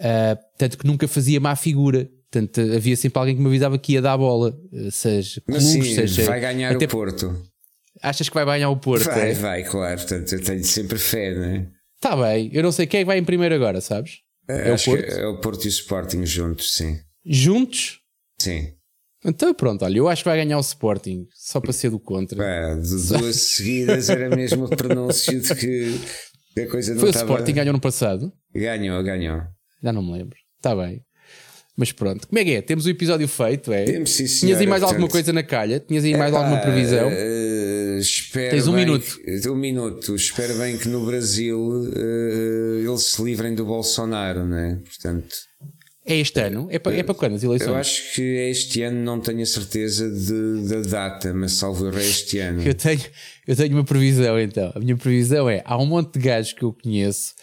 Uh, 0.00 0.38
tanto 0.56 0.78
que 0.78 0.86
nunca 0.86 1.06
fazia 1.06 1.38
má 1.38 1.54
figura. 1.54 2.08
Portanto, 2.30 2.60
havia 2.60 2.96
sempre 2.96 3.18
alguém 3.18 3.36
que 3.36 3.40
me 3.40 3.48
avisava 3.48 3.78
que 3.78 3.94
ia 3.94 4.02
dar 4.02 4.12
a 4.12 4.18
bola. 4.18 4.54
Seja 4.90 5.42
Mas 5.46 5.64
clubes, 5.64 5.88
sim, 5.88 5.94
seja. 5.94 6.24
Vai 6.24 6.40
ganhar 6.40 6.74
até 6.74 6.84
o 6.84 6.88
Porto. 6.88 7.42
Achas 8.02 8.28
que 8.28 8.34
vai 8.34 8.44
ganhar 8.44 8.70
o 8.70 8.76
Porto? 8.76 9.04
Vai, 9.04 9.30
é? 9.30 9.34
vai, 9.34 9.64
claro. 9.64 9.96
Portanto, 9.96 10.32
eu 10.32 10.42
tenho 10.42 10.64
sempre 10.64 10.98
fé, 10.98 11.34
não 11.34 11.44
é? 11.44 11.68
Está 11.96 12.16
bem. 12.16 12.50
Eu 12.52 12.62
não 12.62 12.70
sei 12.70 12.86
quem 12.86 13.00
é 13.00 13.02
que 13.02 13.06
vai 13.06 13.18
em 13.18 13.24
primeiro 13.24 13.54
agora, 13.54 13.80
sabes? 13.80 14.18
É, 14.48 14.70
é 14.70 14.74
o 14.74 14.78
Porto? 14.78 15.04
é 15.04 15.26
o 15.26 15.40
Porto 15.40 15.64
e 15.64 15.68
o 15.68 15.70
Sporting 15.70 16.24
juntos, 16.24 16.74
sim. 16.74 16.98
Juntos? 17.24 18.00
Sim. 18.38 18.72
Então 19.24 19.52
pronto, 19.52 19.84
olha, 19.84 19.98
eu 19.98 20.08
acho 20.08 20.22
que 20.22 20.28
vai 20.28 20.38
ganhar 20.38 20.56
o 20.56 20.60
Sporting, 20.60 21.26
só 21.34 21.60
para 21.60 21.72
ser 21.72 21.90
do 21.90 21.98
contra. 21.98 22.38
Pá, 22.38 22.74
de 22.80 23.18
duas 23.18 23.36
seguidas 23.56 24.08
era 24.08 24.34
mesmo 24.34 24.66
o 24.66 24.68
pronúncio 24.68 25.40
de 25.40 25.54
que 25.56 26.60
a 26.60 26.70
coisa 26.70 26.94
não 26.94 27.00
Foi 27.00 27.10
estava... 27.10 27.32
o 27.32 27.34
Sporting 27.34 27.52
ganhou 27.52 27.72
no 27.72 27.80
passado? 27.80 28.32
Ganhou, 28.54 29.02
ganhou. 29.02 29.42
Já 29.82 29.92
não 29.92 30.02
me 30.02 30.12
lembro. 30.12 30.36
Está 30.56 30.74
bem. 30.74 31.02
Mas 31.78 31.92
pronto, 31.92 32.26
como 32.26 32.40
é 32.40 32.44
que 32.44 32.50
é? 32.54 32.60
Temos 32.60 32.86
o 32.86 32.90
episódio 32.90 33.28
feito, 33.28 33.72
é? 33.72 33.84
Temos, 33.84 34.10
sim, 34.10 34.26
senhora, 34.26 34.40
Tinhas 34.40 34.60
aí 34.60 34.66
mais 34.66 34.82
alguma 34.82 35.06
coisa 35.06 35.32
na 35.32 35.44
calha? 35.44 35.78
Tinhas 35.78 36.02
aí 36.02 36.16
mais 36.16 36.34
alguma 36.34 36.56
previsão? 36.58 37.08
Uh, 37.08 37.98
espero 38.00 38.50
Tens 38.50 38.66
um 38.66 38.72
minuto. 38.72 39.20
Que, 39.20 39.48
um 39.48 39.54
minuto. 39.54 40.16
Espero 40.16 40.58
bem 40.58 40.76
que 40.76 40.88
no 40.88 41.06
Brasil 41.06 41.56
uh, 41.56 42.78
eles 42.84 43.04
se 43.04 43.22
livrem 43.22 43.54
do 43.54 43.64
Bolsonaro, 43.64 44.44
né? 44.44 44.80
Portanto. 44.84 45.36
É 46.04 46.16
este 46.16 46.40
ano? 46.40 46.66
É 46.68 46.80
para, 46.80 46.96
é 46.96 47.02
para 47.04 47.14
quando 47.14 47.34
as 47.36 47.44
eleições? 47.44 47.68
Eu 47.68 47.76
acho 47.76 48.14
que 48.14 48.22
este 48.22 48.82
ano 48.82 49.04
não 49.04 49.20
tenho 49.20 49.42
a 49.42 49.46
certeza 49.46 50.10
de, 50.10 50.66
da 50.66 50.80
data, 50.80 51.32
mas 51.32 51.52
salvo 51.52 51.96
é 51.96 52.00
este 52.00 52.40
ano. 52.40 52.60
Eu 52.66 52.74
tenho, 52.74 53.02
eu 53.46 53.54
tenho 53.54 53.76
uma 53.76 53.84
previsão 53.84 54.40
então. 54.40 54.72
A 54.74 54.80
minha 54.80 54.96
previsão 54.96 55.48
é: 55.48 55.62
há 55.64 55.76
um 55.76 55.86
monte 55.86 56.18
de 56.18 56.24
gajos 56.24 56.54
que 56.54 56.62
eu 56.64 56.72
conheço 56.72 57.34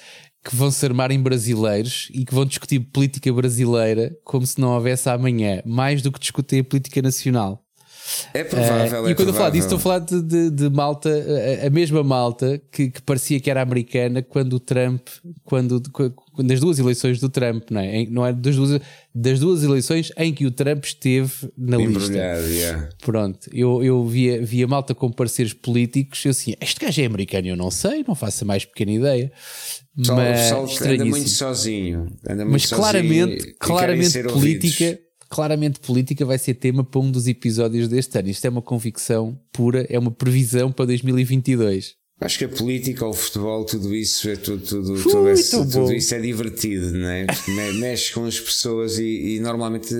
que 0.45 0.55
vão 0.55 0.69
se 0.69 0.85
armar 0.85 1.11
em 1.11 1.19
brasileiros 1.19 2.07
e 2.13 2.23
que 2.23 2.33
vão 2.33 2.45
discutir 2.45 2.79
política 2.79 3.33
brasileira 3.33 4.15
como 4.23 4.45
se 4.45 4.61
não 4.61 4.75
houvesse 4.75 5.09
amanhã, 5.09 5.63
mais 5.65 6.03
do 6.03 6.11
que 6.11 6.19
discutir 6.19 6.61
a 6.61 6.63
política 6.63 7.01
nacional. 7.01 7.64
É 8.33 8.43
provável. 8.43 9.03
Uh, 9.03 9.09
e 9.09 9.15
quando 9.15 9.29
é 9.29 9.31
eu 9.31 9.35
falo 9.35 9.51
disso, 9.51 9.65
estou 9.65 9.77
a 9.77 9.81
falar 9.81 9.99
de, 9.99 10.21
de, 10.21 10.49
de 10.51 10.69
malta, 10.69 11.09
a, 11.09 11.67
a, 11.67 11.69
mesma 11.69 12.03
malta 12.03 12.61
que, 12.71 12.89
que, 12.89 13.01
parecia 13.01 13.39
que 13.39 13.49
era 13.49 13.61
americana 13.61 14.21
quando 14.21 14.53
o 14.53 14.59
Trump, 14.59 15.07
quando, 15.43 15.81
quando 15.91 16.47
das 16.47 16.59
duas 16.59 16.77
eleições 16.77 17.19
do 17.19 17.29
Trump, 17.29 17.71
não 17.71 17.81
é? 17.81 18.05
Não 18.05 18.25
é 18.25 18.33
das 18.33 18.55
duas, 18.55 18.81
das 19.13 19.39
duas 19.39 19.63
eleições 19.63 20.11
em 20.17 20.33
que 20.33 20.45
o 20.45 20.51
Trump 20.51 20.83
esteve 20.83 21.31
na 21.57 21.77
lista. 21.77 22.13
Yeah. 22.13 22.89
Pronto, 23.01 23.49
eu, 23.51 23.83
eu 23.83 24.05
via, 24.05 24.41
via 24.45 24.67
malta 24.67 24.93
com 24.93 25.11
parceiros 25.11 25.53
políticos, 25.53 26.23
eu 26.25 26.31
assim, 26.31 26.53
este 26.61 26.79
gajo 26.79 27.01
é 27.01 27.05
americano, 27.05 27.47
eu 27.47 27.55
não 27.55 27.71
sei, 27.71 28.03
não 28.07 28.13
faço 28.15 28.43
a 28.43 28.47
mais 28.47 28.65
pequena 28.65 28.91
ideia. 28.91 29.31
Só, 30.03 30.15
mas 30.15 30.51
anda 30.81 31.05
muito 31.05 31.29
sozinho. 31.29 32.07
Anda 32.29 32.43
muito 32.43 32.51
mas 32.51 32.65
claramente, 32.65 33.55
claramente 33.57 34.23
política. 34.23 34.85
Ouvidos 34.85 35.04
claramente 35.35 35.81
política 35.81 36.23
vai 36.23 36.37
ser 36.37 36.53
tema 36.53 36.81
para 36.81 37.01
um 37.01 37.11
dos 37.11 37.27
episódios 37.27 37.89
deste 37.89 38.17
ano. 38.17 38.29
Isto 38.29 38.45
é 38.45 38.49
uma 38.49 38.61
convicção 38.61 39.37
pura, 39.51 39.85
é 39.89 39.99
uma 39.99 40.09
previsão 40.09 40.71
para 40.71 40.85
2022. 40.85 41.93
Acho 42.21 42.37
que 42.37 42.45
a 42.45 42.47
política, 42.47 43.05
o 43.05 43.13
futebol, 43.13 43.65
tudo 43.65 43.93
isso 43.93 44.29
é 44.29 44.37
tudo, 44.37 44.63
tudo, 44.65 44.93
Ui, 44.93 45.03
tudo, 45.03 45.29
esse, 45.29 45.51
tudo 45.51 45.93
isso 45.93 46.15
é 46.15 46.21
divertido, 46.21 46.89
não 46.93 47.09
é? 47.09 47.27
Mexe 47.75 48.13
com 48.13 48.23
as 48.23 48.39
pessoas 48.39 48.97
e, 48.97 49.35
e 49.35 49.39
normalmente 49.41 49.93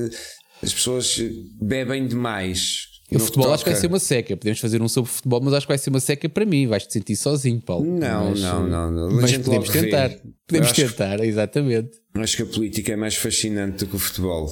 as 0.64 0.74
pessoas 0.74 1.20
bebem 1.62 2.08
demais. 2.08 2.86
O 3.12 3.20
futebol 3.20 3.54
acho 3.54 3.66
que 3.66 3.72
vai 3.72 3.80
ser 3.80 3.88
uma 3.88 4.00
seca. 4.00 4.38
Podemos 4.38 4.62
fazer 4.62 4.82
um 4.82 4.88
sobre 4.88 5.12
futebol, 5.12 5.42
mas 5.42 5.54
acho 5.54 5.68
que 5.68 5.72
vai 5.72 5.78
ser 5.78 5.90
uma 5.90 6.00
seca 6.00 6.30
para 6.30 6.46
mim. 6.46 6.66
Vais 6.66 6.88
te 6.88 6.94
sentir 6.94 7.18
sozinho, 7.18 7.60
Paulo. 7.60 7.86
Não, 7.86 8.30
mas, 8.30 8.42
não, 8.42 8.68
não, 8.68 8.90
não. 8.90 9.12
Mas 9.12 9.38
podemos 9.38 9.70
tentar. 9.70 10.18
Podemos 10.48 10.72
tentar, 10.72 11.18
que, 11.18 11.26
exatamente. 11.26 11.90
Acho 12.14 12.38
que 12.38 12.44
a 12.44 12.46
política 12.46 12.94
é 12.94 12.96
mais 12.96 13.16
fascinante 13.16 13.84
do 13.84 13.88
que 13.88 13.98
o 13.98 14.00
futebol 14.00 14.50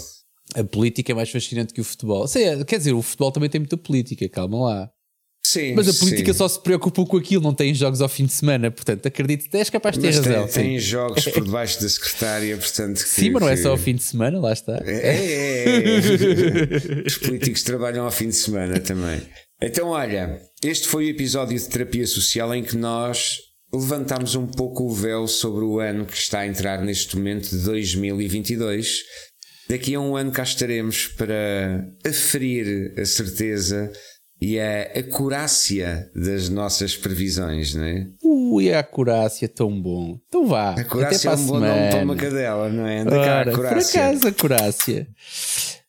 a 0.55 0.63
política 0.63 1.11
é 1.11 1.15
mais 1.15 1.29
fascinante 1.29 1.73
que 1.73 1.81
o 1.81 1.83
futebol. 1.83 2.27
Sei, 2.27 2.63
quer 2.65 2.77
dizer, 2.77 2.93
o 2.93 3.01
futebol 3.01 3.31
também 3.31 3.49
tem 3.49 3.59
muita 3.59 3.77
política, 3.77 4.27
calma 4.29 4.59
lá. 4.59 4.89
Sim, 5.45 5.73
mas 5.75 5.89
a 5.89 5.93
política 5.93 6.31
sim. 6.31 6.37
só 6.37 6.47
se 6.47 6.59
preocupa 6.59 7.05
com 7.05 7.17
aquilo, 7.17 7.43
não 7.43 7.53
tem 7.53 7.75
jogos 7.75 8.01
ao 8.01 8.07
fim 8.07 8.25
de 8.25 8.31
semana, 8.31 8.71
portanto, 8.71 9.05
acredito 9.05 9.49
que 9.49 9.57
és 9.57 9.69
capaz 9.69 9.95
de 9.95 10.01
ter 10.01 10.07
mas 10.07 10.17
razão. 10.17 10.47
Tem, 10.47 10.63
tem 10.63 10.79
jogos 10.79 11.25
por 11.25 11.43
debaixo 11.43 11.81
da 11.81 11.89
secretária, 11.89 12.57
portanto. 12.57 13.03
Que, 13.03 13.09
sim, 13.09 13.29
mas 13.29 13.41
não 13.41 13.49
é 13.49 13.57
só 13.57 13.71
ao 13.71 13.77
fim 13.77 13.93
de 13.93 14.03
semana, 14.03 14.39
lá 14.39 14.53
está. 14.53 14.81
É, 14.85 14.91
é, 14.91 15.65
é. 15.65 17.03
Os 17.05 17.17
políticos 17.17 17.61
trabalham 17.61 18.05
ao 18.05 18.11
fim 18.11 18.29
de 18.29 18.35
semana 18.35 18.79
também. 18.79 19.21
Então, 19.61 19.89
olha, 19.89 20.41
este 20.63 20.87
foi 20.87 21.05
o 21.05 21.09
episódio 21.09 21.57
de 21.57 21.67
terapia 21.67 22.07
social 22.07 22.53
em 22.55 22.63
que 22.63 22.77
nós 22.77 23.37
levantámos 23.73 24.35
um 24.35 24.47
pouco 24.47 24.83
o 24.83 24.93
véu 24.93 25.27
sobre 25.27 25.65
o 25.65 25.79
ano 25.79 26.05
que 26.05 26.15
está 26.15 26.39
a 26.39 26.47
entrar 26.47 26.81
neste 26.81 27.15
momento 27.17 27.49
de 27.49 27.57
2022 27.63 28.99
Daqui 29.73 29.95
a 29.95 29.99
um 29.99 30.15
ano 30.15 30.31
cá 30.31 30.43
estaremos 30.43 31.07
para 31.07 31.83
aferir 32.05 32.93
a 32.95 33.03
certeza 33.05 33.91
e 34.39 34.59
a 34.59 34.83
acurácia 34.99 36.11
das 36.15 36.47
nossas 36.47 36.95
previsões, 36.95 37.73
não 37.73 37.83
é? 37.83 38.07
Ui, 38.23 38.71
a 38.71 38.81
acurácia 38.81 39.49
tão 39.49 39.81
bom. 39.81 40.19
Então 40.27 40.45
vá. 40.45 40.75
A 40.77 40.81
acurácia 40.81 41.27
é 41.29 41.33
um 41.33 41.45
bom 41.47 41.59
nome 41.59 41.89
para 41.89 42.03
uma 42.03 42.15
cadela, 42.15 42.69
não 42.69 42.85
é? 42.85 42.99
Anda 42.99 43.17
Ora, 43.17 43.25
cá, 43.25 43.51
acurácia. 43.51 43.99
Por 43.99 44.05
acaso, 44.05 44.27
acurácia. 44.27 45.07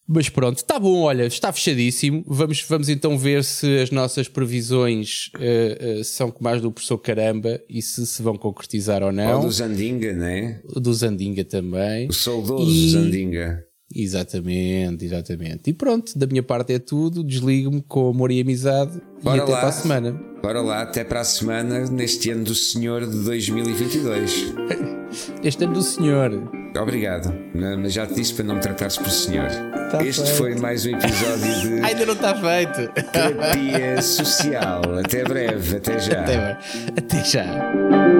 Mas 0.09 0.30
pronto, 0.30 0.56
está 0.56 0.78
bom, 0.78 1.02
olha, 1.02 1.26
está 1.26 1.52
fechadíssimo. 1.52 2.24
Vamos, 2.26 2.64
vamos 2.66 2.88
então 2.88 3.18
ver 3.18 3.44
se 3.44 3.80
as 3.80 3.90
nossas 3.90 4.28
previsões 4.28 5.30
uh, 5.34 6.00
uh, 6.00 6.04
são 6.04 6.30
como 6.30 6.48
as 6.48 6.62
do 6.62 6.72
professor 6.72 6.96
Caramba 6.96 7.61
e 7.68 7.82
se 7.82 8.06
se 8.06 8.22
vão 8.22 8.38
concretizar 8.38 9.02
ou 9.02 9.12
não. 9.12 9.40
Ou 9.40 9.44
do 9.44 9.52
Zandinga, 9.52 10.14
né? 10.14 10.62
O 10.74 10.80
do 10.80 10.94
Zandinga 10.94 11.44
também. 11.44 12.09
O 12.09 12.14
saudoso 12.14 12.70
e... 12.70 12.90
Zandinga. 12.92 13.62
Exatamente, 13.93 15.05
exatamente. 15.05 15.70
E 15.70 15.72
pronto, 15.72 16.18
da 16.18 16.26
minha 16.26 16.43
parte 16.43 16.72
é 16.72 16.78
tudo. 16.78 17.22
Desligo-me 17.22 17.82
com 17.82 18.09
amor 18.09 18.30
e 18.30 18.41
amizade. 18.41 19.01
Bora 19.22 19.39
e 19.39 19.41
até 19.41 19.53
lá. 19.53 19.59
para 19.61 19.68
a 19.68 19.72
semana. 19.72 20.20
Bora 20.43 20.61
lá, 20.61 20.82
até 20.82 21.05
para 21.05 21.20
a 21.20 21.24
semana, 21.24 21.87
neste 21.91 22.30
ano 22.30 22.45
do 22.45 22.55
Senhor 22.55 23.07
de 23.07 23.24
2022. 23.24 24.55
este 25.43 25.64
ano 25.64 25.74
do 25.74 25.82
Senhor. 25.82 26.51
Obrigado, 26.76 27.32
mas 27.55 27.93
já 27.93 28.05
te 28.05 28.14
disse 28.14 28.35
para 28.35 28.45
não 28.45 28.57
me 28.57 28.61
tratares 28.61 28.99
por 28.99 29.09
Senhor. 29.09 29.49
Tá 29.91 30.05
este 30.05 30.22
feito. 30.24 30.37
foi 30.37 30.55
mais 30.57 30.85
um 30.85 30.91
episódio 30.91 31.61
de. 31.61 31.80
Ainda 31.87 32.07
não 32.07 32.14
está 32.14 32.35
feito. 32.35 32.93
Terapia 33.12 34.03
Social. 34.03 34.82
Até 34.99 35.24
breve, 35.24 35.76
até 35.76 35.99
já. 36.01 36.20
Até, 36.20 36.59
até 36.97 37.24
já. 37.24 38.13